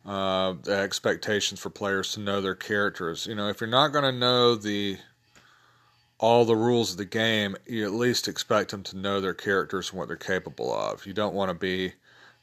uh, 0.07 0.55
the 0.63 0.77
expectations 0.77 1.59
for 1.59 1.69
players 1.69 2.13
to 2.13 2.21
know 2.21 2.41
their 2.41 2.55
characters. 2.55 3.27
You 3.27 3.35
know, 3.35 3.49
if 3.49 3.61
you're 3.61 3.69
not 3.69 3.89
going 3.89 4.05
to 4.05 4.19
know 4.19 4.55
the 4.55 4.99
all 6.19 6.45
the 6.45 6.57
rules 6.57 6.93
of 6.93 6.97
the 6.97 7.05
game, 7.05 7.57
you 7.67 7.85
at 7.85 7.93
least 7.93 8.29
expect 8.29 8.71
them 8.71 8.83
to 8.85 8.97
know 8.97 9.21
their 9.21 9.35
characters 9.35 9.91
and 9.91 9.99
what 9.99 10.09
they're 10.09 10.17
capable 10.17 10.73
of. 10.73 11.05
You 11.05 11.13
don't 11.13 11.35
want 11.35 11.51
to 11.51 11.55
be 11.55 11.93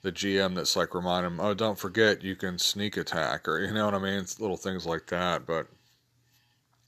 the 0.03 0.11
GM 0.11 0.55
that's 0.55 0.75
like 0.75 0.93
remind 0.93 1.25
them, 1.25 1.39
oh, 1.39 1.53
don't 1.53 1.79
forget 1.79 2.21
you 2.21 2.35
can 2.35 2.59
sneak 2.59 2.97
attack, 2.97 3.47
or 3.47 3.59
you 3.65 3.73
know 3.73 3.85
what 3.85 3.95
I 3.95 3.99
mean, 3.99 4.19
it's 4.19 4.39
little 4.39 4.57
things 4.57 4.85
like 4.85 5.07
that. 5.07 5.45
But 5.45 5.67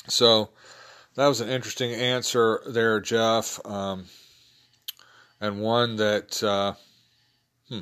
so 0.08 0.50
that 1.16 1.28
was 1.28 1.40
an 1.40 1.50
interesting 1.50 1.94
answer 1.94 2.62
there, 2.68 3.00
Jeff. 3.00 3.66
Um, 3.66 4.06
and 5.40 5.62
one 5.62 5.96
that 5.96 6.44
uh, 6.44 6.74
hmm, 7.70 7.82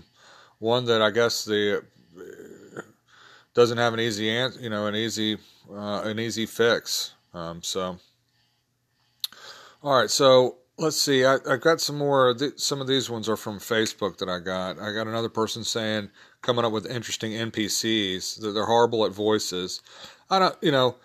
one 0.59 0.85
that 0.85 1.01
I 1.01 1.09
guess 1.09 1.43
the 1.43 1.83
doesn't 3.53 3.77
have 3.77 3.93
an 3.93 3.99
easy 3.99 4.29
answer, 4.29 4.59
you 4.59 4.69
know, 4.69 4.87
an 4.87 4.95
easy 4.95 5.37
uh, 5.71 6.01
an 6.03 6.19
easy 6.19 6.45
fix. 6.45 7.13
Um, 7.33 7.61
so, 7.63 7.97
all 9.81 9.99
right, 9.99 10.09
so 10.09 10.57
let's 10.77 10.99
see. 10.99 11.25
I, 11.25 11.37
I 11.47 11.57
got 11.57 11.81
some 11.81 11.97
more. 11.97 12.33
Th- 12.33 12.57
some 12.57 12.81
of 12.81 12.87
these 12.87 13.09
ones 13.09 13.29
are 13.29 13.37
from 13.37 13.59
Facebook 13.59 14.17
that 14.17 14.29
I 14.29 14.39
got. 14.39 14.79
I 14.79 14.91
got 14.93 15.07
another 15.07 15.29
person 15.29 15.63
saying 15.63 16.09
coming 16.41 16.65
up 16.65 16.71
with 16.71 16.85
interesting 16.85 17.31
NPCs 17.31 18.41
that 18.41 18.51
they're 18.51 18.65
horrible 18.65 19.05
at 19.05 19.11
voices. 19.11 19.81
I 20.29 20.39
don't, 20.39 20.55
you 20.61 20.71
know. 20.71 20.95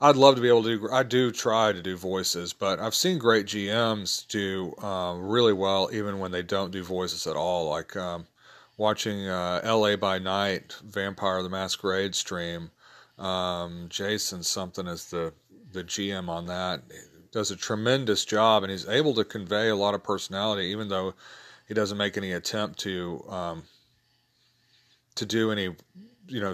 I'd 0.00 0.14
love 0.14 0.36
to 0.36 0.40
be 0.40 0.46
able 0.46 0.62
to 0.62 0.78
do. 0.78 0.88
I 0.92 1.02
do 1.02 1.32
try 1.32 1.72
to 1.72 1.82
do 1.82 1.96
voices, 1.96 2.52
but 2.52 2.78
I've 2.78 2.94
seen 2.94 3.18
great 3.18 3.46
GMs 3.46 4.28
do 4.28 4.72
uh, 4.80 5.16
really 5.18 5.52
well 5.52 5.90
even 5.92 6.20
when 6.20 6.30
they 6.30 6.42
don't 6.42 6.70
do 6.70 6.84
voices 6.84 7.26
at 7.26 7.34
all. 7.34 7.68
Like 7.68 7.96
um, 7.96 8.28
watching 8.78 9.28
uh, 9.28 9.60
L.A. 9.62 9.96
by 9.96 10.18
Night, 10.18 10.76
Vampire 10.82 11.42
the 11.42 11.50
Masquerade 11.50 12.14
stream. 12.14 12.70
Um, 13.18 13.86
Jason 13.90 14.42
something 14.42 14.86
is 14.86 15.10
the 15.10 15.34
the 15.72 15.84
GM 15.84 16.28
on 16.28 16.46
that. 16.46 16.80
He 16.90 16.96
does 17.30 17.50
a 17.50 17.56
tremendous 17.56 18.24
job, 18.24 18.62
and 18.62 18.72
he's 18.72 18.88
able 18.88 19.12
to 19.14 19.24
convey 19.24 19.68
a 19.68 19.76
lot 19.76 19.94
of 19.94 20.02
personality, 20.02 20.68
even 20.68 20.88
though 20.88 21.12
he 21.66 21.74
doesn't 21.74 21.98
make 21.98 22.16
any 22.16 22.32
attempt 22.32 22.78
to 22.80 23.22
um, 23.28 23.64
to 25.16 25.26
do 25.26 25.50
any 25.52 25.74
you 26.28 26.40
know, 26.40 26.52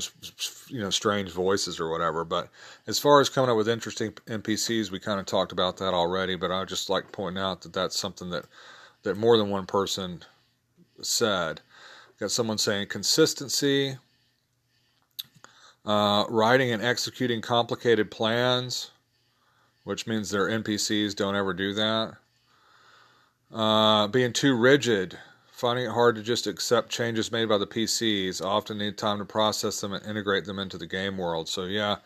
you 0.69 0.81
know, 0.81 0.91
strange 0.91 1.31
voices 1.31 1.81
or 1.81 1.91
whatever. 1.91 2.25
But 2.25 2.49
as 2.87 2.99
far 2.99 3.21
as 3.21 3.29
coming 3.29 3.51
up 3.51 3.57
with 3.57 3.69
interesting 3.69 4.13
NPCs, 4.27 4.91
we 4.91 5.01
kind 5.01 5.19
of 5.21 5.27
talked 5.27 5.53
about 5.53 5.77
that 5.79 5.93
already. 5.95 6.37
But 6.37 6.53
I 6.53 6.65
just 6.65 6.89
like 6.89 7.13
pointing 7.13 7.43
out 7.43 7.63
that 7.63 7.73
that's 7.73 7.99
something 7.99 8.31
that 8.31 8.45
that 9.03 9.17
more 9.17 9.37
than 9.37 9.51
one 9.51 9.67
person 9.67 10.23
said. 11.03 11.61
Got 12.25 12.31
someone 12.31 12.57
saying 12.57 12.87
consistency, 12.87 13.99
uh, 15.85 16.25
writing 16.31 16.73
and 16.73 16.83
executing 16.83 17.43
complicated 17.43 18.11
plans, 18.11 18.93
which 19.83 20.07
means 20.07 20.31
their 20.31 20.49
NPCs 20.49 21.15
don't 21.15 21.37
ever 21.37 21.53
do 21.53 21.75
that. 21.75 22.15
Uh, 23.53 24.07
being 24.07 24.33
too 24.33 24.57
rigid 24.57 25.19
finding 25.53 25.85
it 25.85 25.91
hard 25.91 26.17
to 26.17 26.23
just 26.23 26.47
accept 26.47 26.89
changes 26.89 27.31
made 27.31 27.47
by 27.47 27.59
the 27.59 27.67
PCs. 27.67 28.43
often 28.43 28.79
need 28.79 28.97
time 28.97 29.19
to 29.19 29.27
process 29.27 29.83
them 29.83 29.93
and 29.93 30.07
integrate 30.07 30.47
them 30.47 30.59
into 30.59 30.79
the 30.79 30.87
game 30.87 31.19
world. 31.19 31.47
So 31.47 31.65
yeah, 31.65 31.97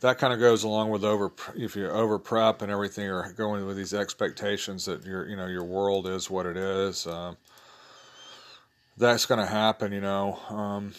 that 0.00 0.18
kind 0.18 0.32
of 0.32 0.40
goes 0.40 0.64
along 0.64 0.90
with 0.90 1.04
over 1.04 1.30
if 1.54 1.76
you 1.76 1.88
over 1.88 2.18
prep 2.18 2.60
and 2.60 2.72
everything, 2.72 3.06
or 3.06 3.32
going 3.34 3.64
with 3.66 3.76
these 3.76 3.94
expectations 3.94 4.84
that 4.86 5.04
your 5.04 5.28
you 5.28 5.36
know 5.36 5.46
your 5.46 5.62
world 5.62 6.08
is 6.08 6.28
what 6.28 6.44
it 6.44 6.56
is. 6.56 7.06
Um, 7.06 7.36
that's 8.96 9.26
going 9.26 9.40
to 9.40 9.46
happen. 9.46 9.92
You 9.92 10.00
know, 10.00 10.38
um, 10.48 10.94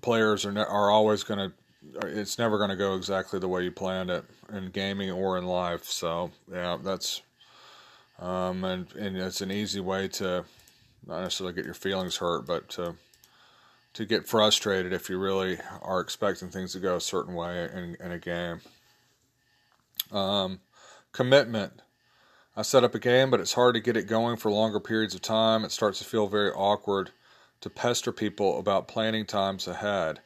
players 0.00 0.44
are 0.44 0.52
ne- 0.52 0.60
are 0.60 0.90
always 0.90 1.22
going 1.22 1.50
to. 1.50 1.52
It's 2.06 2.38
never 2.38 2.56
going 2.56 2.70
to 2.70 2.76
go 2.76 2.94
exactly 2.94 3.38
the 3.38 3.48
way 3.48 3.62
you 3.62 3.70
planned 3.70 4.10
it 4.10 4.24
in 4.52 4.70
gaming 4.70 5.10
or 5.10 5.36
in 5.36 5.44
life. 5.44 5.84
So 5.84 6.30
yeah, 6.50 6.78
that's 6.82 7.22
um, 8.18 8.64
and 8.64 8.92
and 8.94 9.16
it's 9.16 9.40
an 9.40 9.50
easy 9.50 9.80
way 9.80 10.08
to 10.08 10.44
not 11.06 11.22
necessarily 11.22 11.54
get 11.54 11.64
your 11.64 11.74
feelings 11.74 12.16
hurt, 12.16 12.46
but 12.46 12.68
to 12.70 12.96
to 13.94 14.04
get 14.04 14.26
frustrated 14.26 14.92
if 14.92 15.08
you 15.08 15.18
really 15.18 15.58
are 15.82 16.00
expecting 16.00 16.48
things 16.48 16.72
to 16.72 16.80
go 16.80 16.96
a 16.96 17.00
certain 17.00 17.34
way 17.34 17.68
in, 17.72 17.96
in 18.00 18.12
a 18.12 18.18
game. 18.18 18.60
Um, 20.10 20.60
commitment. 21.12 21.80
I 22.56 22.62
set 22.62 22.84
up 22.84 22.94
a 22.94 23.00
game, 23.00 23.30
but 23.30 23.40
it's 23.40 23.54
hard 23.54 23.74
to 23.74 23.80
get 23.80 23.96
it 23.96 24.06
going 24.06 24.36
for 24.36 24.50
longer 24.50 24.80
periods 24.80 25.14
of 25.14 25.22
time. 25.22 25.64
It 25.64 25.72
starts 25.72 25.98
to 25.98 26.04
feel 26.04 26.28
very 26.28 26.50
awkward 26.50 27.10
to 27.60 27.70
pester 27.70 28.12
people 28.12 28.58
about 28.58 28.88
planning 28.88 29.26
times 29.26 29.66
ahead. 29.66 30.20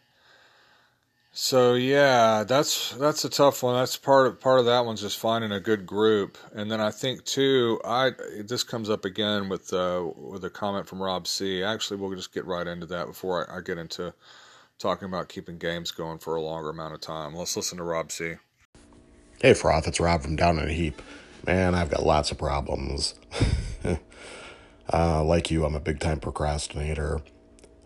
So 1.33 1.75
yeah, 1.75 2.43
that's 2.45 2.95
that's 2.95 3.25
a 3.25 3.29
tough 3.29 3.63
one. 3.63 3.77
That's 3.77 3.97
part 3.97 4.27
of 4.27 4.41
part 4.41 4.59
of 4.59 4.67
that 4.67 4.85
one's 4.85 5.01
just 5.01 5.19
finding 5.19 5.53
a 5.53 5.61
good 5.61 5.87
group, 5.87 6.37
and 6.53 6.71
then 6.71 6.81
I 6.81 6.91
think 6.91 7.25
too, 7.25 7.81
I 7.85 8.13
this 8.45 8.65
comes 8.65 8.91
up 8.91 9.05
again 9.05 9.49
with 9.49 9.73
uh, 9.73 10.09
with 10.17 10.45
a 10.45 10.51
comment 10.51 10.89
from 10.89 11.01
Rob 11.01 11.29
C. 11.29 11.63
Actually, 11.63 12.01
we'll 12.01 12.15
just 12.15 12.35
get 12.35 12.45
right 12.45 12.67
into 12.67 12.87
that 12.87 13.07
before 13.07 13.49
I, 13.49 13.59
I 13.59 13.61
get 13.61 13.79
into 13.79 14.13
talking 14.79 15.07
about 15.07 15.29
keeping 15.29 15.59
games 15.59 15.91
going 15.91 16.19
for 16.19 16.35
a 16.35 16.43
longer 16.43 16.71
amount 16.71 16.95
of 16.95 17.01
time. 17.01 17.35
Let's 17.35 17.57
listen 17.57 17.79
to 17.79 17.85
Rob 17.85 18.11
C. 18.11 18.35
Hey, 19.41 19.53
Froth, 19.53 19.87
it's 19.87 20.01
Rob 20.01 20.23
from 20.23 20.35
Down 20.35 20.59
in 20.59 20.69
a 20.69 20.73
Heap. 20.73 21.01
Man, 21.49 21.75
I've 21.75 21.89
got 21.89 22.03
lots 22.03 22.31
of 22.31 22.37
problems. 22.37 23.15
uh, 24.93 25.25
like 25.25 25.51
you, 25.51 25.65
I'm 25.65 25.75
a 25.75 25.81
big 25.81 25.99
time 25.99 26.21
procrastinator. 26.21 27.23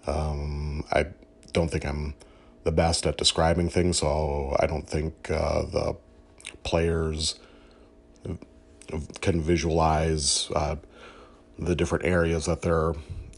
Um, 0.04 0.82
I 0.90 1.06
don't 1.52 1.70
think 1.70 1.86
I'm 1.86 2.14
the 2.64 2.72
best 2.72 3.06
at 3.06 3.16
describing 3.16 3.68
things, 3.68 3.98
so 3.98 4.56
I 4.58 4.66
don't 4.66 4.88
think 4.88 5.30
uh, 5.30 5.62
the 5.62 5.96
players 6.64 7.38
can 9.20 9.40
visualize 9.40 10.50
uh, 10.56 10.74
the 11.56 11.76
different 11.76 12.04
areas 12.04 12.46
that 12.46 12.62
they're 12.62 12.94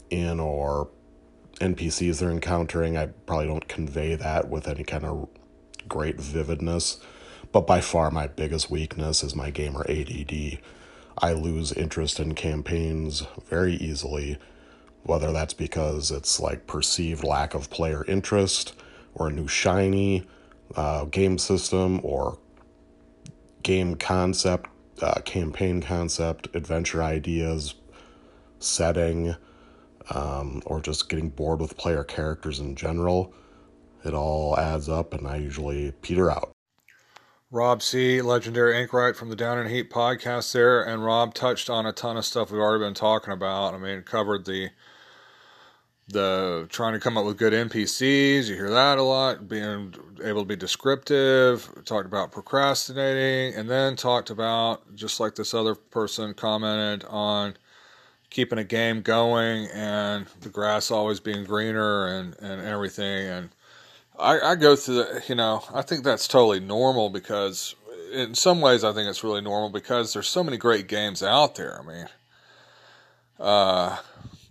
in 0.09 0.39
or 0.39 0.89
NPCs 1.61 2.17
they're 2.17 2.31
encountering. 2.31 2.97
I 2.97 3.05
probably 3.27 3.45
don't 3.45 3.67
convey 3.67 4.15
that 4.15 4.49
with 4.49 4.67
any 4.67 4.85
kind 4.85 5.05
of 5.05 5.29
great 5.87 6.17
vividness. 6.17 6.99
But 7.55 7.67
by 7.67 7.79
far, 7.79 8.11
my 8.11 8.27
biggest 8.27 8.69
weakness 8.69 9.23
is 9.23 9.33
my 9.33 9.49
gamer 9.49 9.85
ADD. 9.87 10.59
I 11.19 11.31
lose 11.31 11.71
interest 11.71 12.19
in 12.19 12.35
campaigns 12.35 13.25
very 13.45 13.75
easily, 13.75 14.37
whether 15.03 15.31
that's 15.31 15.53
because 15.53 16.11
it's 16.11 16.37
like 16.37 16.67
perceived 16.67 17.23
lack 17.23 17.53
of 17.53 17.69
player 17.69 18.03
interest 18.09 18.73
or 19.13 19.29
a 19.29 19.31
new 19.31 19.47
shiny 19.47 20.25
uh, 20.75 21.05
game 21.05 21.37
system 21.37 22.01
or 22.03 22.37
game 23.63 23.95
concept, 23.95 24.69
uh, 25.01 25.21
campaign 25.21 25.81
concept, 25.81 26.53
adventure 26.57 27.01
ideas, 27.01 27.75
setting, 28.59 29.33
um, 30.09 30.61
or 30.65 30.81
just 30.81 31.07
getting 31.07 31.29
bored 31.29 31.61
with 31.61 31.77
player 31.77 32.03
characters 32.03 32.59
in 32.59 32.75
general. 32.75 33.33
It 34.03 34.13
all 34.13 34.59
adds 34.59 34.89
up, 34.89 35.13
and 35.13 35.25
I 35.25 35.37
usually 35.37 35.93
peter 36.01 36.29
out. 36.29 36.54
Rob 37.51 37.81
C., 37.81 38.21
legendary 38.21 38.75
anchorite 38.75 39.15
from 39.15 39.29
the 39.29 39.35
Down 39.35 39.59
in 39.59 39.67
a 39.67 39.69
Heap 39.69 39.91
podcast 39.91 40.51
there, 40.51 40.83
and 40.83 41.05
Rob 41.05 41.33
touched 41.33 41.69
on 41.69 41.85
a 41.85 41.91
ton 41.91 42.17
of 42.17 42.25
stuff 42.25 42.51
we've 42.51 42.59
already 42.59 42.83
been 42.83 42.95
talking 42.95 43.33
about. 43.33 43.73
I 43.73 43.77
mean, 43.77 44.01
covered 44.01 44.45
the 44.45 44.69
the 46.07 46.67
trying 46.69 46.93
to 46.93 46.99
come 46.99 47.17
up 47.17 47.25
with 47.25 47.37
good 47.37 47.53
NPCs. 47.53 48.47
You 48.47 48.55
hear 48.55 48.69
that 48.69 48.97
a 48.97 49.03
lot. 49.03 49.47
Being 49.47 49.93
able 50.23 50.41
to 50.41 50.47
be 50.47 50.55
descriptive. 50.55 51.67
Talked 51.85 52.05
about 52.05 52.31
procrastinating, 52.31 53.57
and 53.57 53.69
then 53.69 53.95
talked 53.95 54.29
about 54.29 54.95
just 54.95 55.19
like 55.19 55.35
this 55.35 55.53
other 55.53 55.75
person 55.75 56.33
commented 56.33 57.05
on 57.09 57.55
keeping 58.29 58.59
a 58.59 58.63
game 58.63 59.01
going 59.01 59.67
and 59.73 60.25
the 60.41 60.49
grass 60.49 60.91
always 60.91 61.19
being 61.19 61.43
greener 61.43 62.07
and 62.07 62.35
and 62.39 62.61
everything. 62.61 63.27
And 63.27 63.49
I, 64.19 64.39
I 64.39 64.55
go 64.55 64.75
through 64.75 64.95
the, 64.95 65.23
you 65.27 65.35
know, 65.35 65.63
I 65.73 65.81
think 65.81 66.03
that's 66.03 66.27
totally 66.27 66.59
normal 66.59 67.09
because 67.09 67.75
in 68.13 68.35
some 68.35 68.61
ways 68.61 68.83
I 68.83 68.93
think 68.93 69.09
it's 69.09 69.23
really 69.23 69.41
normal 69.41 69.69
because 69.69 70.13
there's 70.13 70.27
so 70.27 70.43
many 70.43 70.57
great 70.57 70.87
games 70.87 71.21
out 71.23 71.55
there. 71.55 71.79
I 71.79 71.85
mean, 71.85 72.07
uh 73.39 73.97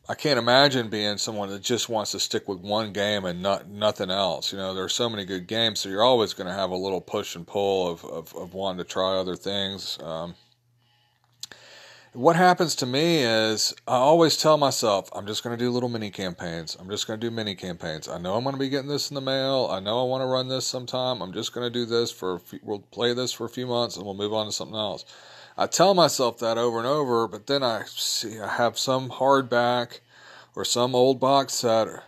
I 0.07 0.15
can't 0.15 0.39
imagine 0.39 0.91
being 0.91 1.17
someone 1.17 1.49
that 1.49 1.63
just 1.63 1.89
wants 1.89 2.13
to 2.13 2.21
stick 2.21 2.47
with 2.47 2.59
one 2.59 2.93
game 2.93 3.25
and 3.25 3.41
not 3.41 3.69
nothing 3.69 4.11
else. 4.11 4.53
You 4.53 4.59
know, 4.59 4.75
there 4.75 4.85
are 4.85 4.89
so 4.91 5.09
many 5.09 5.25
good 5.25 5.47
games, 5.47 5.81
so 5.81 5.89
you're 5.89 6.05
always 6.05 6.35
going 6.35 6.47
to 6.47 6.53
have 6.53 6.71
a 6.71 6.77
little 6.77 7.01
push 7.01 7.37
and 7.37 7.47
pull 7.47 7.91
of, 7.91 8.05
of, 8.05 8.35
of 8.37 8.53
wanting 8.53 8.85
to 8.85 8.91
try 8.91 9.17
other 9.17 9.35
things. 9.35 9.99
Um, 10.03 10.35
what 12.15 12.37
happens 12.37 12.77
to 12.77 12.87
me 12.87 13.23
is 13.23 13.75
I 13.89 13.97
always 13.97 14.37
tell 14.37 14.57
myself, 14.57 15.09
I'm 15.13 15.27
just 15.27 15.43
going 15.43 15.59
to 15.59 15.63
do 15.63 15.71
little 15.71 15.89
mini 15.89 16.11
campaigns. 16.11 16.77
I'm 16.79 16.89
just 16.89 17.09
going 17.09 17.19
to 17.19 17.27
do 17.27 17.35
mini 17.35 17.57
campaigns. 17.57 18.09
I 18.09 18.19
know 18.19 18.37
I'm 18.37 18.45
going 18.45 18.55
to 18.55 18.59
be 18.59 18.69
getting 18.69 18.89
this 18.89 19.11
in 19.11 19.17
the 19.17 19.21
mail. 19.21 19.69
I 19.71 19.81
know 19.81 20.01
I 20.01 20.05
want 20.05 20.23
to 20.23 20.27
run 20.27 20.47
this 20.47 20.65
sometime. 20.65 21.21
I'm 21.21 21.33
just 21.33 21.53
going 21.53 21.67
to 21.67 21.77
do 21.77 21.85
this 21.85 22.13
for, 22.13 22.39
few, 22.39 22.61
we'll 22.63 22.79
play 22.79 23.15
this 23.15 23.33
for 23.33 23.47
a 23.47 23.49
few 23.49 23.67
months 23.67 23.97
and 23.97 24.07
we'll 24.07 24.15
move 24.15 24.33
on 24.33 24.47
to 24.47 24.53
something 24.53 24.77
else. 24.77 25.05
I 25.57 25.67
tell 25.67 25.93
myself 25.93 26.39
that 26.39 26.57
over 26.57 26.79
and 26.79 26.87
over, 26.87 27.27
but 27.27 27.49
then 27.49 27.65
I 27.65 27.83
see 27.87 28.39
I 28.39 28.49
have 28.49 28.79
some 28.79 29.11
hardback 29.11 29.99
or 30.55 30.65
some 30.65 30.95
old 30.95 31.19
box 31.19 31.55
set 31.55 31.89
or, 31.89 32.05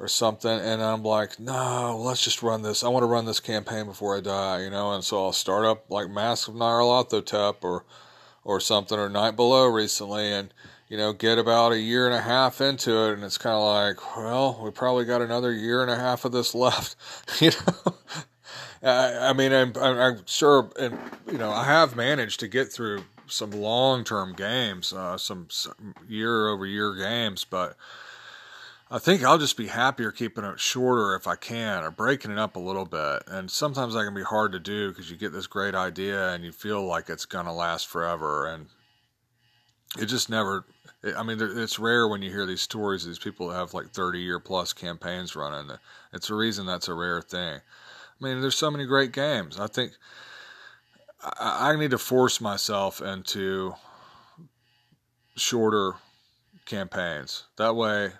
or 0.00 0.08
something, 0.08 0.50
and 0.50 0.82
I'm 0.82 1.02
like, 1.04 1.38
no, 1.38 1.96
let's 1.96 2.22
just 2.22 2.42
run 2.42 2.62
this. 2.62 2.82
I 2.82 2.88
want 2.88 3.02
to 3.04 3.08
run 3.08 3.24
this 3.24 3.40
campaign 3.40 3.86
before 3.86 4.16
I 4.16 4.20
die, 4.20 4.62
you 4.62 4.70
know. 4.70 4.92
And 4.92 5.02
so 5.02 5.24
I'll 5.24 5.32
start 5.32 5.64
up 5.64 5.90
like 5.90 6.08
Mask 6.08 6.48
of 6.48 6.54
Nyarlathotep 6.54 7.62
or 7.62 7.84
or 8.48 8.60
something 8.60 8.98
or 8.98 9.10
Night 9.10 9.36
Below 9.36 9.66
recently, 9.66 10.32
and 10.32 10.52
you 10.88 10.96
know, 10.96 11.12
get 11.12 11.36
about 11.36 11.72
a 11.72 11.78
year 11.78 12.06
and 12.06 12.14
a 12.14 12.20
half 12.22 12.62
into 12.62 12.90
it, 13.04 13.12
and 13.12 13.22
it's 13.22 13.36
kind 13.36 13.54
of 13.54 13.62
like, 13.62 14.16
well, 14.16 14.58
we 14.64 14.70
probably 14.70 15.04
got 15.04 15.20
another 15.20 15.52
year 15.52 15.82
and 15.82 15.90
a 15.90 15.96
half 15.96 16.24
of 16.24 16.32
this 16.32 16.54
left, 16.54 16.96
you 17.42 17.50
know. 17.50 17.94
I, 18.82 19.28
I 19.28 19.32
mean, 19.34 19.52
I'm, 19.52 19.76
I'm 19.76 20.22
sure, 20.24 20.70
and 20.80 20.98
you 21.30 21.36
know, 21.36 21.50
I 21.50 21.64
have 21.64 21.94
managed 21.94 22.40
to 22.40 22.48
get 22.48 22.72
through 22.72 23.04
some 23.26 23.50
long 23.50 24.02
term 24.02 24.32
games, 24.32 24.94
uh, 24.94 25.18
some, 25.18 25.48
some 25.50 25.94
year 26.08 26.48
over 26.48 26.64
year 26.64 26.94
games, 26.94 27.44
but 27.44 27.76
I 28.90 28.98
think 28.98 29.22
I'll 29.22 29.38
just 29.38 29.58
be 29.58 29.66
happier 29.66 30.10
keeping 30.10 30.44
it 30.44 30.58
shorter 30.58 31.14
if 31.14 31.26
I 31.26 31.36
can, 31.36 31.84
or 31.84 31.90
breaking 31.90 32.30
it 32.30 32.38
up 32.38 32.56
a 32.56 32.60
little 32.60 32.86
bit. 32.86 33.22
And 33.26 33.50
sometimes 33.50 33.94
that 33.94 34.04
can 34.04 34.14
be 34.14 34.22
hard 34.22 34.52
to 34.52 34.58
do 34.58 34.88
because 34.88 35.10
you 35.10 35.16
get 35.16 35.32
this 35.32 35.46
great 35.46 35.74
idea 35.74 36.30
and 36.30 36.42
you 36.42 36.52
feel 36.52 36.82
like 36.82 37.10
it's 37.10 37.26
gonna 37.26 37.54
last 37.54 37.86
forever, 37.86 38.46
and 38.46 38.68
it 39.98 40.06
just 40.06 40.30
never. 40.30 40.64
I 41.16 41.22
mean, 41.22 41.38
it's 41.40 41.78
rare 41.78 42.08
when 42.08 42.22
you 42.22 42.30
hear 42.30 42.46
these 42.46 42.62
stories. 42.62 43.04
Of 43.04 43.10
these 43.10 43.18
people 43.18 43.48
that 43.48 43.56
have 43.56 43.74
like 43.74 43.90
thirty 43.90 44.20
year 44.20 44.40
plus 44.40 44.72
campaigns 44.72 45.36
running. 45.36 45.70
It's 46.12 46.30
a 46.30 46.34
reason 46.34 46.64
that's 46.64 46.88
a 46.88 46.94
rare 46.94 47.20
thing. 47.20 47.60
I 47.60 48.24
mean, 48.24 48.40
there's 48.40 48.56
so 48.56 48.70
many 48.70 48.86
great 48.86 49.12
games. 49.12 49.60
I 49.60 49.66
think 49.66 49.92
I 51.22 51.76
need 51.76 51.90
to 51.90 51.98
force 51.98 52.40
myself 52.40 53.02
into 53.02 53.74
shorter 55.36 55.94
campaigns. 56.64 57.44
That 57.56 57.76
way, 57.76 58.12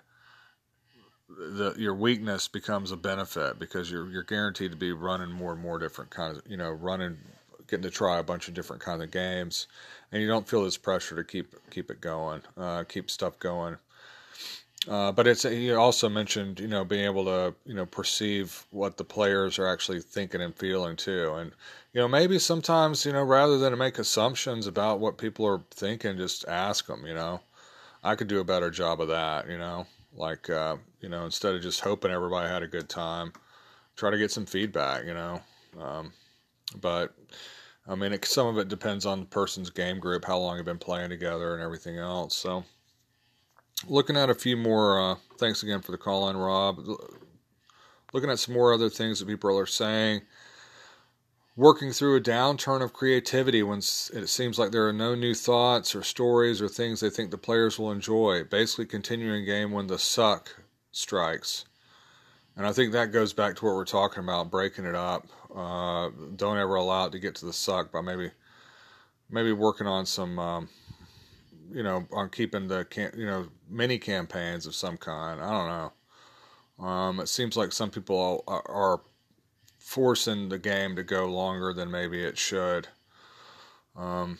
the 1.29 1.75
your 1.77 1.93
weakness 1.93 2.47
becomes 2.47 2.91
a 2.91 2.97
benefit 2.97 3.59
because 3.59 3.91
you're 3.91 4.09
you're 4.09 4.23
guaranteed 4.23 4.71
to 4.71 4.77
be 4.77 4.91
running 4.91 5.31
more 5.31 5.53
and 5.53 5.61
more 5.61 5.77
different 5.77 6.09
kinds. 6.09 6.39
Of, 6.39 6.47
you 6.47 6.57
know, 6.57 6.71
running, 6.71 7.17
getting 7.67 7.83
to 7.83 7.91
try 7.91 8.17
a 8.17 8.23
bunch 8.23 8.47
of 8.47 8.53
different 8.53 8.81
kind 8.81 9.03
of 9.03 9.11
games, 9.11 9.67
and 10.11 10.21
you 10.21 10.27
don't 10.27 10.47
feel 10.47 10.63
this 10.63 10.77
pressure 10.77 11.15
to 11.15 11.23
keep 11.23 11.55
keep 11.69 11.91
it 11.91 12.01
going, 12.01 12.41
uh, 12.57 12.83
keep 12.83 13.09
stuff 13.09 13.37
going. 13.39 13.77
Uh, 14.87 15.11
but 15.11 15.27
it's 15.27 15.43
you 15.43 15.75
also 15.77 16.07
mentioned 16.09 16.59
you 16.59 16.67
know 16.67 16.83
being 16.83 17.05
able 17.05 17.25
to 17.25 17.53
you 17.65 17.75
know 17.75 17.85
perceive 17.85 18.65
what 18.71 18.97
the 18.97 19.03
players 19.03 19.59
are 19.59 19.67
actually 19.67 19.99
thinking 19.99 20.41
and 20.41 20.55
feeling 20.55 20.95
too, 20.95 21.33
and 21.35 21.51
you 21.93 22.01
know 22.01 22.07
maybe 22.07 22.39
sometimes 22.39 23.05
you 23.05 23.13
know 23.13 23.23
rather 23.23 23.57
than 23.57 23.77
make 23.77 23.99
assumptions 23.99 24.65
about 24.65 24.99
what 24.99 25.17
people 25.17 25.45
are 25.45 25.61
thinking, 25.69 26.17
just 26.17 26.47
ask 26.47 26.87
them. 26.87 27.05
You 27.05 27.13
know, 27.13 27.41
I 28.03 28.15
could 28.15 28.27
do 28.27 28.39
a 28.39 28.45
better 28.45 28.71
job 28.71 28.99
of 28.99 29.09
that. 29.09 29.47
You 29.49 29.57
know, 29.57 29.85
like 30.15 30.49
uh, 30.49 30.77
you 31.01 31.09
know 31.09 31.25
instead 31.25 31.55
of 31.55 31.61
just 31.61 31.81
hoping 31.81 32.11
everybody 32.11 32.47
had 32.49 32.63
a 32.63 32.67
good 32.67 32.89
time, 32.89 33.33
try 33.95 34.09
to 34.09 34.17
get 34.17 34.31
some 34.31 34.45
feedback. 34.45 35.05
You 35.05 35.13
know, 35.13 35.41
um, 35.79 36.13
but 36.81 37.13
I 37.87 37.95
mean 37.95 38.13
it, 38.13 38.25
some 38.25 38.47
of 38.47 38.57
it 38.57 38.67
depends 38.67 39.05
on 39.05 39.19
the 39.19 39.25
person's 39.25 39.69
game 39.69 39.99
group, 39.99 40.25
how 40.25 40.37
long 40.37 40.57
they've 40.57 40.65
been 40.65 40.77
playing 40.77 41.09
together, 41.09 41.53
and 41.53 41.63
everything 41.63 41.97
else. 41.97 42.35
So 42.35 42.63
looking 43.87 44.17
at 44.17 44.29
a 44.29 44.35
few 44.35 44.57
more, 44.57 44.99
uh, 45.11 45.15
thanks 45.37 45.63
again 45.63 45.81
for 45.81 45.91
the 45.91 45.97
call 45.97 46.29
in, 46.29 46.37
Rob. 46.37 46.79
Looking 48.13 48.29
at 48.29 48.39
some 48.39 48.55
more 48.55 48.73
other 48.73 48.89
things 48.89 49.19
that 49.19 49.27
people 49.27 49.57
are 49.57 49.65
saying. 49.65 50.21
Working 51.55 51.91
through 51.91 52.15
a 52.15 52.21
downturn 52.21 52.81
of 52.81 52.93
creativity 52.93 53.61
when 53.63 53.79
it 53.79 54.27
seems 54.27 54.57
like 54.57 54.71
there 54.71 54.87
are 54.87 54.93
no 54.93 55.13
new 55.13 55.33
thoughts 55.33 55.93
or 55.93 56.03
stories 56.03 56.61
or 56.61 56.69
things 56.69 57.01
they 57.01 57.09
think 57.09 57.31
the 57.31 57.37
players 57.37 57.77
will 57.77 57.91
enjoy. 57.91 58.45
Basically, 58.45 58.85
continuing 58.85 59.45
game 59.45 59.71
when 59.71 59.87
the 59.87 59.99
suck 59.99 60.55
strikes. 60.91 61.65
And 62.55 62.65
I 62.67 62.73
think 62.73 62.91
that 62.91 63.11
goes 63.11 63.31
back 63.33 63.55
to 63.55 63.65
what 63.65 63.75
we're 63.75 63.85
talking 63.85 64.23
about, 64.23 64.51
breaking 64.51 64.85
it 64.85 64.95
up. 64.95 65.27
Uh, 65.55 66.09
don't 66.35 66.57
ever 66.57 66.75
allow 66.75 67.05
it 67.05 67.11
to 67.11 67.19
get 67.19 67.35
to 67.35 67.45
the 67.45 67.53
suck 67.53 67.91
by 67.91 68.01
maybe 68.01 68.31
maybe 69.29 69.51
working 69.51 69.87
on 69.87 70.05
some 70.05 70.37
um, 70.39 70.69
you 71.71 71.83
know, 71.83 72.07
on 72.11 72.29
keeping 72.29 72.67
the 72.67 72.85
you 73.15 73.25
know 73.25 73.47
mini 73.69 73.97
campaigns 73.97 74.65
of 74.65 74.75
some 74.75 74.97
kind. 74.97 75.41
I 75.41 75.51
don't 75.51 75.67
know. 75.67 76.85
Um, 76.85 77.19
it 77.19 77.27
seems 77.27 77.57
like 77.57 77.71
some 77.71 77.89
people 77.89 78.43
are, 78.47 78.63
are 78.69 79.01
forcing 79.77 80.49
the 80.49 80.59
game 80.59 80.95
to 80.95 81.03
go 81.03 81.25
longer 81.25 81.73
than 81.73 81.91
maybe 81.91 82.23
it 82.23 82.37
should. 82.37 82.87
Um, 83.95 84.39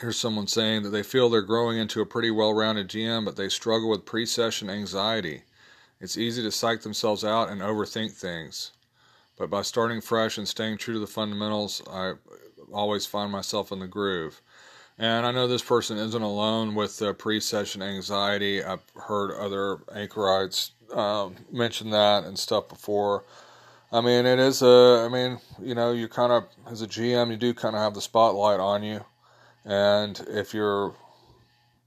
here's 0.00 0.18
someone 0.18 0.46
saying 0.46 0.82
that 0.82 0.90
they 0.90 1.02
feel 1.02 1.28
they're 1.28 1.42
growing 1.42 1.78
into 1.78 2.00
a 2.00 2.06
pretty 2.06 2.30
well 2.30 2.52
rounded 2.52 2.88
GM, 2.88 3.24
but 3.24 3.36
they 3.36 3.48
struggle 3.48 3.90
with 3.90 4.04
pre 4.04 4.26
session 4.26 4.70
anxiety. 4.70 5.42
It's 6.00 6.18
easy 6.18 6.42
to 6.42 6.50
psych 6.50 6.82
themselves 6.82 7.24
out 7.24 7.48
and 7.48 7.60
overthink 7.60 8.12
things. 8.12 8.72
But 9.38 9.50
by 9.50 9.62
starting 9.62 10.00
fresh 10.00 10.38
and 10.38 10.46
staying 10.46 10.78
true 10.78 10.94
to 10.94 11.00
the 11.00 11.06
fundamentals, 11.06 11.82
I 11.90 12.14
always 12.72 13.06
find 13.06 13.32
myself 13.32 13.72
in 13.72 13.80
the 13.80 13.86
groove. 13.86 14.40
And 14.98 15.26
I 15.26 15.32
know 15.32 15.48
this 15.48 15.62
person 15.62 15.98
isn't 15.98 16.22
alone 16.22 16.74
with 16.74 16.98
the 16.98 17.14
pre 17.14 17.40
session 17.40 17.82
anxiety. 17.82 18.62
I've 18.62 18.84
heard 18.94 19.32
other 19.32 19.78
anchorites 19.94 20.72
um, 20.92 21.34
mention 21.50 21.90
that 21.90 22.24
and 22.24 22.38
stuff 22.38 22.68
before. 22.68 23.24
I 23.90 24.00
mean, 24.00 24.26
it 24.26 24.38
is 24.38 24.62
a, 24.62 25.04
I 25.06 25.12
mean, 25.12 25.38
you 25.60 25.74
know, 25.74 25.92
you 25.92 26.08
kind 26.08 26.32
of, 26.32 26.44
as 26.70 26.82
a 26.82 26.86
GM, 26.86 27.30
you 27.30 27.36
do 27.36 27.54
kind 27.54 27.76
of 27.76 27.82
have 27.82 27.94
the 27.94 28.00
spotlight 28.00 28.60
on 28.60 28.82
you. 28.82 29.04
And 29.64 30.18
if 30.28 30.52
you're, 30.52 30.94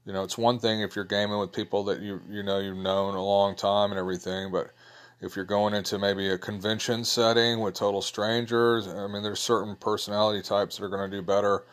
you 0.04 0.12
know, 0.12 0.22
it's 0.22 0.38
one 0.38 0.58
thing 0.58 0.80
if 0.80 0.96
you're 0.96 1.04
gaming 1.04 1.38
with 1.38 1.52
people 1.52 1.84
that 1.84 2.00
you, 2.00 2.20
you 2.28 2.42
know, 2.42 2.58
you've 2.58 2.76
known 2.76 3.14
a 3.14 3.22
long 3.22 3.54
time 3.54 3.90
and 3.90 3.98
everything, 3.98 4.50
but 4.50 4.70
if 5.20 5.34
you're 5.34 5.44
going 5.44 5.74
into 5.74 5.98
maybe 5.98 6.28
a 6.28 6.38
convention 6.38 7.04
setting 7.04 7.60
with 7.60 7.74
total 7.74 8.02
strangers, 8.02 8.86
I 8.88 9.06
mean, 9.06 9.22
there's 9.22 9.40
certain 9.40 9.76
personality 9.76 10.42
types 10.42 10.76
that 10.76 10.84
are 10.84 10.88
going 10.88 11.10
to 11.10 11.16
do 11.16 11.22
better 11.22 11.64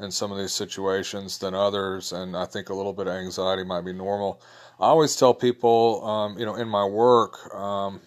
in 0.00 0.10
some 0.10 0.32
of 0.32 0.38
these 0.38 0.52
situations 0.52 1.38
than 1.38 1.54
others, 1.54 2.12
and 2.12 2.36
I 2.36 2.46
think 2.46 2.68
a 2.68 2.74
little 2.74 2.92
bit 2.92 3.06
of 3.06 3.14
anxiety 3.14 3.64
might 3.64 3.82
be 3.84 3.92
normal. 3.92 4.40
I 4.80 4.86
always 4.86 5.14
tell 5.14 5.32
people, 5.34 6.04
um, 6.04 6.38
you 6.38 6.44
know, 6.44 6.56
in 6.56 6.68
my 6.68 6.84
work, 6.84 7.54
um, 7.54 8.00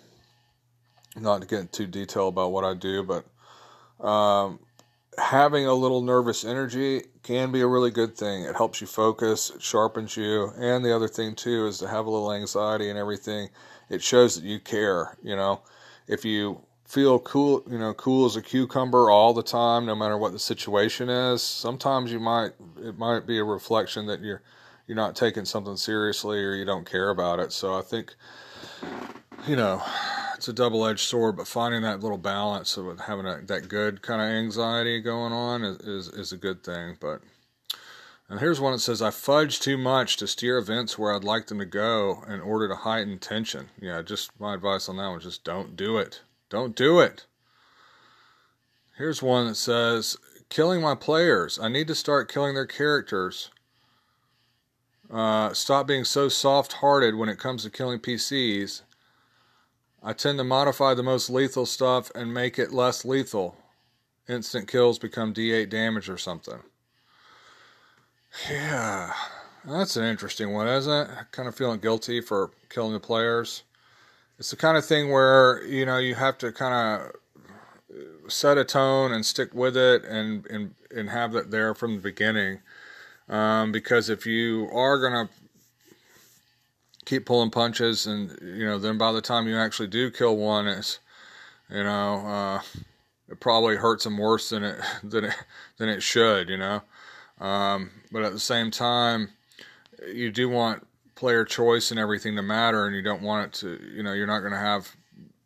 not 1.15 1.41
to 1.41 1.47
get 1.47 1.59
into 1.61 1.87
detail 1.87 2.27
about 2.27 2.51
what 2.51 2.65
I 2.65 2.73
do, 2.73 3.03
but 3.03 4.05
um, 4.05 4.59
having 5.17 5.65
a 5.65 5.73
little 5.73 6.01
nervous 6.01 6.45
energy 6.45 7.01
can 7.23 7.51
be 7.51 7.61
a 7.61 7.67
really 7.67 7.91
good 7.91 8.15
thing. 8.15 8.43
It 8.43 8.55
helps 8.55 8.81
you 8.81 8.87
focus, 8.87 9.49
it 9.49 9.61
sharpens 9.61 10.15
you, 10.15 10.51
and 10.57 10.85
the 10.85 10.95
other 10.95 11.07
thing 11.07 11.35
too 11.35 11.67
is 11.67 11.79
to 11.79 11.87
have 11.87 12.05
a 12.05 12.09
little 12.09 12.31
anxiety 12.31 12.89
and 12.89 12.99
everything. 12.99 13.49
It 13.89 14.03
shows 14.03 14.35
that 14.35 14.43
you 14.43 14.59
care. 14.59 15.17
You 15.23 15.35
know, 15.35 15.61
if 16.07 16.23
you 16.23 16.61
feel 16.85 17.19
cool, 17.19 17.63
you 17.69 17.77
know, 17.77 17.93
cool 17.93 18.25
as 18.25 18.35
a 18.35 18.41
cucumber 18.41 19.09
all 19.09 19.33
the 19.33 19.43
time, 19.43 19.85
no 19.85 19.95
matter 19.95 20.17
what 20.17 20.31
the 20.31 20.39
situation 20.39 21.09
is, 21.09 21.41
sometimes 21.41 22.11
you 22.11 22.19
might 22.19 22.51
it 22.81 22.97
might 22.97 23.25
be 23.25 23.39
a 23.39 23.43
reflection 23.43 24.05
that 24.07 24.21
you're 24.21 24.41
you're 24.87 24.95
not 24.95 25.15
taking 25.15 25.45
something 25.45 25.75
seriously 25.75 26.39
or 26.39 26.53
you 26.53 26.63
don't 26.63 26.89
care 26.89 27.09
about 27.09 27.39
it. 27.39 27.51
So 27.51 27.77
I 27.77 27.81
think, 27.81 28.15
you 29.45 29.57
know, 29.57 29.83
it's 30.37 30.47
a 30.47 30.53
double 30.53 30.85
edged 30.85 31.01
sword, 31.01 31.35
but 31.35 31.47
finding 31.47 31.81
that 31.81 31.99
little 31.99 32.17
balance 32.17 32.77
of 32.77 32.99
having 33.01 33.25
a, 33.25 33.41
that 33.41 33.67
good 33.67 34.03
kind 34.03 34.21
of 34.21 34.27
anxiety 34.27 35.01
going 35.01 35.33
on 35.33 35.63
is, 35.63 35.77
is, 35.79 36.07
is 36.09 36.31
a 36.31 36.37
good 36.37 36.63
thing. 36.63 36.95
But 36.99 37.21
and 38.29 38.39
here's 38.39 38.61
one 38.61 38.73
that 38.73 38.79
says 38.79 39.01
I 39.01 39.09
fudge 39.09 39.59
too 39.59 39.77
much 39.77 40.15
to 40.17 40.27
steer 40.27 40.59
events 40.59 40.97
where 40.97 41.13
I'd 41.13 41.23
like 41.23 41.47
them 41.47 41.57
to 41.57 41.65
go 41.65 42.23
in 42.27 42.39
order 42.39 42.67
to 42.67 42.75
heighten 42.75 43.17
tension. 43.17 43.69
Yeah, 43.81 44.03
just 44.03 44.39
my 44.39 44.53
advice 44.53 44.87
on 44.87 44.97
that 44.97 45.09
one: 45.09 45.19
just 45.19 45.43
don't 45.43 45.75
do 45.75 45.97
it. 45.97 46.21
Don't 46.49 46.75
do 46.75 46.99
it. 46.99 47.25
Here's 48.97 49.23
one 49.23 49.47
that 49.47 49.55
says 49.55 50.17
killing 50.49 50.81
my 50.81 50.93
players. 50.93 51.59
I 51.59 51.67
need 51.67 51.87
to 51.87 51.95
start 51.95 52.31
killing 52.31 52.53
their 52.53 52.67
characters. 52.67 53.49
Uh, 55.11 55.53
stop 55.53 55.87
being 55.87 56.03
so 56.03 56.29
soft 56.29 56.73
hearted 56.73 57.15
when 57.15 57.29
it 57.29 57.39
comes 57.39 57.63
to 57.63 57.69
killing 57.69 57.97
PCs 57.97 58.81
I 60.03 60.13
tend 60.13 60.37
to 60.37 60.43
modify 60.43 60.93
the 60.93 61.03
most 61.03 61.29
lethal 61.29 61.65
stuff 61.65 62.11
and 62.15 62.33
make 62.33 62.59
it 62.59 62.71
less 62.71 63.03
lethal. 63.03 63.57
Instant 64.27 64.67
kills 64.67 64.99
become 64.99 65.33
D8 65.33 65.69
damage 65.69 66.09
or 66.09 66.17
something. 66.17 66.59
Yeah, 68.49 69.13
that's 69.65 69.95
an 69.95 70.03
interesting 70.03 70.53
one, 70.53 70.67
isn't 70.67 70.93
it? 70.93 71.09
Kind 71.31 71.47
of 71.47 71.55
feeling 71.55 71.79
guilty 71.79 72.21
for 72.21 72.51
killing 72.69 72.93
the 72.93 72.99
players. 72.99 73.63
It's 74.37 74.51
the 74.51 74.55
kind 74.55 74.77
of 74.77 74.85
thing 74.85 75.11
where, 75.11 75.65
you 75.65 75.85
know, 75.85 75.97
you 75.97 76.15
have 76.15 76.37
to 76.39 76.51
kind 76.51 77.01
of 77.01 78.31
set 78.31 78.57
a 78.57 78.63
tone 78.63 79.11
and 79.11 79.25
stick 79.25 79.53
with 79.53 79.75
it 79.75 80.03
and, 80.05 80.45
and, 80.47 80.75
and 80.95 81.09
have 81.09 81.31
that 81.33 81.49
there 81.49 81.73
from 81.73 81.95
the 81.95 82.01
beginning. 82.01 82.59
Um, 83.29 83.71
because 83.71 84.09
if 84.09 84.25
you 84.25 84.69
are 84.71 84.99
going 84.99 85.27
to 85.27 85.33
keep 87.07 87.25
pulling 87.25 87.49
punches, 87.49 88.05
and 88.05 88.37
you 88.41 88.65
know, 88.65 88.77
then 88.77 88.97
by 88.97 89.13
the 89.13 89.21
time 89.21 89.47
you 89.47 89.57
actually 89.57 89.87
do 89.87 90.11
kill 90.11 90.35
one, 90.35 90.67
it's 90.67 90.99
you 91.69 91.83
know, 91.83 92.27
uh, 92.27 92.61
it 93.29 93.39
probably 93.39 93.77
hurts 93.77 94.03
them 94.03 94.17
worse 94.17 94.49
than 94.49 94.63
it 94.63 94.79
than 95.03 95.25
it 95.25 95.35
than 95.77 95.89
it 95.89 96.03
should, 96.03 96.49
you 96.49 96.57
know. 96.57 96.81
Um, 97.39 97.91
but 98.11 98.23
at 98.23 98.33
the 98.33 98.39
same 98.39 98.71
time, 98.71 99.29
you 100.05 100.31
do 100.31 100.49
want 100.49 100.85
player 101.15 101.45
choice 101.45 101.91
and 101.91 101.99
everything 101.99 102.35
to 102.35 102.41
matter, 102.41 102.85
and 102.85 102.95
you 102.95 103.01
don't 103.01 103.21
want 103.21 103.47
it 103.47 103.59
to, 103.59 103.79
you 103.95 104.03
know, 104.03 104.13
you're 104.13 104.27
not 104.27 104.39
going 104.39 104.51
to 104.51 104.59
have 104.59 104.95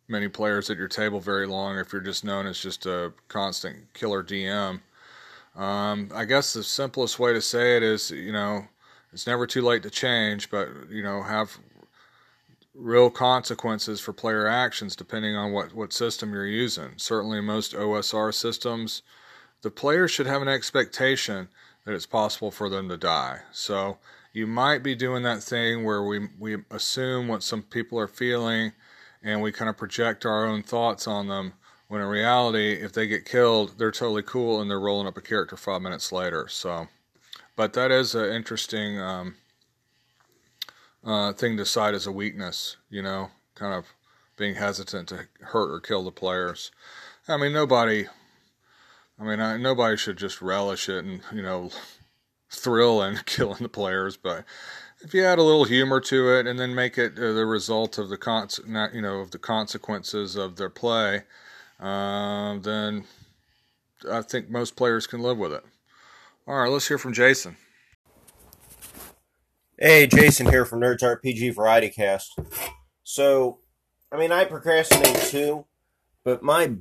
many 0.08 0.28
players 0.28 0.68
at 0.68 0.76
your 0.76 0.88
table 0.88 1.20
very 1.20 1.46
long 1.46 1.78
if 1.78 1.92
you're 1.92 2.02
just 2.02 2.24
known 2.24 2.46
as 2.46 2.58
just 2.58 2.86
a 2.86 3.12
constant 3.28 3.92
killer 3.94 4.22
DM. 4.22 4.80
Um, 5.54 6.10
I 6.14 6.24
guess 6.24 6.52
the 6.52 6.64
simplest 6.64 7.18
way 7.18 7.32
to 7.32 7.40
say 7.40 7.76
it 7.76 7.82
is, 7.82 8.10
you 8.10 8.32
know, 8.32 8.66
it's 9.12 9.26
never 9.26 9.46
too 9.46 9.62
late 9.62 9.82
to 9.82 9.90
change, 9.90 10.50
but 10.50 10.68
you 10.90 11.02
know, 11.02 11.22
have 11.22 11.58
real 12.74 13.10
consequences 13.10 14.00
for 14.00 14.12
player 14.12 14.46
actions 14.46 14.96
depending 14.96 15.36
on 15.36 15.52
what, 15.52 15.74
what 15.74 15.92
system 15.92 16.32
you're 16.32 16.46
using. 16.46 16.92
Certainly, 16.96 17.40
most 17.42 17.74
OSR 17.74 18.32
systems, 18.32 19.02
the 19.62 19.70
player 19.70 20.08
should 20.08 20.26
have 20.26 20.42
an 20.42 20.48
expectation 20.48 21.48
that 21.84 21.94
it's 21.94 22.06
possible 22.06 22.50
for 22.50 22.68
them 22.68 22.88
to 22.88 22.96
die. 22.96 23.40
So 23.52 23.98
you 24.32 24.46
might 24.46 24.82
be 24.82 24.94
doing 24.94 25.22
that 25.24 25.42
thing 25.42 25.84
where 25.84 26.02
we 26.02 26.28
we 26.38 26.58
assume 26.70 27.28
what 27.28 27.42
some 27.42 27.62
people 27.62 27.98
are 27.98 28.08
feeling, 28.08 28.72
and 29.22 29.42
we 29.42 29.52
kind 29.52 29.68
of 29.68 29.76
project 29.76 30.24
our 30.24 30.46
own 30.46 30.62
thoughts 30.62 31.06
on 31.06 31.28
them. 31.28 31.54
When 31.88 32.00
in 32.00 32.06
reality, 32.06 32.72
if 32.72 32.92
they 32.92 33.06
get 33.06 33.26
killed, 33.26 33.74
they're 33.76 33.90
totally 33.90 34.22
cool 34.22 34.62
and 34.62 34.70
they're 34.70 34.80
rolling 34.80 35.06
up 35.06 35.18
a 35.18 35.20
character 35.20 35.56
five 35.56 35.82
minutes 35.82 36.10
later. 36.10 36.48
So. 36.48 36.88
But 37.54 37.74
that 37.74 37.90
is 37.90 38.14
an 38.14 38.32
interesting 38.32 38.98
um, 39.00 39.36
uh, 41.04 41.32
thing 41.32 41.56
to 41.56 41.66
cite 41.66 41.94
as 41.94 42.06
a 42.06 42.12
weakness, 42.12 42.76
you 42.88 43.02
know, 43.02 43.30
kind 43.54 43.74
of 43.74 43.86
being 44.36 44.54
hesitant 44.54 45.08
to 45.08 45.26
hurt 45.40 45.70
or 45.72 45.80
kill 45.80 46.04
the 46.04 46.10
players. 46.10 46.70
I 47.28 47.36
mean, 47.36 47.52
nobody, 47.52 48.06
I 49.20 49.24
mean, 49.24 49.40
I, 49.40 49.56
nobody 49.56 49.96
should 49.96 50.16
just 50.16 50.40
relish 50.40 50.88
it 50.88 51.04
and, 51.04 51.20
you 51.32 51.42
know, 51.42 51.70
thrill 52.50 53.02
in 53.02 53.18
killing 53.26 53.62
the 53.62 53.68
players, 53.68 54.16
but 54.16 54.44
if 55.02 55.12
you 55.12 55.24
add 55.24 55.38
a 55.38 55.42
little 55.42 55.64
humor 55.64 56.00
to 56.00 56.32
it 56.34 56.46
and 56.46 56.58
then 56.58 56.74
make 56.74 56.96
it 56.96 57.18
uh, 57.18 57.32
the 57.32 57.44
result 57.44 57.98
of 57.98 58.08
the 58.08 58.16
con- 58.16 58.48
not, 58.66 58.94
you 58.94 59.02
know, 59.02 59.18
of 59.18 59.32
the 59.32 59.38
consequences 59.38 60.36
of 60.36 60.56
their 60.56 60.70
play, 60.70 61.22
uh, 61.80 62.58
then 62.58 63.04
I 64.10 64.22
think 64.22 64.48
most 64.48 64.76
players 64.76 65.06
can 65.06 65.20
live 65.20 65.38
with 65.38 65.52
it. 65.52 65.64
All 66.44 66.56
right, 66.56 66.70
let's 66.70 66.88
hear 66.88 66.98
from 66.98 67.12
Jason. 67.12 67.56
Hey, 69.78 70.08
Jason 70.08 70.50
here 70.50 70.64
from 70.64 70.80
Nerds 70.80 70.98
RPG 71.00 71.54
Variety 71.54 71.88
Cast. 71.88 72.36
So, 73.04 73.60
I 74.10 74.16
mean, 74.16 74.32
I 74.32 74.44
procrastinate 74.44 75.22
too, 75.30 75.66
but 76.24 76.42
my 76.42 76.72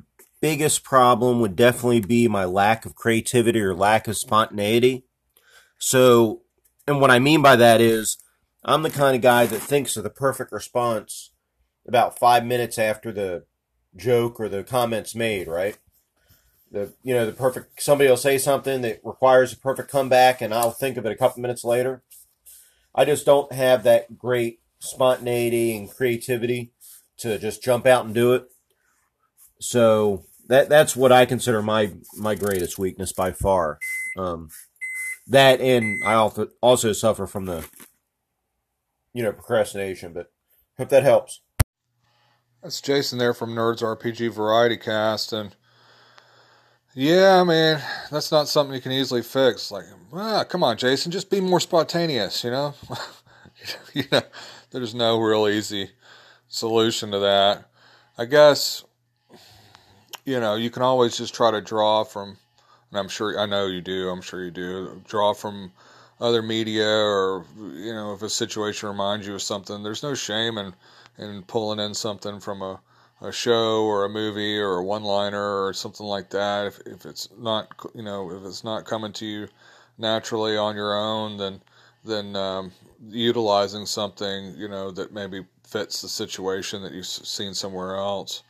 biggest 0.42 0.84
problem 0.84 1.42
would 1.42 1.56
definitely 1.56 2.02
be 2.02 2.28
my 2.28 2.44
lack 2.44 2.88
of 2.88 2.96
creativity 2.96 3.62
or 3.62 3.76
lack 3.76 4.08
of 4.08 4.18
spontaneity. 4.18 5.06
So, 5.78 6.42
and 6.88 7.00
what 7.00 7.12
I 7.12 7.20
mean 7.20 7.44
by 7.44 7.56
that 7.56 7.82
is, 7.82 8.18
I'm 8.66 8.82
the 8.82 8.90
kind 8.90 9.16
of 9.16 9.22
guy 9.22 9.46
that 9.46 9.60
thinks 9.62 9.96
of 9.96 10.04
the 10.04 10.10
perfect 10.10 10.52
response 10.52 11.34
about 11.88 12.18
five 12.18 12.44
minutes 12.44 12.80
after 12.80 13.12
the 13.12 13.46
joke 13.96 14.40
or 14.40 14.50
the 14.50 14.64
comment's 14.64 15.14
made, 15.14 15.48
right? 15.48 15.78
The 16.72 16.94
you 17.04 17.14
know 17.14 17.26
the 17.26 17.34
perfect 17.34 17.82
somebody 17.82 18.10
will 18.10 18.18
say 18.18 18.38
something 18.38 18.82
that 18.82 19.02
requires 19.04 19.54
a 19.54 19.58
perfect 19.58 19.90
comeback 19.90 20.42
and 20.42 20.54
I'll 20.54 20.72
think 20.72 20.98
of 20.98 21.06
it 21.06 21.12
a 21.12 21.18
couple 21.18 21.42
minutes 21.42 21.64
later. 21.64 22.02
I 22.96 23.06
just 23.06 23.26
don't 23.26 23.52
have 23.54 23.84
that 23.84 24.18
great 24.18 24.60
spontaneity 24.80 25.78
and 25.78 25.90
creativity 25.90 26.72
to 27.18 27.38
just 27.38 27.64
jump 27.64 27.86
out 27.86 28.06
and 28.06 28.16
do 28.16 28.34
it. 28.34 28.46
So 29.60 30.26
that 30.48 30.70
that's 30.70 30.96
what 30.96 31.12
I 31.12 31.26
consider 31.26 31.62
my 31.62 31.94
my 32.18 32.36
greatest 32.36 32.80
weakness 32.80 33.14
by 33.14 33.32
far. 33.32 33.80
Um, 34.18 34.50
that 35.28 35.62
and 35.62 36.02
I 36.06 36.14
also 36.14 36.48
also 36.62 36.94
suffer 36.94 37.28
from 37.28 37.46
the 37.46 37.68
you 39.14 39.24
know 39.24 39.32
procrastination, 39.32 40.14
but 40.14 40.32
hope 40.78 40.90
that 40.90 41.04
helps. 41.04 41.42
That's 42.64 42.82
Jason 42.82 43.18
there 43.18 43.34
from 43.34 43.56
Nerds 43.56 43.82
RPG 43.82 44.32
Variety 44.34 44.78
Cast 44.78 45.34
and 45.34 45.56
yeah, 46.94 47.44
man, 47.44 47.82
that's 48.12 48.32
not 48.32 48.48
something 48.48 48.76
you 48.76 48.82
can 48.82 48.92
easily 48.92 49.22
fix. 49.22 49.72
Like, 49.72 49.86
ah, 50.14 50.44
come 50.44 50.64
on, 50.64 50.78
Jason, 50.78 51.12
just 51.12 51.30
be 51.30 51.40
more 51.40 51.60
spontaneous. 51.60 52.44
You 52.44 52.52
know, 52.52 52.74
you 53.94 54.04
know, 54.12 54.22
there's 54.72 54.94
no 54.94 55.20
real 55.20 55.48
easy 55.48 55.92
solution 56.48 57.12
to 57.12 57.20
that. 57.20 57.66
I 58.18 58.26
guess 58.26 58.84
you 60.26 60.40
know 60.40 60.56
you 60.56 60.70
can 60.70 60.84
always 60.84 61.18
just 61.18 61.34
try 61.34 61.52
to 61.52 61.62
draw 61.62 62.04
from, 62.04 62.38
and 62.90 63.00
I'm 63.00 63.08
sure 63.08 63.40
I 63.40 63.46
know 63.46 63.68
you 63.68 63.82
do. 63.82 64.10
I'm 64.10 64.22
sure 64.22 64.44
you 64.44 64.52
do 64.52 65.02
draw 65.08 65.34
from 65.34 65.72
other 66.20 66.42
media 66.42 66.88
or 66.88 67.46
you 67.58 67.94
know 67.94 68.14
if 68.14 68.22
a 68.22 68.30
situation 68.30 68.90
reminds 68.90 69.26
you 69.26 69.34
of 69.34 69.42
something. 69.42 69.82
There's 69.82 70.04
no 70.04 70.14
shame 70.14 70.58
in 70.58 70.74
in 71.18 71.44
pulling 71.44 71.80
in 71.80 71.94
something 71.94 72.40
from 72.40 72.62
a 72.62 72.80
a 73.22 73.32
show 73.32 73.84
or 73.84 74.06
a 74.06 74.10
movie 74.10 74.58
or 74.58 74.78
a 74.78 74.84
one 74.84 75.04
liner 75.04 75.66
or 75.66 75.74
something 75.74 76.06
like 76.06 76.30
that. 76.32 76.68
If 76.68 76.80
if 76.86 77.06
it's 77.06 77.30
not 77.38 77.68
you 77.94 78.04
know 78.04 78.32
if 78.32 78.44
it's 78.44 78.64
not 78.64 78.86
coming 78.86 79.14
to 79.14 79.26
you 79.26 79.48
naturally 79.98 80.58
on 80.58 80.76
your 80.76 80.96
own, 80.96 81.38
then 81.38 81.62
then 82.04 82.36
um, 82.36 82.72
utilizing 83.10 83.86
something 83.86 84.56
you 84.58 84.68
know 84.68 84.92
that 84.92 85.14
maybe 85.14 85.46
fits 85.64 86.02
the 86.02 86.10
situation 86.10 86.82
that 86.84 86.94
you've 86.94 87.06
seen 87.06 87.54
somewhere 87.54 87.96
else. 87.96 88.44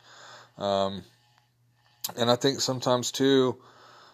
Um, 0.58 1.04
and 2.16 2.30
I 2.30 2.36
think 2.36 2.60
sometimes 2.60 3.12
too, 3.12 3.56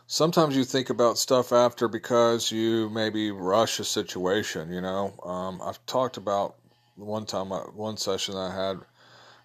sometimes 0.07 0.57
you 0.57 0.65
think 0.65 0.91
about 0.91 1.17
stuff 1.17 1.53
after 1.53 1.89
because 1.89 2.53
you 2.53 2.91
maybe 2.91 3.31
rush 3.31 3.81
a 3.81 3.85
situation. 3.85 4.71
You 4.71 4.83
know, 4.83 5.15
um, 5.25 5.61
I've 5.65 5.85
talked 5.87 6.17
about 6.17 6.57
one 6.97 7.25
time, 7.25 7.53
uh, 7.53 7.61
one 7.61 7.97
session 7.97 8.37
I 8.37 8.55
had 8.55 8.81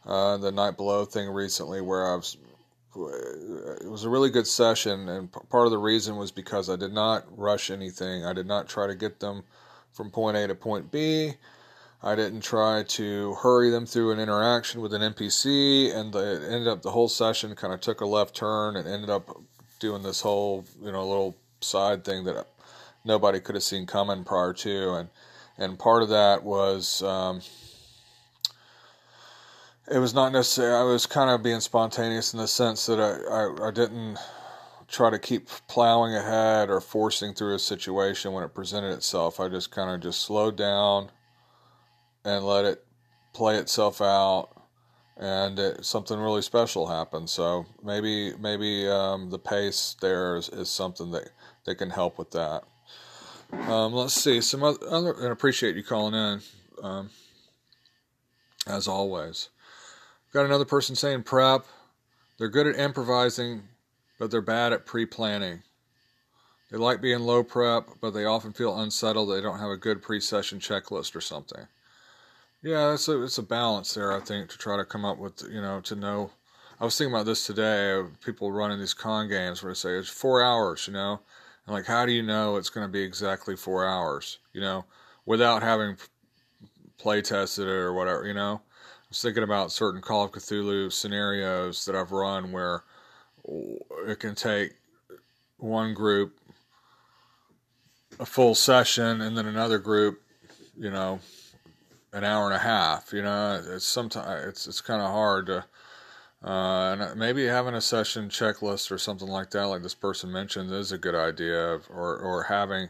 uh, 0.06 0.38
the 0.38 0.52
night 0.52 0.78
below 0.78 1.06
thing 1.06 1.30
recently 1.30 1.82
where 1.82 2.12
I 2.12 2.16
was. 2.16 2.38
It 2.96 3.90
was 3.90 4.04
a 4.04 4.10
really 4.10 4.30
good 4.30 4.46
session, 4.46 5.10
and 5.10 5.32
part 5.32 5.66
of 5.66 5.72
the 5.72 5.80
reason 5.80 6.16
was 6.16 6.32
because 6.32 6.70
I 6.70 6.76
did 6.76 6.94
not 6.94 7.26
rush 7.36 7.72
anything. 7.72 8.24
I 8.24 8.34
did 8.34 8.46
not 8.46 8.70
try 8.70 8.86
to 8.86 8.94
get 8.94 9.20
them 9.20 9.44
from 9.94 10.12
point 10.12 10.38
A 10.38 10.48
to 10.48 10.54
point 10.54 10.92
B. 10.92 11.34
I 12.04 12.16
didn't 12.16 12.42
try 12.42 12.84
to 12.84 13.34
hurry 13.36 13.70
them 13.70 13.86
through 13.86 14.12
an 14.12 14.20
interaction 14.20 14.82
with 14.82 14.94
an 14.94 15.02
NPC, 15.02 15.96
and 15.96 16.14
the, 16.14 16.36
it 16.36 16.44
ended 16.52 16.68
up 16.68 16.82
the 16.82 16.92
whole 16.92 17.08
session 17.08 17.56
kind 17.56 17.74
of 17.74 17.80
took 17.80 18.02
a 18.02 18.06
left 18.06 18.36
turn 18.36 18.76
and 18.76 18.88
ended 18.88 19.10
up 19.10 19.30
doing 19.80 20.04
this 20.04 20.22
whole 20.22 20.66
you 20.82 20.92
know 20.92 21.08
little 21.08 21.38
side 21.62 22.04
thing 22.04 22.26
that 22.26 22.46
nobody 23.06 23.40
could 23.40 23.56
have 23.56 23.64
seen 23.64 23.86
coming 23.86 24.26
prior 24.26 24.54
to, 24.54 24.94
and 24.96 25.10
and 25.58 25.80
part 25.80 26.04
of 26.04 26.10
that 26.10 26.44
was 26.44 27.02
um, 27.04 27.42
it 29.92 30.00
was 30.00 30.14
not 30.14 30.32
necessarily 30.32 30.76
I 30.76 30.84
was 30.84 31.06
kind 31.06 31.30
of 31.30 31.44
being 31.44 31.60
spontaneous 31.60 32.34
in 32.34 32.40
the 32.40 32.48
sense 32.48 32.86
that 32.86 33.00
I, 33.00 33.66
I, 33.66 33.68
I 33.68 33.72
didn't 33.72 34.18
try 34.88 35.10
to 35.10 35.20
keep 35.20 35.48
plowing 35.68 36.16
ahead 36.16 36.70
or 36.70 36.80
forcing 36.80 37.34
through 37.34 37.56
a 37.56 37.60
situation 37.60 38.32
when 38.32 38.44
it 38.44 38.54
presented 38.54 38.92
itself. 38.92 39.40
I 39.40 39.50
just 39.50 39.72
kind 39.72 39.90
of 39.90 40.02
just 40.02 40.22
slowed 40.22 40.56
down 40.56 41.10
and 42.24 42.46
let 42.46 42.66
it 42.66 42.86
play 43.34 43.58
itself 43.58 44.02
out, 44.02 44.50
and 45.18 45.58
it, 45.60 45.84
something 45.84 46.20
really 46.20 46.42
special 46.42 46.88
happened. 46.88 47.30
So 47.30 47.66
maybe 47.84 48.34
maybe 48.40 48.88
um, 48.88 49.30
the 49.30 49.40
pace 49.40 49.96
there 50.00 50.38
is, 50.38 50.50
is 50.50 50.70
something 50.70 51.12
that 51.12 51.30
that 51.66 51.76
can 51.76 51.90
help 51.90 52.18
with 52.18 52.32
that. 52.32 52.64
Um, 53.52 53.94
let's 53.94 54.14
see 54.14 54.42
some 54.42 54.64
other, 54.64 54.80
other, 54.90 55.12
and 55.12 55.32
appreciate 55.32 55.76
you 55.76 55.84
calling 55.84 56.16
in, 56.16 56.42
um, 56.82 57.10
as 58.66 58.88
always. 58.88 59.50
Got 60.34 60.46
another 60.46 60.66
person 60.66 60.96
saying 60.96 61.24
prep. 61.24 61.66
They're 62.38 62.50
good 62.50 62.66
at 62.66 62.80
improvising, 62.80 63.64
but 64.18 64.32
they're 64.32 64.42
bad 64.42 64.74
at 64.74 64.86
pre-planning. 64.86 65.62
They 66.72 66.78
like 66.80 67.02
being 67.02 67.20
low 67.20 67.44
prep, 67.44 67.88
but 68.02 68.16
they 68.16 68.26
often 68.26 68.52
feel 68.52 68.80
unsettled. 68.80 69.30
They 69.30 69.42
don't 69.42 69.60
have 69.60 69.70
a 69.70 69.78
good 69.78 70.02
pre-session 70.02 70.60
checklist 70.60 71.16
or 71.16 71.22
something. 71.22 71.68
Yeah, 72.64 72.94
it's 72.94 73.08
a 73.08 73.22
it's 73.22 73.38
a 73.38 73.44
balance 73.44 73.94
there. 73.94 74.12
I 74.12 74.22
think 74.22 74.50
to 74.50 74.58
try 74.58 74.78
to 74.78 74.86
come 74.86 75.06
up 75.06 75.20
with 75.20 75.44
you 75.52 75.62
know 75.62 75.82
to 75.82 75.96
know. 75.96 76.32
I 76.80 76.86
was 76.86 76.98
thinking 76.98 77.14
about 77.14 77.26
this 77.26 77.46
today. 77.46 77.92
Of 77.92 78.20
people 78.22 78.52
running 78.52 78.80
these 78.80 78.94
con 78.96 79.30
games 79.30 79.62
where 79.62 79.72
they 79.72 79.78
say 79.78 79.98
it's 79.98 80.10
four 80.10 80.42
hours. 80.42 80.88
You 80.88 80.94
know, 80.94 81.20
and 81.68 81.76
like 81.76 81.86
how 81.86 82.06
do 82.06 82.12
you 82.14 82.24
know 82.24 82.56
it's 82.56 82.70
going 82.70 82.88
to 82.88 82.92
be 82.92 83.02
exactly 83.02 83.56
four 83.56 83.86
hours? 83.86 84.40
You 84.54 84.62
know, 84.62 84.86
without 85.26 85.62
having 85.62 85.98
play 86.98 87.22
tested 87.22 87.68
it 87.68 87.72
or 87.72 87.94
whatever. 87.94 88.26
You 88.26 88.34
know, 88.34 88.62
was 89.14 89.22
thinking 89.22 89.44
about 89.44 89.72
certain 89.72 90.02
Call 90.02 90.24
of 90.24 90.32
Cthulhu 90.32 90.92
scenarios 90.92 91.86
that 91.86 91.96
I've 91.96 92.12
run 92.12 92.52
where 92.52 92.84
it 94.08 94.20
can 94.20 94.34
take 94.34 94.72
one 95.58 95.94
group 95.94 96.36
a 98.20 98.26
full 98.26 98.56
session 98.56 99.22
and 99.22 99.38
then 99.38 99.46
another 99.46 99.78
group, 99.78 100.20
you 100.76 100.90
know, 100.90 101.20
an 102.12 102.24
hour 102.24 102.46
and 102.46 102.56
a 102.56 102.60
half. 102.60 103.14
You 103.14 103.22
know, 103.22 103.64
it's 103.64 103.86
sometimes 103.86 104.48
it's 104.48 104.66
it's 104.66 104.82
kind 104.82 105.02
of 105.02 105.12
hard 105.12 105.46
to. 105.46 105.66
Uh, 106.44 106.96
and 106.96 107.20
maybe 107.20 107.46
having 107.46 107.76
a 107.76 107.82
session 107.82 108.30
checklist 108.30 108.92
or 108.92 108.98
something 108.98 109.28
like 109.28 109.52
that, 109.52 109.68
like 109.68 109.84
this 109.84 109.94
person 109.94 110.32
mentioned, 110.32 110.72
is 110.72 110.92
a 110.92 110.98
good 110.98 111.16
idea. 111.16 111.80
Or 111.88 112.18
or 112.18 112.44
having 112.50 112.90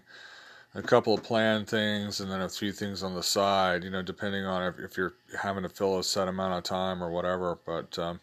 a 0.76 0.82
couple 0.82 1.14
of 1.14 1.24
planned 1.24 1.68
things 1.68 2.20
and 2.20 2.32
then 2.32 2.42
a 2.42 2.50
few 2.50 2.72
things 2.72 3.04
on 3.04 3.14
the 3.14 3.24
side. 3.24 3.84
You 3.84 3.90
know, 3.90 4.02
depending 4.02 4.46
on 4.46 4.64
if, 4.64 4.80
if 4.80 4.98
you're 4.98 5.14
having 5.42 5.64
to 5.64 5.70
fill 5.70 6.00
a 6.00 6.04
set 6.04 6.28
amount 6.28 6.54
of 6.54 6.64
time 6.64 7.04
or 7.04 7.12
whatever. 7.12 7.58
But 7.66 7.98
um, 8.00 8.20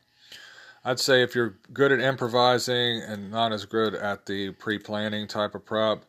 I'd 0.85 1.01
say 1.01 1.23
if 1.23 1.35
you're 1.35 1.57
good 1.73 1.93
at 1.93 2.01
improvising 2.01 3.03
and 3.03 3.31
not 3.31 3.53
as 3.53 3.65
good 3.65 3.95
at 3.95 4.27
the 4.27 4.51
pre-planning 4.53 5.29
type 5.29 5.55
of 5.55 5.65
prep, 5.65 6.05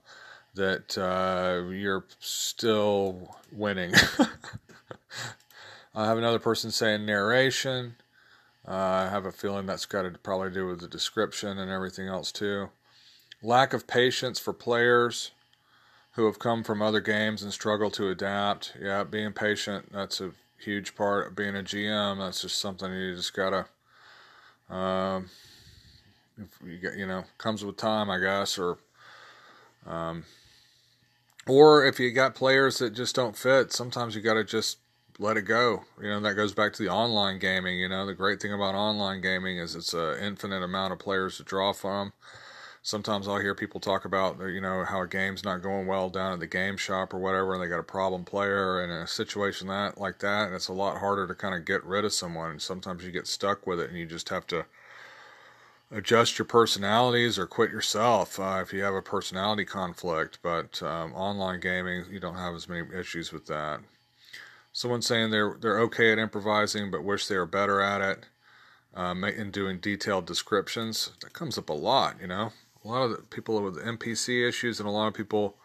that 0.55 0.97
uh, 0.97 1.69
you're 1.69 2.05
still 2.19 3.35
winning. 3.51 3.93
I 5.95 6.05
have 6.05 6.17
another 6.17 6.39
person 6.39 6.71
saying 6.71 7.05
narration. 7.05 7.95
Uh, 8.67 8.71
I 8.71 9.09
have 9.09 9.25
a 9.25 9.31
feeling 9.31 9.65
that's 9.65 9.85
got 9.85 10.03
to 10.03 10.11
probably 10.11 10.51
do 10.51 10.67
with 10.67 10.81
the 10.81 10.87
description 10.87 11.57
and 11.57 11.71
everything 11.71 12.07
else 12.07 12.31
too. 12.31 12.69
Lack 13.41 13.73
of 13.73 13.87
patience 13.87 14.39
for 14.39 14.53
players 14.53 15.31
who 16.13 16.25
have 16.25 16.39
come 16.39 16.63
from 16.63 16.81
other 16.81 16.99
games 16.99 17.41
and 17.41 17.53
struggle 17.53 17.89
to 17.91 18.09
adapt. 18.09 18.73
Yeah, 18.79 19.03
being 19.03 19.33
patient, 19.33 19.91
that's 19.91 20.19
a 20.19 20.31
huge 20.59 20.95
part 20.95 21.27
of 21.27 21.35
being 21.35 21.55
a 21.55 21.63
GM. 21.63 22.19
That's 22.19 22.41
just 22.41 22.59
something 22.59 22.91
you 22.91 23.15
just 23.15 23.33
gotta, 23.33 23.65
um, 24.69 25.29
you, 26.65 26.77
get, 26.77 26.97
you 26.97 27.07
know, 27.07 27.23
comes 27.37 27.63
with 27.63 27.77
time, 27.77 28.09
I 28.09 28.19
guess, 28.19 28.57
or, 28.57 28.77
um, 29.87 30.25
or 31.47 31.85
if 31.85 31.99
you 31.99 32.11
got 32.11 32.35
players 32.35 32.79
that 32.79 32.93
just 32.93 33.15
don't 33.15 33.37
fit, 33.37 33.71
sometimes 33.71 34.15
you 34.15 34.21
gotta 34.21 34.43
just 34.43 34.77
let 35.17 35.37
it 35.37 35.43
go. 35.43 35.83
You 36.01 36.09
know, 36.09 36.19
that 36.21 36.35
goes 36.35 36.53
back 36.53 36.73
to 36.73 36.83
the 36.83 36.89
online 36.89 37.39
gaming. 37.39 37.79
You 37.79 37.89
know, 37.89 38.05
the 38.05 38.13
great 38.13 38.41
thing 38.41 38.53
about 38.53 38.75
online 38.75 39.21
gaming 39.21 39.57
is 39.57 39.75
it's 39.75 39.93
an 39.93 40.17
infinite 40.19 40.63
amount 40.63 40.93
of 40.93 40.99
players 40.99 41.37
to 41.37 41.43
draw 41.43 41.73
from. 41.73 42.13
Sometimes 42.83 43.27
I'll 43.27 43.39
hear 43.39 43.53
people 43.53 43.79
talk 43.79 44.05
about, 44.05 44.39
you 44.39 44.59
know, 44.59 44.83
how 44.83 45.03
a 45.03 45.07
game's 45.07 45.43
not 45.43 45.61
going 45.61 45.85
well 45.85 46.09
down 46.09 46.33
at 46.33 46.39
the 46.39 46.47
game 46.47 46.77
shop 46.77 47.13
or 47.13 47.19
whatever, 47.19 47.53
and 47.53 47.61
they 47.61 47.67
got 47.67 47.79
a 47.79 47.83
problem 47.83 48.25
player 48.25 48.83
in 48.83 48.89
a 48.89 49.05
situation 49.05 49.67
that 49.67 49.99
like 49.99 50.17
that, 50.19 50.47
and 50.47 50.55
it's 50.55 50.67
a 50.67 50.73
lot 50.73 50.97
harder 50.97 51.27
to 51.27 51.35
kind 51.35 51.53
of 51.53 51.63
get 51.63 51.83
rid 51.83 52.05
of 52.05 52.13
someone. 52.13 52.59
Sometimes 52.59 53.03
you 53.03 53.11
get 53.11 53.27
stuck 53.27 53.67
with 53.67 53.79
it, 53.79 53.89
and 53.89 53.99
you 53.99 54.07
just 54.07 54.29
have 54.29 54.47
to 54.47 54.65
adjust 55.91 56.39
your 56.39 56.45
personalities 56.45 57.37
or 57.37 57.45
quit 57.45 57.69
yourself 57.69 58.39
uh, 58.39 58.59
if 58.63 58.73
you 58.73 58.81
have 58.81 58.95
a 58.95 59.01
personality 59.01 59.65
conflict. 59.65 60.39
But 60.41 60.81
um, 60.81 61.13
online 61.13 61.59
gaming, 61.59 62.05
you 62.09 62.19
don't 62.19 62.35
have 62.35 62.55
as 62.55 62.67
many 62.67 62.87
issues 62.97 63.31
with 63.31 63.45
that. 63.45 63.81
Someone 64.73 65.03
saying 65.03 65.29
they're 65.29 65.55
they're 65.59 65.79
okay 65.81 66.11
at 66.11 66.17
improvising, 66.17 66.89
but 66.89 67.03
wish 67.03 67.27
they 67.27 67.37
were 67.37 67.45
better 67.45 67.79
at 67.79 68.01
it. 68.01 68.25
Um, 68.93 69.23
and 69.23 69.53
doing 69.53 69.79
detailed 69.79 70.25
descriptions 70.25 71.11
that 71.21 71.31
comes 71.31 71.57
up 71.57 71.69
a 71.69 71.73
lot. 71.73 72.17
You 72.19 72.27
know, 72.27 72.51
a 72.83 72.87
lot 72.87 73.03
of 73.03 73.29
people 73.29 73.61
with 73.61 73.77
NPC 73.77 74.47
issues, 74.47 74.79
and 74.79 74.87
a 74.87 74.91
lot 74.91 75.07
of 75.07 75.13
people 75.13 75.55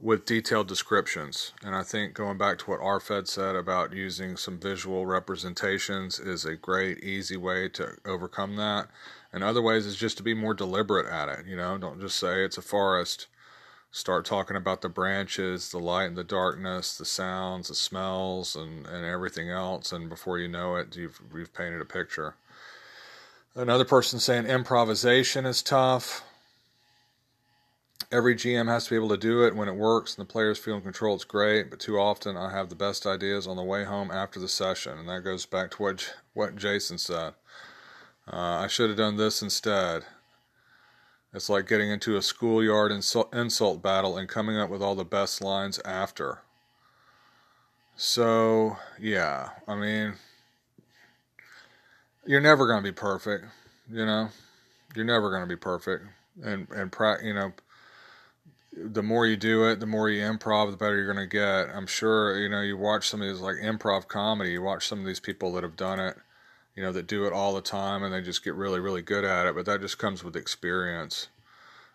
with 0.00 0.24
detailed 0.24 0.68
descriptions. 0.68 1.52
And 1.64 1.74
I 1.74 1.82
think 1.82 2.14
going 2.14 2.38
back 2.38 2.58
to 2.58 2.70
what 2.70 2.80
RFED 2.80 3.26
said 3.26 3.56
about 3.56 3.92
using 3.92 4.36
some 4.36 4.58
visual 4.58 5.06
representations 5.06 6.20
is 6.20 6.44
a 6.44 6.54
great, 6.54 7.02
easy 7.02 7.36
way 7.36 7.68
to 7.70 7.96
overcome 8.04 8.56
that. 8.56 8.88
And 9.32 9.42
other 9.42 9.60
ways 9.60 9.86
is 9.86 9.96
just 9.96 10.16
to 10.18 10.22
be 10.22 10.34
more 10.34 10.54
deliberate 10.54 11.06
at 11.06 11.28
it. 11.28 11.46
You 11.46 11.56
know, 11.56 11.76
don't 11.78 12.00
just 12.00 12.18
say 12.18 12.44
it's 12.44 12.58
a 12.58 12.62
forest 12.62 13.26
start 13.90 14.24
talking 14.24 14.56
about 14.56 14.82
the 14.82 14.88
branches, 14.88 15.70
the 15.70 15.78
light 15.78 16.04
and 16.04 16.16
the 16.16 16.24
darkness, 16.24 16.96
the 16.96 17.04
sounds, 17.04 17.68
the 17.68 17.74
smells, 17.74 18.54
and, 18.54 18.86
and 18.86 19.04
everything 19.04 19.50
else. 19.50 19.92
And 19.92 20.08
before 20.08 20.38
you 20.38 20.48
know 20.48 20.76
it, 20.76 20.94
you've, 20.96 21.20
you've 21.34 21.54
painted 21.54 21.80
a 21.80 21.86
picture. 21.86 22.36
Another 23.58 23.84
person 23.84 24.20
saying 24.20 24.46
improvisation 24.46 25.44
is 25.44 25.62
tough. 25.62 26.22
Every 28.12 28.36
GM 28.36 28.68
has 28.68 28.84
to 28.84 28.90
be 28.90 28.96
able 28.96 29.08
to 29.08 29.16
do 29.16 29.44
it 29.44 29.56
when 29.56 29.66
it 29.66 29.74
works 29.74 30.16
and 30.16 30.24
the 30.24 30.32
players 30.32 30.58
feel 30.60 30.76
in 30.76 30.82
control. 30.82 31.16
It's 31.16 31.24
great, 31.24 31.68
but 31.68 31.80
too 31.80 31.98
often 31.98 32.36
I 32.36 32.52
have 32.52 32.68
the 32.68 32.76
best 32.76 33.04
ideas 33.04 33.48
on 33.48 33.56
the 33.56 33.64
way 33.64 33.82
home 33.82 34.12
after 34.12 34.38
the 34.38 34.48
session, 34.48 34.96
and 34.96 35.08
that 35.08 35.24
goes 35.24 35.44
back 35.44 35.72
to 35.72 35.82
what 35.82 36.14
what 36.34 36.54
Jason 36.54 36.98
said. 36.98 37.34
Uh, 38.32 38.36
I 38.36 38.68
should 38.68 38.90
have 38.90 38.96
done 38.96 39.16
this 39.16 39.42
instead. 39.42 40.04
It's 41.34 41.48
like 41.48 41.66
getting 41.66 41.90
into 41.90 42.16
a 42.16 42.22
schoolyard 42.22 42.92
insult, 42.92 43.34
insult 43.34 43.82
battle 43.82 44.16
and 44.16 44.28
coming 44.28 44.56
up 44.56 44.70
with 44.70 44.82
all 44.82 44.94
the 44.94 45.04
best 45.04 45.42
lines 45.42 45.80
after. 45.84 46.42
So, 47.96 48.76
yeah, 49.00 49.48
I 49.66 49.74
mean, 49.74 50.14
you're 52.28 52.42
never 52.42 52.66
going 52.66 52.82
to 52.82 52.88
be 52.88 52.94
perfect. 52.94 53.46
You 53.90 54.04
know, 54.04 54.28
you're 54.94 55.04
never 55.06 55.30
going 55.30 55.42
to 55.42 55.48
be 55.48 55.56
perfect, 55.56 56.04
and 56.42 56.68
and 56.70 56.92
pra- 56.92 57.24
you 57.24 57.32
know, 57.32 57.52
the 58.72 59.02
more 59.02 59.26
you 59.26 59.36
do 59.36 59.64
it, 59.64 59.80
the 59.80 59.86
more 59.86 60.10
you 60.10 60.22
improv, 60.22 60.70
the 60.70 60.76
better 60.76 60.96
you're 60.96 61.12
going 61.12 61.26
to 61.28 61.36
get. 61.36 61.74
I'm 61.74 61.86
sure 61.86 62.38
you 62.38 62.50
know 62.50 62.60
you 62.60 62.76
watch 62.76 63.08
some 63.08 63.22
of 63.22 63.28
these 63.28 63.40
like 63.40 63.56
improv 63.56 64.08
comedy. 64.08 64.50
You 64.52 64.62
watch 64.62 64.86
some 64.86 65.00
of 65.00 65.06
these 65.06 65.20
people 65.20 65.52
that 65.52 65.62
have 65.64 65.76
done 65.76 65.98
it, 65.98 66.18
you 66.76 66.82
know, 66.82 66.92
that 66.92 67.06
do 67.06 67.24
it 67.26 67.32
all 67.32 67.54
the 67.54 67.62
time, 67.62 68.02
and 68.02 68.12
they 68.12 68.20
just 68.20 68.44
get 68.44 68.54
really 68.54 68.78
really 68.78 69.02
good 69.02 69.24
at 69.24 69.46
it. 69.46 69.54
But 69.54 69.64
that 69.64 69.80
just 69.80 69.98
comes 69.98 70.22
with 70.22 70.36
experience 70.36 71.28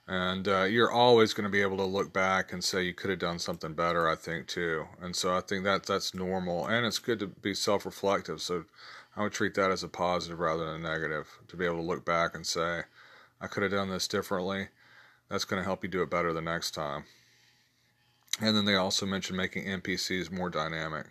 and 0.08 0.48
uh, 0.48 0.64
you're 0.64 0.92
always 0.92 1.34
going 1.34 1.46
to 1.46 1.50
be 1.52 1.62
able 1.62 1.78
to 1.78 1.86
look 1.86 2.12
back 2.12 2.52
and 2.52 2.64
say 2.64 2.84
you 2.84 2.94
could 2.94 3.10
have 3.10 3.20
done 3.20 3.40
something 3.40 3.74
better 3.74 4.10
i 4.10 4.16
think 4.16 4.48
too 4.48 4.86
and 5.02 5.16
so 5.16 5.36
i 5.36 5.40
think 5.40 5.64
that 5.64 5.86
that's 5.86 6.14
normal 6.14 6.68
and 6.68 6.86
it's 6.86 7.00
good 7.00 7.20
to 7.20 7.28
be 7.28 7.54
self-reflective 7.54 8.42
so 8.42 8.66
i 9.16 9.24
would 9.24 9.32
treat 9.32 9.54
that 9.54 9.72
as 9.72 9.84
a 9.84 9.88
positive 9.88 10.40
rather 10.40 10.66
than 10.66 10.84
a 10.84 10.90
negative 10.90 11.40
to 11.48 11.56
be 11.56 11.66
able 11.66 11.78
to 11.78 11.82
look 11.82 12.06
back 12.06 12.36
and 12.36 12.46
say 12.46 12.82
i 13.42 13.48
could 13.48 13.64
have 13.64 13.72
done 13.72 13.90
this 13.90 14.08
differently 14.08 14.68
that's 15.30 15.46
going 15.46 15.60
to 15.60 15.66
help 15.66 15.84
you 15.84 15.90
do 15.90 16.02
it 16.02 16.10
better 16.10 16.34
the 16.34 16.42
next 16.42 16.72
time 16.72 17.06
and 18.42 18.56
then 18.56 18.66
they 18.66 18.76
also 18.76 19.06
mentioned 19.06 19.38
making 19.38 19.66
npcs 19.66 20.32
more 20.32 20.50
dynamic 20.50 21.08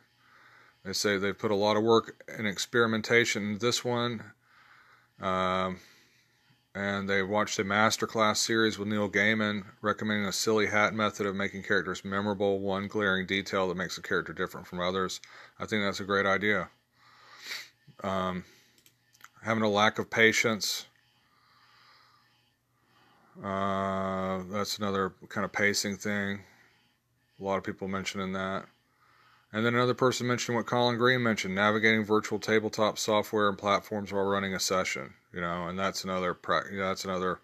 they 0.85 0.93
say 0.93 1.17
they've 1.17 1.39
put 1.39 1.51
a 1.51 1.57
lot 1.57 1.77
of 1.77 1.83
work 1.83 2.25
and 2.29 2.47
experimentation 2.47 3.53
in 3.53 3.59
this 3.59 3.85
one 3.85 4.33
um, 5.21 5.79
and 6.75 7.09
they 7.09 7.23
watched 7.23 7.59
a 7.59 7.65
masterclass 7.65 8.39
series 8.39 8.79
with 8.79 8.89
Neil 8.89 9.09
Gaiman 9.09 9.65
recommending 9.83 10.27
a 10.27 10.33
silly 10.33 10.67
hat 10.67 10.95
method 10.95 11.27
of 11.27 11.37
making 11.37 11.65
characters 11.65 12.05
memorable, 12.05 12.61
one 12.61 12.89
glaring 12.89 13.27
detail 13.27 13.69
that 13.69 13.77
makes 13.77 13.99
a 13.99 14.03
character 14.03 14.33
different 14.33 14.67
from 14.67 14.81
others. 14.81 15.21
I 15.59 15.67
think 15.67 15.85
that's 15.85 16.01
a 16.01 16.05
great 16.05 16.25
idea. 16.25 16.71
Um, 18.03 18.45
having 19.43 19.63
a 19.63 19.69
lack 19.69 19.99
of 19.99 20.11
patience. 20.11 20.87
Uh, 23.43 24.43
that's 24.51 24.79
another 24.79 25.13
kind 25.29 25.45
of 25.45 25.53
pacing 25.53 25.97
thing. 25.97 26.41
A 27.41 27.45
lot 27.45 27.57
of 27.57 27.65
people 27.65 27.89
mentioning 27.89 28.33
that. 28.33 28.67
And 29.53 29.67
then 29.67 29.75
another 29.75 29.95
person 29.95 30.27
mentioned 30.27 30.57
what 30.57 30.67
Colin 30.67 30.97
Green 30.97 31.23
mentioned 31.23 31.55
navigating 31.55 32.05
virtual 32.05 32.39
tabletop 32.39 32.99
software 32.99 33.49
and 33.49 33.59
platforms 33.59 34.13
while 34.13 34.25
running 34.25 34.55
a 34.55 34.61
session 34.61 35.15
you 35.33 35.41
know, 35.41 35.67
and 35.67 35.79
that's 35.79 36.05
another 36.05 36.37
that's 36.73 37.05
another 37.05 37.41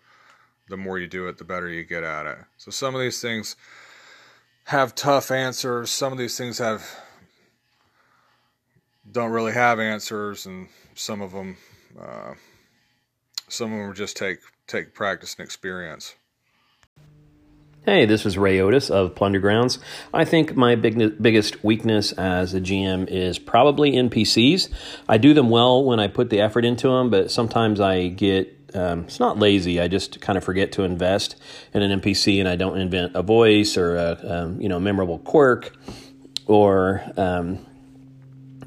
the 0.68 0.76
more 0.76 0.98
you 0.98 1.06
do 1.06 1.26
it, 1.28 1.38
the 1.38 1.44
better 1.44 1.68
you 1.68 1.84
get 1.84 2.04
at 2.04 2.26
it. 2.26 2.38
So 2.58 2.70
some 2.70 2.94
of 2.94 3.00
these 3.00 3.20
things 3.20 3.56
have 4.64 4.94
tough 4.94 5.30
answers. 5.30 5.90
Some 5.90 6.12
of 6.12 6.18
these 6.18 6.36
things 6.36 6.58
have 6.58 6.86
don't 9.12 9.30
really 9.30 9.52
have 9.52 9.78
answers, 9.80 10.46
and 10.46 10.68
some 10.94 11.20
of 11.20 11.32
them 11.32 11.56
uh, 12.00 12.34
some 13.48 13.72
of 13.72 13.78
them 13.78 13.94
just 13.94 14.16
take 14.16 14.38
take 14.66 14.94
practice 14.94 15.34
and 15.38 15.44
experience. 15.44 16.14
Hey, 17.84 18.04
this 18.04 18.26
is 18.26 18.36
Ray 18.36 18.60
Otis 18.60 18.90
of 18.90 19.14
Plundergrounds. 19.14 19.78
I 20.12 20.26
think 20.26 20.54
my 20.54 20.74
big, 20.74 21.22
biggest 21.22 21.64
weakness 21.64 22.12
as 22.12 22.52
a 22.52 22.60
GM 22.60 23.08
is 23.08 23.38
probably 23.38 23.92
NPCs. 23.92 24.68
I 25.08 25.16
do 25.16 25.32
them 25.32 25.48
well 25.48 25.82
when 25.82 25.98
I 25.98 26.08
put 26.08 26.28
the 26.28 26.38
effort 26.40 26.66
into 26.66 26.88
them, 26.88 27.08
but 27.08 27.30
sometimes 27.30 27.80
I 27.80 28.08
get 28.08 28.54
um, 28.74 29.04
it's 29.04 29.18
not 29.18 29.38
lazy. 29.38 29.80
I 29.80 29.88
just 29.88 30.20
kind 30.20 30.36
of 30.36 30.44
forget 30.44 30.72
to 30.72 30.82
invest 30.82 31.36
in 31.72 31.80
an 31.80 32.00
NPC, 32.00 32.38
and 32.38 32.48
I 32.48 32.56
don't 32.56 32.76
invent 32.76 33.12
a 33.14 33.22
voice 33.22 33.78
or 33.78 33.96
a 33.96 34.18
um, 34.22 34.60
you 34.60 34.68
know 34.68 34.78
memorable 34.78 35.18
quirk 35.20 35.72
or 36.46 37.02
um, 37.16 37.64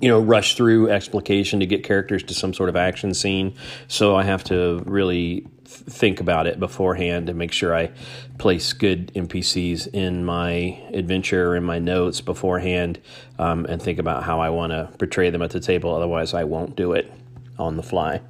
you 0.01 0.09
know 0.09 0.19
rush 0.19 0.55
through 0.55 0.89
explication 0.89 1.59
to 1.59 1.65
get 1.65 1.83
characters 1.83 2.23
to 2.23 2.33
some 2.33 2.53
sort 2.53 2.69
of 2.69 2.75
action 2.75 3.13
scene. 3.13 3.53
So 3.87 4.15
I 4.15 4.23
have 4.23 4.43
to 4.45 4.81
really 4.85 5.47
think 5.65 6.19
about 6.19 6.47
it 6.47 6.59
beforehand 6.59 7.29
and 7.29 7.37
make 7.37 7.51
sure 7.51 7.75
I 7.75 7.91
place 8.37 8.73
good 8.73 9.13
NPCs 9.13 9.87
in 9.93 10.25
my 10.25 10.83
adventure 10.93 11.55
in 11.55 11.63
my 11.63 11.79
notes 11.79 12.19
beforehand 12.19 12.99
um, 13.39 13.65
and 13.65 13.81
think 13.81 13.99
about 13.99 14.23
how 14.23 14.41
I 14.41 14.49
want 14.49 14.71
to 14.71 14.89
portray 14.97 15.29
them 15.29 15.41
at 15.41 15.51
the 15.51 15.59
table. 15.61 15.95
Otherwise, 15.95 16.33
I 16.33 16.43
won't 16.43 16.75
do 16.75 16.91
it 16.93 17.11
on 17.57 17.77
the 17.77 17.83
fly. 17.83 18.21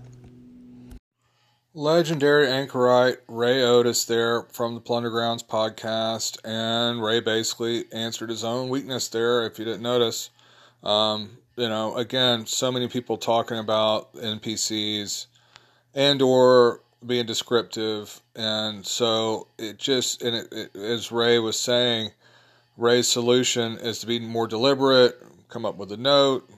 Legendary 1.73 2.47
anchorite 2.47 3.19
Ray 3.29 3.63
Otis 3.63 4.03
there 4.03 4.43
from 4.51 4.75
the 4.75 4.81
Plundergrounds 4.81 5.45
podcast, 5.45 6.37
and 6.43 7.01
Ray 7.01 7.21
basically 7.21 7.85
answered 7.93 8.29
his 8.29 8.43
own 8.43 8.67
weakness 8.67 9.07
there. 9.07 9.45
If 9.45 9.57
you 9.57 9.63
didn't 9.63 9.81
notice, 9.81 10.31
um, 10.83 11.37
you 11.61 11.69
know, 11.69 11.95
again, 11.95 12.47
so 12.47 12.71
many 12.71 12.87
people 12.87 13.17
talking 13.17 13.59
about 13.59 14.11
NPCs 14.15 15.27
and 15.93 16.19
or 16.19 16.81
being 17.05 17.27
descriptive, 17.27 18.19
and 18.35 18.83
so 18.83 19.47
it 19.59 19.77
just 19.77 20.23
and 20.23 20.37
it, 20.37 20.47
it, 20.51 20.75
as 20.75 21.11
Ray 21.11 21.37
was 21.37 21.59
saying, 21.59 22.09
Ray's 22.77 23.07
solution 23.07 23.77
is 23.77 23.99
to 23.99 24.07
be 24.07 24.19
more 24.19 24.47
deliberate, 24.47 25.21
come 25.49 25.63
up 25.63 25.77
with 25.77 25.91
a 25.91 25.97
note, 25.97 26.49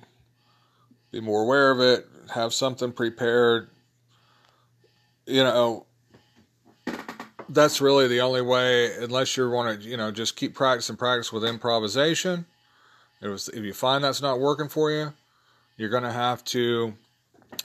be 1.11 1.19
more 1.19 1.43
aware 1.43 1.71
of 1.71 1.81
it, 1.81 2.07
have 2.33 2.53
something 2.53 2.93
prepared. 2.93 3.69
You 5.25 5.43
know, 5.43 5.85
that's 7.49 7.81
really 7.81 8.07
the 8.07 8.21
only 8.21 8.41
way, 8.41 8.95
unless 9.03 9.35
you 9.35 9.49
want 9.49 9.81
to, 9.81 9.85
you 9.85 9.97
know, 9.97 10.11
just 10.11 10.37
keep 10.37 10.55
practicing 10.55 10.95
practice 10.95 11.33
with 11.33 11.43
improvisation. 11.43 12.45
It 13.23 13.29
was, 13.29 13.49
if 13.49 13.63
you 13.63 13.73
find 13.73 14.03
that's 14.03 14.21
not 14.21 14.39
working 14.39 14.67
for 14.67 14.91
you, 14.91 15.13
you're 15.77 15.89
going 15.89 16.03
to 16.03 16.11
have 16.11 16.43
to 16.45 16.93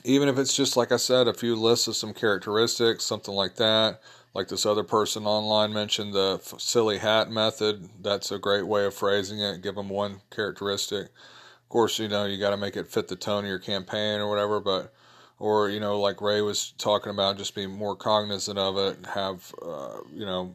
even 0.04 0.28
if 0.28 0.38
it's 0.38 0.54
just 0.54 0.76
like 0.76 0.92
I 0.92 0.96
said, 0.96 1.28
a 1.28 1.34
few 1.34 1.56
lists 1.56 1.88
of 1.88 1.96
some 1.96 2.14
characteristics, 2.14 3.04
something 3.04 3.34
like 3.34 3.56
that. 3.56 4.00
Like 4.34 4.48
this 4.48 4.66
other 4.66 4.84
person 4.84 5.26
online 5.26 5.72
mentioned 5.72 6.14
the 6.14 6.38
silly 6.59 6.98
hat 6.98 7.30
method. 7.30 7.88
That's 8.02 8.30
a 8.30 8.38
great 8.38 8.66
way 8.66 8.84
of 8.84 8.94
phrasing 8.94 9.40
it. 9.40 9.62
Give 9.62 9.74
them 9.74 9.88
one 9.88 10.20
characteristic. 10.30 11.06
Of 11.06 11.68
course, 11.68 11.98
you 11.98 12.09
know 12.09 12.24
you 12.24 12.38
got 12.38 12.50
to 12.50 12.56
make 12.56 12.76
it 12.76 12.86
fit 12.86 13.09
the 13.09 13.16
tone 13.16 13.44
of 13.44 13.48
your 13.48 13.59
campaign 13.59 14.20
or 14.20 14.28
whatever. 14.28 14.61
But 14.61 14.92
or 15.38 15.70
you 15.70 15.80
know, 15.80 15.98
like 15.98 16.20
Ray 16.20 16.40
was 16.40 16.72
talking 16.78 17.11
about, 17.11 17.38
just 17.38 17.54
be 17.54 17.66
more 17.66 17.96
cognizant 17.96 18.59
of 18.59 18.76
it. 18.76 18.98
Have 19.06 19.52
uh, 19.62 19.98
you 20.14 20.26
know, 20.26 20.54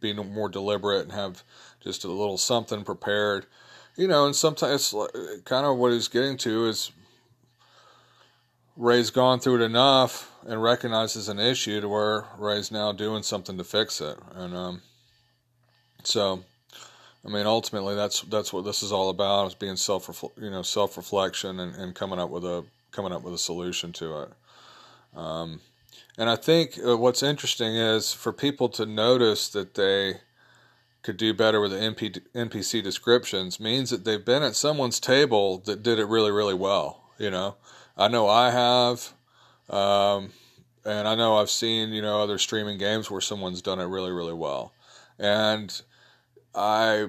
be 0.00 0.14
more 0.14 0.48
deliberate 0.48 1.02
and 1.02 1.12
have 1.12 1.42
just 1.80 2.04
a 2.04 2.08
little 2.08 2.38
something 2.38 2.84
prepared. 2.84 3.46
You 3.96 4.08
know, 4.08 4.26
and 4.26 4.36
sometimes 4.36 4.94
kind 5.44 5.64
of 5.64 5.78
what 5.78 5.92
he's 5.92 6.08
getting 6.08 6.36
to 6.38 6.66
is 6.66 6.90
Ray's 8.76 9.10
gone 9.10 9.40
through 9.40 9.62
it 9.62 9.64
enough 9.64 10.30
and 10.46 10.62
recognizes 10.62 11.30
an 11.30 11.38
issue 11.38 11.80
to 11.80 11.88
where 11.88 12.26
Ray's 12.38 12.70
now 12.70 12.92
doing 12.92 13.22
something 13.22 13.56
to 13.56 13.64
fix 13.64 14.02
it. 14.02 14.18
And 14.34 14.54
um, 14.54 14.82
so, 16.02 16.44
I 17.24 17.30
mean, 17.30 17.46
ultimately, 17.46 17.94
that's 17.94 18.20
that's 18.22 18.52
what 18.52 18.66
this 18.66 18.82
is 18.82 18.92
all 18.92 19.08
about: 19.08 19.46
is 19.46 19.54
being 19.54 19.76
self 19.76 20.24
you 20.36 20.50
know 20.50 20.62
self 20.62 20.98
reflection 20.98 21.58
and, 21.58 21.74
and 21.74 21.94
coming 21.94 22.18
up 22.18 22.28
with 22.28 22.44
a 22.44 22.64
coming 22.92 23.12
up 23.12 23.22
with 23.22 23.32
a 23.32 23.38
solution 23.38 23.92
to 23.94 24.22
it. 24.22 24.32
Um, 25.16 25.60
and 26.18 26.28
I 26.28 26.36
think 26.36 26.78
uh, 26.86 26.96
what's 26.98 27.22
interesting 27.22 27.74
is 27.74 28.12
for 28.12 28.32
people 28.32 28.68
to 28.70 28.84
notice 28.84 29.48
that 29.50 29.74
they 29.74 30.18
could 31.06 31.16
do 31.16 31.32
better 31.32 31.60
with 31.60 31.70
the 31.70 31.78
NP, 31.78 32.20
NPC 32.34 32.82
descriptions 32.82 33.60
means 33.60 33.90
that 33.90 34.04
they've 34.04 34.24
been 34.24 34.42
at 34.42 34.56
someone's 34.56 34.98
table 34.98 35.58
that 35.58 35.84
did 35.84 36.00
it 36.00 36.08
really, 36.08 36.32
really 36.32 36.52
well. 36.52 37.04
You 37.16 37.30
know, 37.30 37.54
I 37.96 38.08
know 38.08 38.28
I 38.28 38.50
have, 38.50 39.12
um, 39.70 40.32
and 40.84 41.06
I 41.06 41.14
know 41.14 41.36
I've 41.36 41.48
seen 41.48 41.90
you 41.90 42.02
know 42.02 42.20
other 42.20 42.38
streaming 42.38 42.76
games 42.76 43.08
where 43.08 43.20
someone's 43.20 43.62
done 43.62 43.80
it 43.80 43.84
really 43.84 44.10
really 44.10 44.34
well, 44.34 44.72
and 45.18 45.80
I 46.54 47.06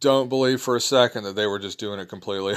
don't 0.00 0.28
believe 0.28 0.60
for 0.60 0.76
a 0.76 0.80
second 0.80 1.22
that 1.22 1.36
they 1.36 1.46
were 1.46 1.60
just 1.60 1.78
doing 1.78 2.00
it 2.00 2.08
completely 2.08 2.56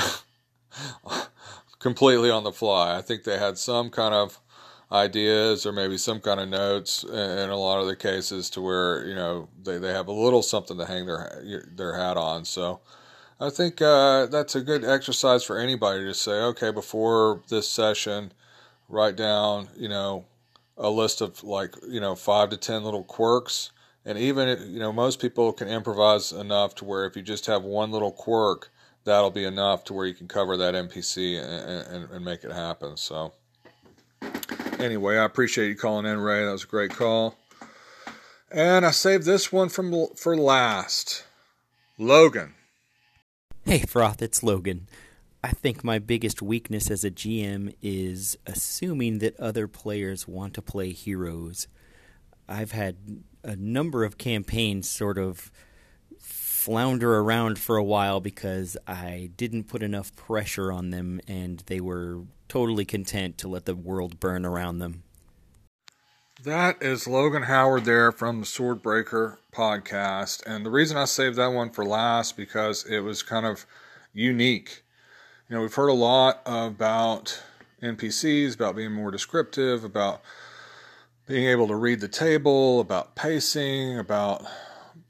completely 1.79 2.31
on 2.31 2.43
the 2.43 2.51
fly. 2.51 2.97
I 2.97 3.01
think 3.01 3.23
they 3.23 3.37
had 3.37 3.57
some 3.57 3.89
kind 3.91 4.13
of 4.13 4.40
ideas 4.91 5.65
or 5.65 5.71
maybe 5.71 5.97
some 5.97 6.19
kind 6.19 6.39
of 6.39 6.49
notes 6.49 7.03
in 7.03 7.49
a 7.49 7.55
lot 7.55 7.79
of 7.79 7.87
the 7.87 7.95
cases 7.95 8.49
to 8.49 8.61
where 8.61 9.07
you 9.07 9.15
know 9.15 9.47
they, 9.63 9.77
they 9.77 9.93
have 9.93 10.07
a 10.07 10.11
little 10.11 10.41
something 10.41 10.77
to 10.77 10.85
hang 10.85 11.05
their 11.05 11.41
their 11.75 11.95
hat 11.95 12.17
on 12.17 12.43
so 12.43 12.81
I 13.41 13.49
think 13.49 13.81
uh, 13.81 14.27
that's 14.27 14.53
a 14.53 14.61
good 14.61 14.85
exercise 14.85 15.43
for 15.43 15.57
anybody 15.57 16.03
to 16.03 16.13
say, 16.13 16.31
okay, 16.31 16.69
before 16.69 17.41
this 17.49 17.67
session, 17.67 18.33
write 18.87 19.15
down, 19.15 19.67
you 19.75 19.89
know, 19.89 20.25
a 20.77 20.91
list 20.91 21.21
of 21.21 21.43
like, 21.43 21.73
you 21.89 21.99
know, 21.99 22.13
five 22.13 22.51
to 22.51 22.57
10 22.57 22.83
little 22.83 23.03
quirks. 23.03 23.71
And 24.05 24.15
even, 24.19 24.71
you 24.71 24.79
know, 24.79 24.93
most 24.93 25.19
people 25.19 25.51
can 25.53 25.67
improvise 25.67 26.31
enough 26.31 26.75
to 26.75 26.85
where 26.85 27.05
if 27.05 27.15
you 27.15 27.23
just 27.23 27.47
have 27.47 27.63
one 27.63 27.91
little 27.91 28.11
quirk, 28.11 28.69
that'll 29.05 29.31
be 29.31 29.45
enough 29.45 29.85
to 29.85 29.93
where 29.93 30.05
you 30.05 30.13
can 30.13 30.27
cover 30.27 30.55
that 30.57 30.75
NPC 30.75 31.41
and, 31.41 31.87
and, 31.87 32.11
and 32.11 32.23
make 32.23 32.43
it 32.43 32.51
happen. 32.51 32.95
So, 32.95 33.33
anyway, 34.81 35.17
I 35.17 35.25
appreciate 35.25 35.67
you 35.67 35.75
calling 35.75 36.05
in, 36.05 36.19
Ray. 36.19 36.45
That 36.45 36.51
was 36.51 36.63
a 36.63 36.67
great 36.67 36.91
call. 36.91 37.35
And 38.51 38.85
I 38.85 38.91
saved 38.91 39.25
this 39.25 39.51
one 39.51 39.69
from 39.69 40.07
for 40.15 40.35
last. 40.35 41.25
Logan. 41.97 42.55
Hey, 43.63 43.79
Froth, 43.79 44.21
it's 44.21 44.43
Logan. 44.43 44.87
I 45.43 45.51
think 45.51 45.83
my 45.83 45.99
biggest 45.99 46.41
weakness 46.41 46.91
as 46.91 47.03
a 47.03 47.11
GM 47.11 47.73
is 47.81 48.37
assuming 48.45 49.19
that 49.19 49.39
other 49.39 49.67
players 49.67 50.27
want 50.27 50.53
to 50.55 50.61
play 50.61 50.91
heroes. 50.91 51.67
I've 52.47 52.71
had 52.71 53.23
a 53.43 53.55
number 53.55 54.03
of 54.03 54.17
campaigns 54.17 54.89
sort 54.89 55.17
of 55.17 55.51
flounder 56.61 57.17
around 57.17 57.57
for 57.57 57.75
a 57.75 57.83
while 57.83 58.19
because 58.19 58.77
I 58.85 59.31
didn't 59.35 59.63
put 59.63 59.81
enough 59.81 60.15
pressure 60.15 60.71
on 60.71 60.91
them 60.91 61.19
and 61.27 61.63
they 61.65 61.81
were 61.81 62.21
totally 62.47 62.85
content 62.85 63.39
to 63.39 63.47
let 63.47 63.65
the 63.65 63.73
world 63.73 64.19
burn 64.19 64.45
around 64.45 64.77
them. 64.77 65.01
That 66.43 66.77
is 66.79 67.07
Logan 67.07 67.43
Howard 67.43 67.85
there 67.85 68.11
from 68.11 68.39
the 68.39 68.45
Swordbreaker 68.45 69.37
podcast. 69.51 70.43
And 70.45 70.63
the 70.63 70.69
reason 70.69 70.97
I 70.97 71.05
saved 71.05 71.37
that 71.37 71.47
one 71.47 71.71
for 71.71 71.83
last 71.83 72.37
because 72.37 72.85
it 72.85 72.99
was 72.99 73.23
kind 73.23 73.47
of 73.47 73.65
unique. 74.13 74.83
You 75.49 75.55
know, 75.55 75.61
we've 75.63 75.73
heard 75.73 75.89
a 75.89 75.93
lot 75.93 76.43
about 76.45 77.41
NPCs, 77.81 78.53
about 78.53 78.75
being 78.75 78.91
more 78.91 79.09
descriptive, 79.09 79.83
about 79.83 80.21
being 81.27 81.47
able 81.47 81.67
to 81.69 81.75
read 81.75 82.01
the 82.01 82.07
table, 82.07 82.81
about 82.81 83.15
pacing, 83.15 83.97
about 83.97 84.45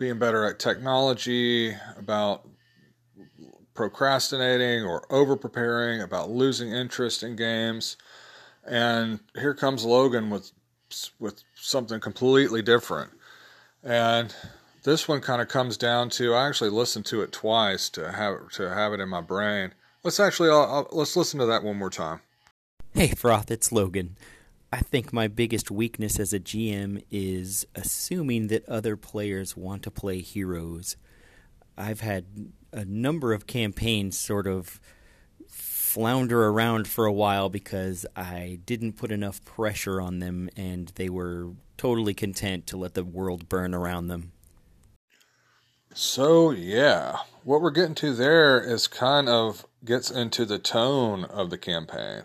being 0.02 0.18
better 0.18 0.44
at 0.46 0.58
technology, 0.58 1.76
about 1.96 2.50
procrastinating 3.76 4.84
or 4.84 5.06
over 5.14 5.38
preparing, 5.38 6.02
about 6.02 6.32
losing 6.32 6.72
interest 6.72 7.22
in 7.22 7.36
games. 7.36 7.98
And 8.66 9.20
here 9.36 9.54
comes 9.54 9.86
Logan 9.86 10.32
with 10.32 10.52
with 11.20 11.44
something 11.56 12.00
completely 12.02 12.64
different. 12.64 13.12
And 13.84 14.36
this 14.84 15.08
one 15.08 15.22
kind 15.22 15.40
of 15.42 15.48
comes 15.48 15.78
down 15.78 16.10
to 16.12 16.34
I 16.34 16.48
actually 16.48 16.72
listened 16.72 17.06
to 17.06 17.22
it 17.22 17.32
twice 17.32 17.88
to 17.92 18.12
have 18.12 18.50
to 18.54 18.74
have 18.74 18.94
it 18.94 19.00
in 19.00 19.08
my 19.08 19.22
brain. 19.22 19.74
Let's 20.04 20.20
actually 20.20 20.50
I'll, 20.50 20.64
I'll, 20.64 20.88
let's 20.92 21.16
listen 21.16 21.40
to 21.40 21.46
that 21.46 21.64
one 21.64 21.78
more 21.78 21.92
time. 21.92 22.22
Hey 22.96 23.10
Froth, 23.10 23.52
it's 23.52 23.72
Logan. 23.72 24.18
I 24.74 24.80
think 24.80 25.12
my 25.12 25.28
biggest 25.28 25.70
weakness 25.70 26.18
as 26.18 26.32
a 26.32 26.40
GM 26.40 27.04
is 27.12 27.68
assuming 27.76 28.48
that 28.48 28.68
other 28.70 28.96
players 28.96 29.58
want 29.58 29.84
to 29.84 29.92
play 29.92 30.22
heroes. 30.22 30.96
I've 31.78 32.00
had 32.00 32.54
a 32.72 32.86
number 32.86 33.34
of 33.34 33.48
campaigns 33.48 34.18
sort 34.18 34.48
of 34.48 34.80
flounder 35.50 36.48
around 36.48 36.88
for 36.88 37.06
a 37.06 37.12
while 37.12 37.50
because 37.50 38.06
I 38.16 38.60
didn't 38.66 38.94
put 38.94 39.12
enough 39.12 39.44
pressure 39.44 40.00
on 40.00 40.20
them 40.20 40.50
and 40.56 40.88
they 40.96 41.10
were 41.10 41.52
totally 41.78 42.14
content 42.14 42.66
to 42.68 42.78
let 42.78 42.94
the 42.94 43.04
world 43.04 43.50
burn 43.50 43.74
around 43.74 44.08
them. 44.08 44.32
So, 45.94 46.52
yeah, 46.52 47.18
what 47.44 47.62
we're 47.62 47.72
getting 47.72 47.96
to 47.96 48.14
there 48.14 48.62
is 48.62 48.88
kind 48.88 49.28
of 49.28 49.66
gets 49.84 50.10
into 50.10 50.46
the 50.46 50.60
tone 50.60 51.26
of 51.26 51.50
the 51.50 51.58
campaign 51.58 52.24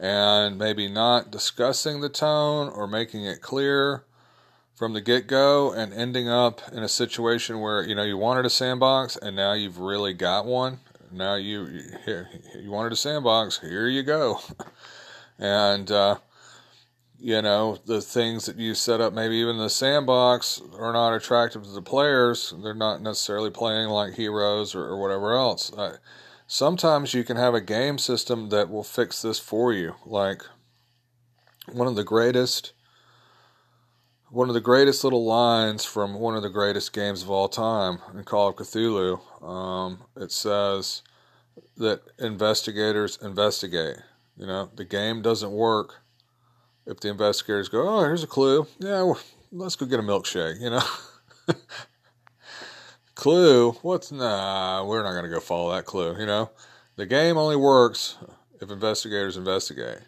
and 0.00 0.58
maybe 0.58 0.88
not 0.88 1.30
discussing 1.30 2.00
the 2.00 2.08
tone 2.08 2.68
or 2.68 2.88
making 2.88 3.24
it 3.24 3.40
clear 3.40 4.04
from 4.74 4.94
the 4.94 5.00
get 5.00 5.26
go 5.26 5.72
and 5.72 5.92
ending 5.92 6.28
up 6.28 6.62
in 6.72 6.82
a 6.82 6.88
situation 6.88 7.60
where, 7.60 7.82
you 7.82 7.94
know, 7.94 8.02
you 8.02 8.16
wanted 8.16 8.46
a 8.46 8.50
sandbox 8.50 9.16
and 9.16 9.36
now 9.36 9.52
you've 9.52 9.78
really 9.78 10.14
got 10.14 10.46
one 10.46 10.80
now 11.12 11.34
you 11.34 11.66
you, 12.06 12.26
you 12.62 12.70
wanted 12.70 12.92
a 12.92 12.96
sandbox. 12.96 13.58
Here 13.60 13.88
you 13.88 14.02
go. 14.02 14.40
and 15.38 15.90
uh, 15.90 16.16
you 17.18 17.42
know 17.42 17.78
the 17.86 18.00
things 18.00 18.46
that 18.46 18.56
you 18.56 18.74
set 18.74 19.00
up, 19.00 19.12
maybe 19.12 19.36
even 19.36 19.58
the 19.58 19.70
sandbox, 19.70 20.62
are 20.78 20.92
not 20.92 21.14
attractive 21.14 21.64
to 21.64 21.70
the 21.70 21.82
players. 21.82 22.54
They're 22.62 22.74
not 22.74 23.02
necessarily 23.02 23.50
playing 23.50 23.88
like 23.88 24.14
heroes 24.14 24.74
or, 24.74 24.84
or 24.84 25.00
whatever 25.00 25.34
else. 25.34 25.70
Sometimes 26.50 27.14
you 27.14 27.22
can 27.22 27.36
have 27.36 27.54
a 27.54 27.60
game 27.60 27.96
system 27.96 28.48
that 28.48 28.68
will 28.68 28.82
fix 28.82 29.22
this 29.22 29.38
for 29.38 29.72
you. 29.72 29.94
Like 30.04 30.42
one 31.70 31.86
of 31.86 31.94
the 31.94 32.02
greatest 32.02 32.72
one 34.30 34.48
of 34.48 34.54
the 34.54 34.60
greatest 34.60 35.02
little 35.02 35.24
lines 35.24 35.84
from 35.84 36.14
one 36.14 36.36
of 36.36 36.42
the 36.42 36.50
greatest 36.50 36.92
games 36.92 37.22
of 37.22 37.30
all 37.30 37.48
time 37.48 37.98
in 38.14 38.22
Call 38.22 38.48
of 38.48 38.56
Cthulhu. 38.56 39.44
Um, 39.44 40.04
it 40.16 40.30
says 40.30 41.02
that 41.76 42.02
investigators 42.18 43.18
investigate. 43.22 43.96
You 44.36 44.46
know, 44.46 44.70
the 44.74 44.84
game 44.84 45.20
doesn't 45.20 45.50
work 45.50 46.02
if 46.86 47.00
the 47.00 47.08
investigators 47.08 47.68
go, 47.68 47.88
oh, 47.88 48.00
here's 48.00 48.22
a 48.22 48.28
clue. 48.28 48.68
Yeah, 48.78 49.12
let's 49.50 49.74
go 49.74 49.86
get 49.86 49.98
a 49.98 50.02
milkshake, 50.02 50.60
you 50.60 50.70
know? 50.70 50.82
clue? 53.20 53.72
What's, 53.82 54.10
nah, 54.10 54.82
we're 54.84 55.02
not 55.02 55.12
going 55.12 55.24
to 55.24 55.30
go 55.30 55.40
follow 55.40 55.74
that 55.74 55.84
clue, 55.84 56.18
you 56.18 56.24
know? 56.24 56.50
The 56.96 57.04
game 57.04 57.36
only 57.36 57.54
works 57.54 58.16
if 58.60 58.70
investigators 58.70 59.36
investigate. 59.36 59.98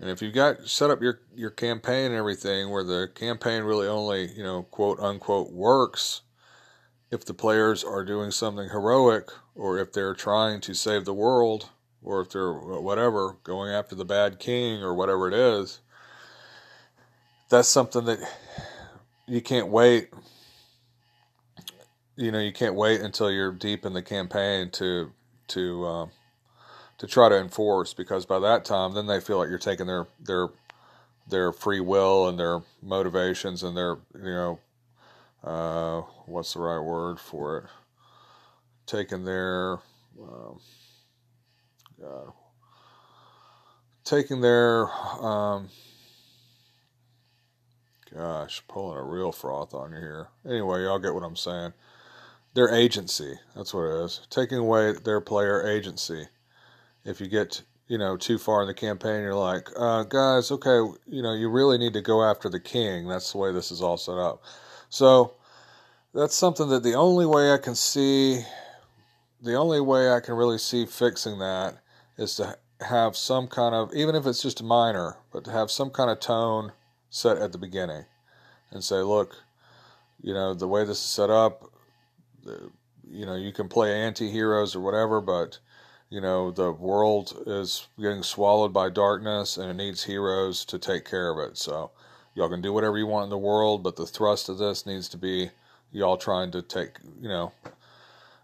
And 0.00 0.08
if 0.08 0.22
you've 0.22 0.34
got 0.34 0.66
set 0.66 0.90
up 0.90 1.02
your, 1.02 1.20
your 1.36 1.50
campaign 1.50 2.06
and 2.06 2.14
everything 2.14 2.70
where 2.70 2.82
the 2.82 3.08
campaign 3.14 3.62
really 3.64 3.86
only, 3.86 4.32
you 4.32 4.42
know, 4.42 4.62
quote 4.64 4.98
unquote 4.98 5.52
works 5.52 6.22
if 7.10 7.24
the 7.24 7.34
players 7.34 7.84
are 7.84 8.02
doing 8.02 8.30
something 8.30 8.70
heroic 8.70 9.30
or 9.54 9.78
if 9.78 9.92
they're 9.92 10.14
trying 10.14 10.60
to 10.62 10.74
save 10.74 11.04
the 11.04 11.14
world 11.14 11.68
or 12.02 12.22
if 12.22 12.30
they're 12.30 12.52
whatever, 12.52 13.36
going 13.44 13.70
after 13.70 13.94
the 13.94 14.04
bad 14.06 14.38
king 14.38 14.82
or 14.82 14.94
whatever 14.94 15.28
it 15.28 15.34
is, 15.34 15.80
that's 17.50 17.68
something 17.68 18.06
that 18.06 18.18
you 19.26 19.42
can't 19.42 19.68
wait. 19.68 20.08
You 22.16 22.32
know, 22.32 22.40
you 22.40 22.52
can't 22.52 22.76
wait 22.76 23.00
until 23.02 23.30
you're 23.30 23.52
deep 23.52 23.86
in 23.86 23.94
the 23.94 24.02
campaign 24.02 24.70
to 24.72 25.12
to 25.48 25.86
um, 25.86 26.10
to 26.98 27.06
try 27.06 27.28
to 27.28 27.38
enforce 27.38 27.94
because 27.94 28.26
by 28.26 28.38
that 28.40 28.64
time 28.64 28.94
then 28.94 29.06
they 29.06 29.20
feel 29.20 29.38
like 29.38 29.48
you're 29.50 29.58
taking 29.58 29.86
their 29.86 30.06
their 30.20 30.48
their 31.28 31.52
free 31.52 31.80
will 31.80 32.28
and 32.28 32.38
their 32.38 32.62
motivations 32.82 33.62
and 33.64 33.76
their 33.76 33.98
you 34.16 34.24
know 34.24 34.60
uh, 35.44 36.02
what's 36.26 36.54
the 36.54 36.60
right 36.60 36.80
word 36.80 37.20
for 37.20 37.58
it? 37.58 37.64
Taking 38.86 39.24
their 39.24 39.74
um, 40.20 40.60
uh, 42.04 42.30
taking 44.04 44.40
their 44.42 44.88
um, 45.24 45.68
gosh 48.14 48.62
pulling 48.68 48.98
a 48.98 49.02
real 49.04 49.32
froth 49.32 49.74
on 49.74 49.92
you 49.92 49.98
here. 49.98 50.28
Anyway 50.48 50.82
y'all 50.84 50.98
get 51.00 51.14
what 51.14 51.24
i'm 51.24 51.36
saying 51.36 51.72
their 52.54 52.72
agency. 52.72 53.34
That's 53.54 53.74
what 53.74 53.84
it 53.84 54.04
is. 54.04 54.20
Taking 54.30 54.58
away 54.58 54.92
their 54.92 55.20
player 55.20 55.66
agency. 55.66 56.28
If 57.04 57.20
you 57.20 57.28
get 57.28 57.62
you 57.86 57.98
know 57.98 58.16
too 58.16 58.38
far 58.38 58.62
in 58.62 58.66
the 58.66 58.72
campaign 58.72 59.20
you're 59.20 59.34
like 59.34 59.68
uh, 59.78 60.04
guys 60.04 60.50
okay 60.50 60.78
you 61.06 61.22
know 61.22 61.34
you 61.34 61.50
really 61.50 61.76
need 61.76 61.92
to 61.92 62.00
go 62.00 62.22
after 62.22 62.48
the 62.48 62.60
king. 62.60 63.06
That's 63.08 63.32
the 63.32 63.38
way 63.38 63.52
this 63.52 63.70
is 63.70 63.82
all 63.82 63.96
set 63.96 64.16
up. 64.16 64.42
So 64.88 65.34
that's 66.14 66.36
something 66.36 66.68
that 66.68 66.82
the 66.82 66.94
only 66.94 67.26
way 67.26 67.52
i 67.52 67.58
can 67.58 67.74
see 67.74 68.40
the 69.42 69.54
only 69.54 69.80
way 69.80 70.10
i 70.10 70.20
can 70.20 70.34
really 70.34 70.58
see 70.58 70.86
fixing 70.86 71.38
that 71.40 71.76
is 72.16 72.36
to 72.36 72.56
have 72.80 73.16
some 73.16 73.48
kind 73.48 73.74
of 73.74 73.92
even 73.94 74.14
if 74.14 74.24
it's 74.26 74.42
just 74.42 74.60
a 74.60 74.64
minor 74.64 75.16
but 75.32 75.44
to 75.44 75.50
have 75.50 75.70
some 75.70 75.90
kind 75.90 76.10
of 76.10 76.20
tone 76.20 76.72
set 77.10 77.36
at 77.38 77.52
the 77.52 77.58
beginning 77.58 78.04
and 78.70 78.82
say 78.82 78.96
look 78.96 79.34
you 80.22 80.32
know 80.32 80.54
the 80.54 80.68
way 80.68 80.84
this 80.84 80.98
is 80.98 81.04
set 81.04 81.30
up 81.30 81.70
you 83.10 83.26
know 83.26 83.34
you 83.34 83.52
can 83.52 83.68
play 83.68 83.92
anti-heroes 83.92 84.74
or 84.74 84.80
whatever 84.80 85.20
but 85.20 85.58
you 86.14 86.20
know, 86.20 86.52
the 86.52 86.70
world 86.70 87.42
is 87.44 87.88
getting 88.00 88.22
swallowed 88.22 88.72
by 88.72 88.88
darkness 88.88 89.56
and 89.56 89.68
it 89.68 89.74
needs 89.74 90.04
heroes 90.04 90.64
to 90.66 90.78
take 90.78 91.04
care 91.04 91.30
of 91.30 91.50
it. 91.50 91.58
So 91.58 91.90
y'all 92.36 92.48
can 92.48 92.60
do 92.60 92.72
whatever 92.72 92.96
you 92.96 93.06
want 93.06 93.24
in 93.24 93.30
the 93.30 93.38
world, 93.38 93.82
but 93.82 93.96
the 93.96 94.06
thrust 94.06 94.48
of 94.48 94.58
this 94.58 94.86
needs 94.86 95.08
to 95.08 95.16
be 95.16 95.50
y'all 95.90 96.16
trying 96.16 96.52
to 96.52 96.62
take, 96.62 96.98
you 97.20 97.28
know. 97.28 97.52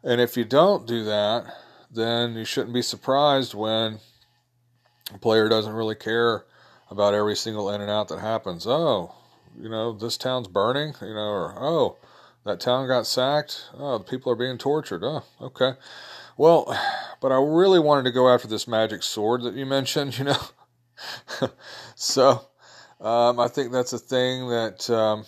And 0.03 0.20
if 0.20 0.36
you 0.36 0.44
don't 0.44 0.84
do 0.84 1.05
that, 1.05 1.44
then 1.92 2.34
you 2.34 2.44
shouldn't 2.44 2.74
be 2.74 2.82
surprised 2.82 3.55
when 3.55 4.01
a 5.14 5.18
player 5.18 5.48
doesn't 5.48 5.72
really 5.72 5.94
care 5.94 6.44
about 6.90 7.14
every 7.14 7.36
single 7.36 7.70
in 7.70 7.80
and 7.80 7.90
out 7.90 8.09
that 8.09 8.18
happens. 8.18 8.66
Oh, 8.66 9.14
you 9.57 9.68
know, 9.68 9.92
this 9.92 10.16
town's 10.16 10.48
burning, 10.48 10.94
you 11.01 11.14
know, 11.14 11.30
or 11.30 11.55
oh, 11.57 11.98
that 12.45 12.61
town 12.61 12.88
got 12.88 13.07
sacked. 13.07 13.68
Oh, 13.74 13.99
the 13.99 14.05
people 14.05 14.32
are 14.32 14.36
being 14.36 14.59
tortured. 14.59 15.03
Oh, 15.05 15.24
okay. 15.41 15.72
Well, 16.36 16.74
but 17.20 17.32
I 17.32 17.36
really 17.36 17.78
wanted 17.78 18.05
to 18.05 18.12
go 18.12 18.32
after 18.32 18.49
this 18.49 18.66
magic 18.66 19.03
sword 19.03 19.43
that 19.43 19.55
you 19.55 19.66
mentioned, 19.66 20.18
you 20.18 20.24
know. 20.24 20.41
so 21.95 22.47
um, 23.01 23.38
I 23.41 23.49
think 23.49 23.72
that's 23.72 23.93
a 23.93 23.99
thing 23.99 24.49
that 24.49 24.88
um, 24.91 25.24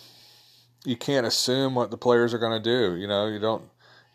you 0.85 0.95
can't 0.95 1.25
assume 1.25 1.75
what 1.75 1.91
the 1.91 1.97
players 1.97 2.33
are 2.33 2.39
going 2.39 2.61
to 2.61 2.63
do. 2.63 2.95
You 2.95 3.07
know, 3.07 3.27
you 3.27 3.39
don't, 3.39 3.63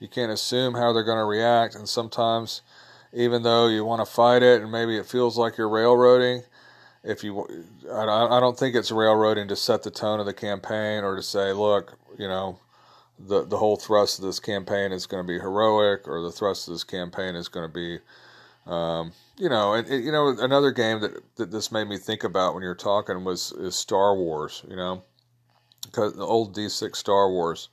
you 0.01 0.09
can't 0.09 0.33
assume 0.33 0.75
how 0.75 0.93
they're 0.93 1.05
going 1.05 1.19
to 1.19 1.25
react, 1.25 1.75
and 1.75 1.89
sometimes, 1.89 2.63
even 3.13 3.43
though 3.43 3.69
you 3.69 3.85
want 3.85 4.01
to 4.01 4.13
fight 4.13 4.43
it, 4.43 4.63
and 4.63 4.71
maybe 4.71 4.97
it 4.97 5.07
feels 5.07 5.37
like 5.37 5.57
you're 5.57 5.69
railroading. 5.69 6.43
If 7.05 7.25
you, 7.25 7.47
I, 7.91 8.05
I 8.05 8.41
don't 8.41 8.59
think 8.59 8.75
it's 8.75 8.91
railroading 8.91 9.49
to 9.49 9.57
set 9.57 9.83
the 9.83 9.91
tone 9.91 10.21
of 10.21 10.27
the 10.27 10.35
campaign 10.35 11.05
or 11.05 11.17
to 11.17 11.23
say, 11.23 11.53
look, 11.53 11.97
you 12.19 12.29
know, 12.29 12.59
the 13.19 13.45
the 13.45 13.59
whole 13.59 13.77
thrust 13.77 14.19
of 14.19 14.25
this 14.25 14.41
campaign 14.41 14.93
is 14.93 15.07
going 15.07 15.23
to 15.23 15.27
be 15.27 15.39
heroic, 15.39 16.07
or 16.07 16.23
the 16.23 16.33
thrust 16.33 16.69
of 16.69 16.75
this 16.75 16.85
campaign 16.85 17.35
is 17.35 17.49
going 17.49 17.69
to 17.69 17.73
be 17.73 17.99
Um, 18.67 19.13
you 19.39 19.49
know, 19.49 19.73
and, 19.75 19.89
you 19.89 20.13
know 20.13 20.29
another 20.29 20.71
game 20.73 21.01
that, 21.01 21.37
that 21.37 21.51
this 21.51 21.73
made 21.73 21.89
me 21.89 21.97
think 21.97 22.23
about 22.25 22.55
when 22.55 22.63
you're 22.63 22.75
talking 22.75 23.25
was 23.25 23.53
is 23.53 23.75
Star 23.77 24.15
Wars. 24.15 24.63
You 24.69 24.77
know, 24.77 25.05
because 25.85 26.15
the 26.15 26.25
old 26.25 26.55
D6 26.55 26.95
Star 26.97 27.31
Wars. 27.31 27.69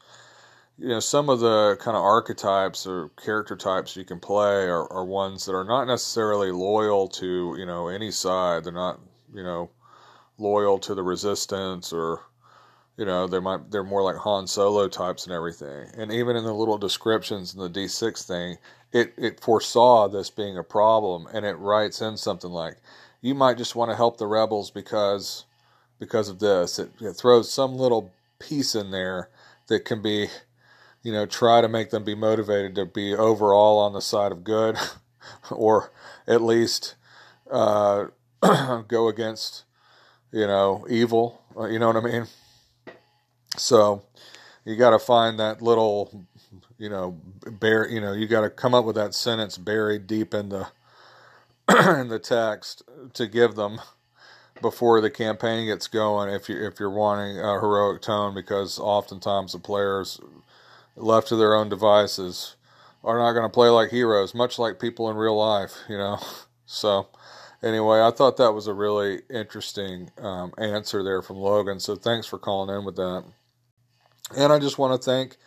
You 0.78 0.90
know, 0.90 1.00
some 1.00 1.30
of 1.30 1.40
the 1.40 1.78
kind 1.80 1.96
of 1.96 2.04
archetypes 2.04 2.86
or 2.86 3.10
character 3.24 3.56
types 3.56 3.96
you 3.96 4.04
can 4.04 4.20
play 4.20 4.66
are, 4.66 4.92
are 4.92 5.06
ones 5.06 5.46
that 5.46 5.54
are 5.54 5.64
not 5.64 5.86
necessarily 5.86 6.52
loyal 6.52 7.08
to 7.10 7.56
you 7.58 7.66
know 7.66 7.88
any 7.88 8.12
side. 8.12 8.64
They're 8.64 8.74
not 8.74 9.00
you 9.34 9.44
know 9.44 9.70
loyal 10.38 10.80
to 10.80 10.96
the 10.96 11.04
resistance 11.04 11.94
or 11.94 12.22
you 12.98 13.06
know 13.06 13.28
they 13.28 13.40
might 13.40 13.72
they're 13.72 13.84
more 13.84 14.04
like 14.04 14.18
Han 14.18 14.48
Solo 14.48 14.88
types 14.88 15.26
and 15.26 15.34
everything. 15.34 15.88
And 15.98 16.12
even 16.12 16.36
in 16.36 16.44
the 16.44 16.54
little 16.54 16.78
descriptions 16.78 17.54
in 17.54 17.60
the 17.60 17.70
D6 17.70 18.26
thing, 18.26 18.58
it 18.92 19.14
it 19.18 19.40
foresaw 19.40 20.08
this 20.08 20.30
being 20.30 20.58
a 20.58 20.64
problem 20.64 21.28
and 21.34 21.46
it 21.46 21.56
writes 21.56 22.02
in 22.02 22.18
something 22.18 22.52
like 22.52 22.78
you 23.22 23.36
might 23.36 23.58
just 23.58 23.76
want 23.76 23.92
to 23.92 23.98
help 23.98 24.18
the 24.18 24.28
rebels 24.28 24.72
because 24.72 25.46
because 26.00 26.30
of 26.30 26.40
this. 26.40 26.80
It, 26.80 26.92
it 27.02 27.14
throws 27.14 27.52
some 27.52 27.76
little 27.76 28.14
piece 28.40 28.76
in 28.76 28.92
there 28.92 29.30
that 29.68 29.86
can 29.86 30.02
be 30.02 30.28
you 31.04 31.12
know 31.12 31.26
try 31.26 31.62
to 31.62 31.68
make 31.68 31.90
them 31.90 32.04
be 32.04 32.16
motivated 32.16 32.76
to 32.76 32.86
be 32.86 33.16
overall 33.16 33.80
on 33.80 33.94
the 33.94 34.02
side 34.02 34.32
of 34.32 34.44
good 34.44 34.78
or 35.52 35.92
at 36.28 36.42
least 36.42 36.96
uh, 37.50 38.06
go 38.88 39.08
against 39.08 39.64
you 40.32 40.46
know 40.48 40.86
evil 40.90 41.42
you 41.70 41.80
know 41.80 41.88
what 41.88 41.96
i 41.96 42.02
mean 42.02 42.28
so 43.58 44.04
you 44.66 44.76
got 44.76 44.92
to 44.92 45.00
find 45.00 45.40
that 45.40 45.62
little, 45.62 46.26
you 46.78 46.90
know, 46.90 47.20
bear. 47.60 47.88
You 47.90 48.02
know, 48.02 48.14
you 48.14 48.28
got 48.28 48.42
to 48.42 48.50
come 48.50 48.74
up 48.74 48.86
with 48.86 48.96
that 48.96 49.14
sentence 49.16 49.58
buried 49.58 50.08
deep 50.08 50.34
in 50.34 50.50
the 50.50 50.68
in 52.00 52.10
the 52.10 52.20
text 52.20 52.84
to 53.14 53.28
give 53.28 53.56
them 53.56 53.80
before 54.62 55.02
the 55.02 55.12
campaign 55.12 55.68
gets 55.68 55.88
going. 55.88 56.34
If 56.34 56.50
you 56.50 56.64
if 56.66 56.80
you're 56.80 56.90
wanting 56.90 57.40
a 57.40 57.60
heroic 57.60 58.02
tone, 58.02 58.34
because 58.36 58.80
oftentimes 58.80 59.54
the 59.54 59.60
players 59.60 60.20
left 60.96 61.28
to 61.30 61.36
their 61.36 61.56
own 61.56 61.70
devices 61.70 62.56
are 63.04 63.20
not 63.20 63.34
going 63.34 63.46
to 63.46 63.54
play 63.54 63.70
like 63.70 63.92
heroes, 63.92 64.34
much 64.34 64.60
like 64.60 64.80
people 64.80 65.10
in 65.10 65.18
real 65.18 65.38
life. 65.38 65.76
You 65.90 65.98
know, 65.98 66.20
so 66.66 67.08
anyway, 67.64 68.02
I 68.02 68.12
thought 68.12 68.38
that 68.38 68.54
was 68.54 68.68
a 68.68 68.74
really 68.74 69.22
interesting 69.30 70.12
um, 70.20 70.54
answer 70.58 71.04
there 71.04 71.22
from 71.22 71.38
Logan. 71.38 71.80
So 71.80 71.96
thanks 71.96 72.28
for 72.28 72.40
calling 72.40 72.76
in 72.76 72.86
with 72.86 72.96
that. 72.98 73.26
And 74.36 74.52
I 74.52 74.60
just 74.60 74.78
want 74.78 75.00
to 75.00 75.06
thank 75.06 75.38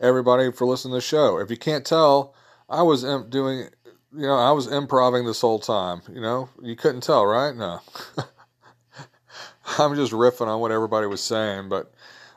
everybody 0.00 0.50
for 0.52 0.66
listening 0.66 0.92
to 0.92 0.96
the 0.96 1.00
show. 1.02 1.38
If 1.38 1.50
you 1.50 1.56
can't 1.56 1.84
tell, 1.84 2.34
I 2.68 2.82
was 2.82 3.02
doing, 3.28 3.68
you 4.14 4.26
know, 4.26 4.36
I 4.36 4.52
was 4.52 4.66
improving 4.66 5.26
this 5.26 5.40
whole 5.40 5.58
time. 5.58 6.02
You 6.12 6.20
know, 6.20 6.48
you 6.62 6.76
couldn't 6.76 7.02
tell, 7.02 7.26
right? 7.26 7.54
No. 7.54 7.80
I'm 9.78 9.94
just 9.94 10.12
riffing 10.12 10.48
on 10.48 10.60
what 10.60 10.72
everybody 10.72 11.06
was 11.06 11.20
saying. 11.20 11.68
But 11.68 11.92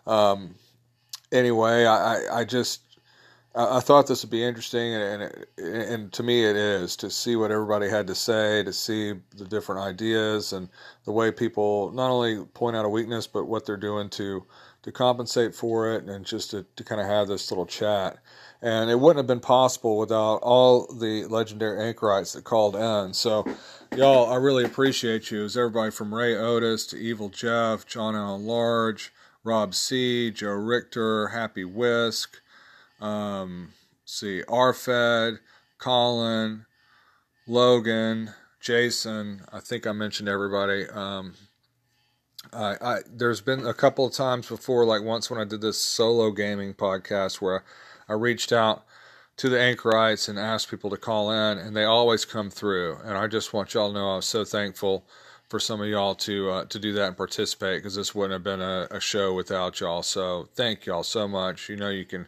um, 0.05 0.55
anyway, 1.31 1.85
I, 1.85 2.15
I, 2.15 2.39
I 2.39 2.43
just, 2.43 2.81
I, 3.55 3.79
thought 3.79 4.07
this 4.07 4.21
would 4.21 4.31
be 4.31 4.43
interesting, 4.43 4.93
and, 4.93 5.23
and, 5.23 5.45
and 5.57 6.13
to 6.13 6.23
me 6.23 6.43
it 6.43 6.57
is 6.57 6.97
to 6.97 7.09
see 7.09 7.37
what 7.37 7.51
everybody 7.51 7.89
had 7.89 8.05
to 8.07 8.15
say, 8.15 8.63
to 8.63 8.73
see 8.73 9.13
the 9.37 9.45
different 9.45 9.81
ideas 9.81 10.51
and 10.51 10.67
the 11.05 11.13
way 11.13 11.31
people 11.31 11.91
not 11.91 12.11
only 12.11 12.43
point 12.47 12.75
out 12.75 12.83
a 12.83 12.89
weakness, 12.89 13.27
but 13.27 13.45
what 13.45 13.65
they're 13.65 13.77
doing 13.77 14.09
to 14.09 14.45
to 14.85 14.91
compensate 14.91 15.55
for 15.55 15.91
it 15.91 16.03
and 16.03 16.23
just 16.23 16.51
to, 16.51 16.63
to 16.75 16.83
kind 16.83 17.01
of 17.01 17.07
have 17.07 17.27
this 17.27 17.49
little 17.49 17.65
chat. 17.65 18.19
And 18.61 18.87
it 18.91 18.99
wouldn't 18.99 19.17
have 19.17 19.25
been 19.25 19.39
possible 19.39 19.97
without 19.97 20.35
all 20.43 20.85
the 20.85 21.25
legendary 21.25 21.83
anchorites 21.87 22.33
that 22.33 22.43
called 22.43 22.75
in. 22.75 23.11
So, 23.15 23.45
y'all, 23.97 24.31
I 24.31 24.35
really 24.35 24.63
appreciate 24.63 25.31
you. 25.31 25.43
As 25.43 25.57
everybody 25.57 25.89
from 25.89 26.13
Ray 26.13 26.37
Otis 26.37 26.85
to 26.87 26.97
Evil 26.97 27.29
Jeff, 27.29 27.87
John 27.87 28.15
Allen 28.15 28.45
Large, 28.45 29.11
Rob 29.43 29.73
C, 29.73 30.29
Joe 30.29 30.49
Richter, 30.49 31.29
Happy 31.29 31.65
Whisk, 31.65 32.39
um, 33.01 33.69
see, 34.05 34.43
Arfed, 34.47 35.39
Colin, 35.79 36.67
Logan, 37.47 38.35
Jason. 38.61 39.41
I 39.51 39.61
think 39.61 39.87
I 39.87 39.93
mentioned 39.93 40.29
everybody. 40.29 40.87
Um, 40.87 41.33
I, 42.55 42.77
I 42.81 42.99
there's 43.11 43.41
been 43.41 43.65
a 43.65 43.73
couple 43.73 44.05
of 44.05 44.13
times 44.13 44.47
before, 44.47 44.85
like 44.85 45.03
once 45.03 45.29
when 45.29 45.39
I 45.39 45.43
did 45.43 45.61
this 45.61 45.77
solo 45.77 46.31
gaming 46.31 46.73
podcast 46.73 47.41
where 47.41 47.63
I 48.07 48.13
reached 48.13 48.51
out 48.51 48.85
to 49.37 49.49
the 49.49 49.59
anchorites 49.59 50.29
and 50.29 50.39
asked 50.39 50.69
people 50.69 50.89
to 50.89 50.97
call 50.97 51.31
in, 51.31 51.57
and 51.57 51.75
they 51.75 51.83
always 51.83 52.23
come 52.23 52.49
through. 52.49 52.97
And 53.03 53.17
I 53.17 53.27
just 53.27 53.53
want 53.53 53.73
y'all 53.73 53.89
to 53.89 53.93
know 53.93 54.13
I 54.13 54.15
was 54.17 54.25
so 54.25 54.45
thankful 54.45 55.05
for 55.49 55.59
some 55.59 55.81
of 55.81 55.87
y'all 55.87 56.15
to 56.15 56.49
uh, 56.49 56.65
to 56.65 56.79
do 56.79 56.93
that 56.93 57.07
and 57.09 57.17
participate 57.17 57.79
because 57.79 57.95
this 57.95 58.15
wouldn't 58.15 58.33
have 58.33 58.43
been 58.43 58.61
a, 58.61 58.87
a, 58.91 58.99
show 58.99 59.33
without 59.33 59.79
y'all. 59.79 60.03
So 60.03 60.47
thank 60.55 60.85
y'all 60.85 61.03
so 61.03 61.27
much. 61.27 61.69
You 61.69 61.75
know 61.75 61.89
you 61.89 62.05
can 62.05 62.27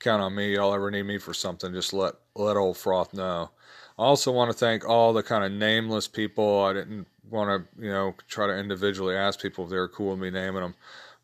count 0.00 0.22
on 0.22 0.34
me. 0.34 0.54
Y'all 0.54 0.74
ever 0.74 0.90
need 0.90 1.04
me 1.04 1.18
for 1.18 1.34
something, 1.34 1.72
just 1.72 1.92
let 1.92 2.14
let 2.34 2.56
old 2.56 2.76
Froth 2.76 3.14
know. 3.14 3.50
I 3.98 4.02
also 4.02 4.30
want 4.30 4.50
to 4.50 4.56
thank 4.56 4.88
all 4.88 5.12
the 5.12 5.22
kind 5.22 5.44
of 5.44 5.50
nameless 5.50 6.06
people. 6.06 6.62
I 6.62 6.72
didn't 6.72 7.06
want 7.30 7.66
to, 7.76 7.82
you 7.84 7.90
know, 7.90 8.14
try 8.28 8.46
to 8.46 8.56
individually 8.56 9.16
ask 9.16 9.40
people 9.40 9.64
if 9.64 9.70
they're 9.70 9.88
cool 9.88 10.10
with 10.10 10.20
me 10.20 10.30
naming 10.30 10.62
them, 10.62 10.74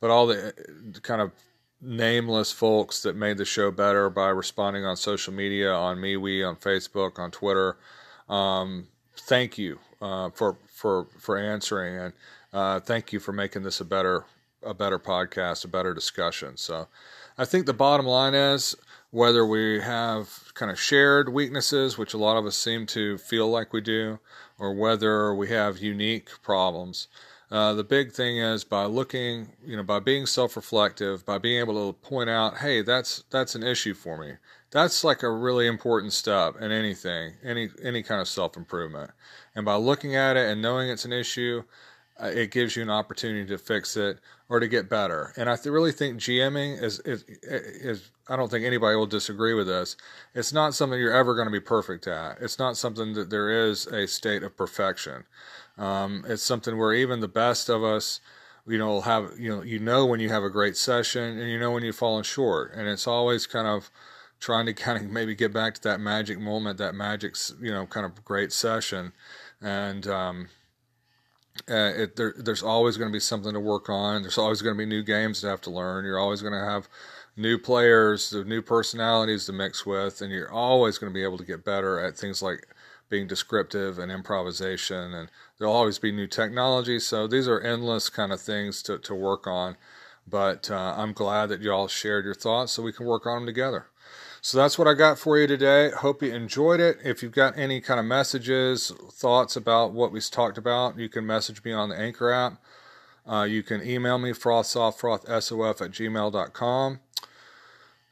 but 0.00 0.10
all 0.10 0.26
the 0.26 0.52
kind 1.02 1.20
of 1.20 1.32
nameless 1.80 2.50
folks 2.50 3.02
that 3.02 3.14
made 3.14 3.36
the 3.36 3.44
show 3.44 3.70
better 3.70 4.08
by 4.08 4.28
responding 4.28 4.84
on 4.84 4.96
social 4.96 5.32
media, 5.32 5.72
on 5.72 5.98
MeWe, 5.98 6.48
on 6.48 6.56
Facebook, 6.56 7.18
on 7.18 7.30
Twitter. 7.30 7.76
Um, 8.28 8.88
thank 9.16 9.58
you 9.58 9.78
uh, 10.00 10.30
for 10.30 10.58
for 10.66 11.06
for 11.18 11.36
answering, 11.36 11.96
and 11.96 12.12
uh, 12.52 12.80
thank 12.80 13.12
you 13.12 13.20
for 13.20 13.32
making 13.32 13.62
this 13.62 13.80
a 13.80 13.84
better 13.84 14.24
a 14.62 14.74
better 14.74 14.98
podcast, 14.98 15.64
a 15.64 15.68
better 15.68 15.92
discussion. 15.92 16.56
So, 16.56 16.88
I 17.36 17.44
think 17.44 17.66
the 17.66 17.74
bottom 17.74 18.06
line 18.06 18.34
is 18.34 18.74
whether 19.10 19.46
we 19.46 19.80
have 19.80 20.52
kind 20.54 20.72
of 20.72 20.80
shared 20.80 21.28
weaknesses, 21.28 21.96
which 21.96 22.14
a 22.14 22.18
lot 22.18 22.36
of 22.36 22.46
us 22.46 22.56
seem 22.56 22.84
to 22.86 23.16
feel 23.18 23.48
like 23.48 23.72
we 23.72 23.80
do, 23.80 24.18
or 24.64 24.72
whether 24.72 25.34
we 25.34 25.48
have 25.48 25.78
unique 25.78 26.30
problems. 26.42 27.08
Uh, 27.50 27.74
the 27.74 27.84
big 27.84 28.10
thing 28.10 28.38
is 28.38 28.64
by 28.64 28.84
looking, 28.86 29.52
you 29.64 29.76
know, 29.76 29.82
by 29.82 30.00
being 30.00 30.26
self-reflective, 30.26 31.24
by 31.26 31.38
being 31.38 31.60
able 31.60 31.92
to 31.92 31.98
point 31.98 32.30
out, 32.30 32.56
hey, 32.58 32.80
that's 32.82 33.24
that's 33.30 33.54
an 33.54 33.62
issue 33.62 33.94
for 33.94 34.18
me. 34.18 34.32
That's 34.70 35.04
like 35.04 35.22
a 35.22 35.30
really 35.30 35.66
important 35.66 36.12
step 36.14 36.56
in 36.60 36.72
anything, 36.72 37.34
any 37.44 37.68
any 37.82 38.02
kind 38.02 38.20
of 38.20 38.28
self-improvement. 38.28 39.10
And 39.54 39.64
by 39.64 39.76
looking 39.76 40.16
at 40.16 40.36
it 40.36 40.50
and 40.50 40.62
knowing 40.62 40.88
it's 40.88 41.04
an 41.04 41.12
issue, 41.12 41.62
it 42.20 42.50
gives 42.50 42.76
you 42.76 42.82
an 42.82 42.90
opportunity 42.90 43.46
to 43.46 43.58
fix 43.58 43.96
it 43.96 44.18
or 44.48 44.60
to 44.60 44.68
get 44.68 44.88
better. 44.88 45.32
And 45.36 45.50
I 45.50 45.56
th- 45.56 45.66
really 45.66 45.92
think 45.92 46.18
GMing 46.18 46.80
is, 46.80 47.00
is, 47.00 47.24
is, 47.42 48.10
I 48.28 48.36
don't 48.36 48.50
think 48.50 48.64
anybody 48.64 48.96
will 48.96 49.06
disagree 49.06 49.54
with 49.54 49.66
this. 49.66 49.96
It's 50.34 50.52
not 50.52 50.74
something 50.74 50.98
you're 50.98 51.12
ever 51.12 51.34
going 51.34 51.46
to 51.46 51.52
be 51.52 51.60
perfect 51.60 52.06
at. 52.06 52.40
It's 52.40 52.58
not 52.58 52.76
something 52.76 53.14
that 53.14 53.30
there 53.30 53.68
is 53.68 53.86
a 53.86 54.06
state 54.06 54.42
of 54.42 54.56
perfection. 54.56 55.24
Um, 55.76 56.24
it's 56.28 56.42
something 56.42 56.78
where 56.78 56.92
even 56.92 57.20
the 57.20 57.28
best 57.28 57.68
of 57.68 57.82
us, 57.82 58.20
you 58.66 58.78
know, 58.78 59.00
have, 59.00 59.32
you 59.38 59.48
know, 59.48 59.62
you 59.62 59.80
know 59.80 60.06
when 60.06 60.20
you 60.20 60.28
have 60.28 60.44
a 60.44 60.50
great 60.50 60.76
session 60.76 61.38
and 61.38 61.50
you 61.50 61.58
know 61.58 61.72
when 61.72 61.82
you've 61.82 61.96
fallen 61.96 62.22
short. 62.22 62.72
And 62.74 62.86
it's 62.88 63.08
always 63.08 63.46
kind 63.46 63.66
of 63.66 63.90
trying 64.38 64.66
to 64.66 64.72
kind 64.74 65.04
of 65.04 65.10
maybe 65.10 65.34
get 65.34 65.52
back 65.52 65.74
to 65.74 65.82
that 65.82 65.98
magic 65.98 66.38
moment, 66.38 66.78
that 66.78 66.94
magic, 66.94 67.34
you 67.60 67.72
know, 67.72 67.86
kind 67.86 68.06
of 68.06 68.24
great 68.24 68.52
session. 68.52 69.12
And, 69.60 70.06
um, 70.06 70.48
uh, 71.70 71.92
it, 71.96 72.16
there, 72.16 72.34
there's 72.36 72.62
always 72.62 72.96
going 72.96 73.10
to 73.10 73.12
be 73.12 73.20
something 73.20 73.52
to 73.52 73.60
work 73.60 73.88
on. 73.88 74.22
There's 74.22 74.38
always 74.38 74.60
going 74.60 74.74
to 74.74 74.78
be 74.78 74.86
new 74.86 75.02
games 75.02 75.40
to 75.40 75.48
have 75.48 75.60
to 75.62 75.70
learn. 75.70 76.04
You're 76.04 76.18
always 76.18 76.42
going 76.42 76.52
to 76.52 76.64
have 76.64 76.88
new 77.36 77.58
players, 77.58 78.32
new 78.32 78.60
personalities 78.60 79.46
to 79.46 79.52
mix 79.52 79.86
with, 79.86 80.20
and 80.20 80.32
you're 80.32 80.50
always 80.52 80.98
going 80.98 81.12
to 81.12 81.14
be 81.14 81.24
able 81.24 81.38
to 81.38 81.44
get 81.44 81.64
better 81.64 81.98
at 82.00 82.16
things 82.16 82.42
like 82.42 82.66
being 83.08 83.26
descriptive 83.26 83.98
and 83.98 84.10
improvisation. 84.10 85.14
And 85.14 85.30
there'll 85.58 85.74
always 85.74 85.98
be 85.98 86.12
new 86.12 86.26
technology. 86.26 86.98
So 86.98 87.26
these 87.26 87.48
are 87.48 87.60
endless 87.60 88.08
kind 88.08 88.32
of 88.32 88.40
things 88.40 88.82
to, 88.82 88.98
to 88.98 89.14
work 89.14 89.46
on. 89.46 89.76
But 90.26 90.70
uh, 90.70 90.94
I'm 90.96 91.12
glad 91.12 91.50
that 91.50 91.60
you 91.60 91.70
all 91.72 91.88
shared 91.88 92.24
your 92.24 92.34
thoughts 92.34 92.72
so 92.72 92.82
we 92.82 92.92
can 92.92 93.06
work 93.06 93.26
on 93.26 93.40
them 93.40 93.46
together. 93.46 93.86
So 94.44 94.58
that's 94.58 94.78
what 94.78 94.86
I 94.86 94.92
got 94.92 95.18
for 95.18 95.38
you 95.38 95.46
today. 95.46 95.90
Hope 95.90 96.22
you 96.22 96.30
enjoyed 96.30 96.78
it. 96.78 96.98
If 97.02 97.22
you've 97.22 97.32
got 97.32 97.56
any 97.56 97.80
kind 97.80 97.98
of 97.98 98.04
messages, 98.04 98.92
thoughts 99.10 99.56
about 99.56 99.92
what 99.92 100.12
we 100.12 100.20
talked 100.20 100.58
about, 100.58 100.98
you 100.98 101.08
can 101.08 101.26
message 101.26 101.64
me 101.64 101.72
on 101.72 101.88
the 101.88 101.98
Anchor 101.98 102.30
app. 102.30 102.62
Uh, 103.26 103.44
you 103.44 103.62
can 103.62 103.82
email 103.82 104.18
me, 104.18 104.32
frothsoftfrothsof 104.32 105.80
at 105.80 105.90
gmail.com. 105.92 107.00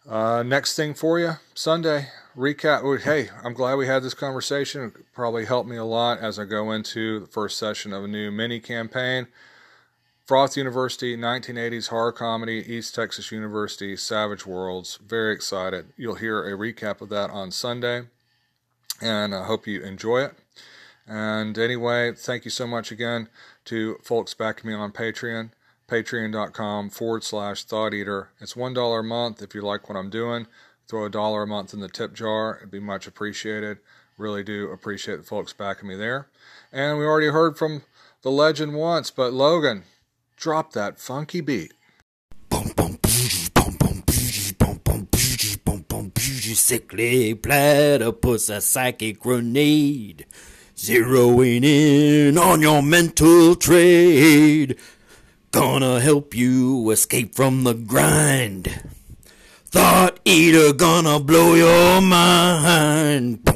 Uh, 0.09 0.43
next 0.43 0.74
thing 0.74 0.95
for 0.95 1.20
you, 1.20 1.33
Sunday, 1.53 2.09
recap. 2.35 3.03
Hey, 3.03 3.28
I'm 3.45 3.53
glad 3.53 3.74
we 3.74 3.87
had 3.87 4.03
this 4.03 4.14
conversation. 4.14 4.85
It 4.85 5.12
probably 5.12 5.45
helped 5.45 5.68
me 5.68 5.76
a 5.76 5.85
lot 5.85 6.20
as 6.20 6.39
I 6.39 6.47
go 6.47 6.72
into 6.72 7.20
the 7.20 7.26
first 7.26 7.59
session 7.59 7.93
of 7.93 8.05
a 8.05 8.09
new 8.09 8.30
mini 8.30 8.59
campaign. 8.59 9.26
Froth 10.27 10.57
University, 10.57 11.16
1980s 11.16 11.89
horror 11.89 12.12
comedy, 12.12 12.64
East 12.66 12.95
Texas 12.95 13.33
University, 13.33 13.97
Savage 13.97 14.47
Worlds. 14.47 14.99
Very 15.05 15.35
excited. 15.35 15.93
You'll 15.97 16.14
hear 16.14 16.45
a 16.45 16.57
recap 16.57 17.01
of 17.01 17.09
that 17.09 17.31
on 17.31 17.51
Sunday. 17.51 18.03
and 19.01 19.35
I 19.35 19.45
hope 19.47 19.66
you 19.66 19.83
enjoy 19.83 20.20
it. 20.23 20.35
And 21.09 21.59
anyway, 21.59 22.12
thank 22.12 22.45
you 22.45 22.53
so 22.53 22.68
much 22.68 22.93
again 22.93 23.29
to 23.64 23.97
folks 24.01 24.33
backing 24.33 24.70
me 24.70 24.77
on 24.77 24.93
Patreon, 24.93 25.51
patreon.com 25.89 26.91
forward 26.91 27.25
slash 27.25 27.64
thought 27.64 27.93
eater. 27.93 28.31
It's 28.41 28.55
$1 28.55 29.01
a 29.01 29.03
month 29.03 29.43
if 29.43 29.57
you 29.57 29.62
like 29.62 29.89
what 29.89 29.99
I'm 29.99 30.09
doing. 30.11 30.47
Throw 30.87 31.05
a 31.07 31.11
dollar 31.11 31.43
a 31.43 31.47
month 31.49 31.75
in 31.75 31.81
the 31.81 31.89
tip 31.89 32.14
jar. 32.14 32.59
It'd 32.59 32.70
be 32.70 32.79
much 32.79 33.09
appreciated. 33.09 33.79
Really 34.16 34.45
do 34.45 34.70
appreciate 34.70 35.16
the 35.16 35.23
folks 35.25 35.53
backing 35.53 35.89
me 35.89 35.97
there. 35.97 36.29
And 36.73 36.99
we 36.99 37.05
already 37.05 37.29
heard 37.29 37.59
from 37.59 37.83
the 38.23 38.31
legend 38.31 38.75
once, 38.75 39.11
but 39.11 39.33
Logan, 39.33 39.83
drop 40.43 40.72
that 40.72 40.99
funky 40.99 41.40
beat. 41.40 41.72
Sickly 46.55 47.34
platypus, 47.34 48.49
a 48.49 48.61
psychic 48.61 49.20
grenade. 49.20 50.26
Zeroing 50.74 51.64
in 51.64 52.36
on 52.38 52.61
your 52.61 52.82
mental 52.82 53.55
trade. 53.55 54.76
Gonna 55.53 56.01
help 56.01 56.34
you 56.34 56.90
escape 56.90 57.36
from 57.36 57.62
the 57.62 57.74
grind. 57.74 58.82
Thought 59.66 60.18
eater 60.24 60.72
gonna 60.72 61.20
blow 61.20 61.55
your 61.55 62.01
mind. 62.01 63.53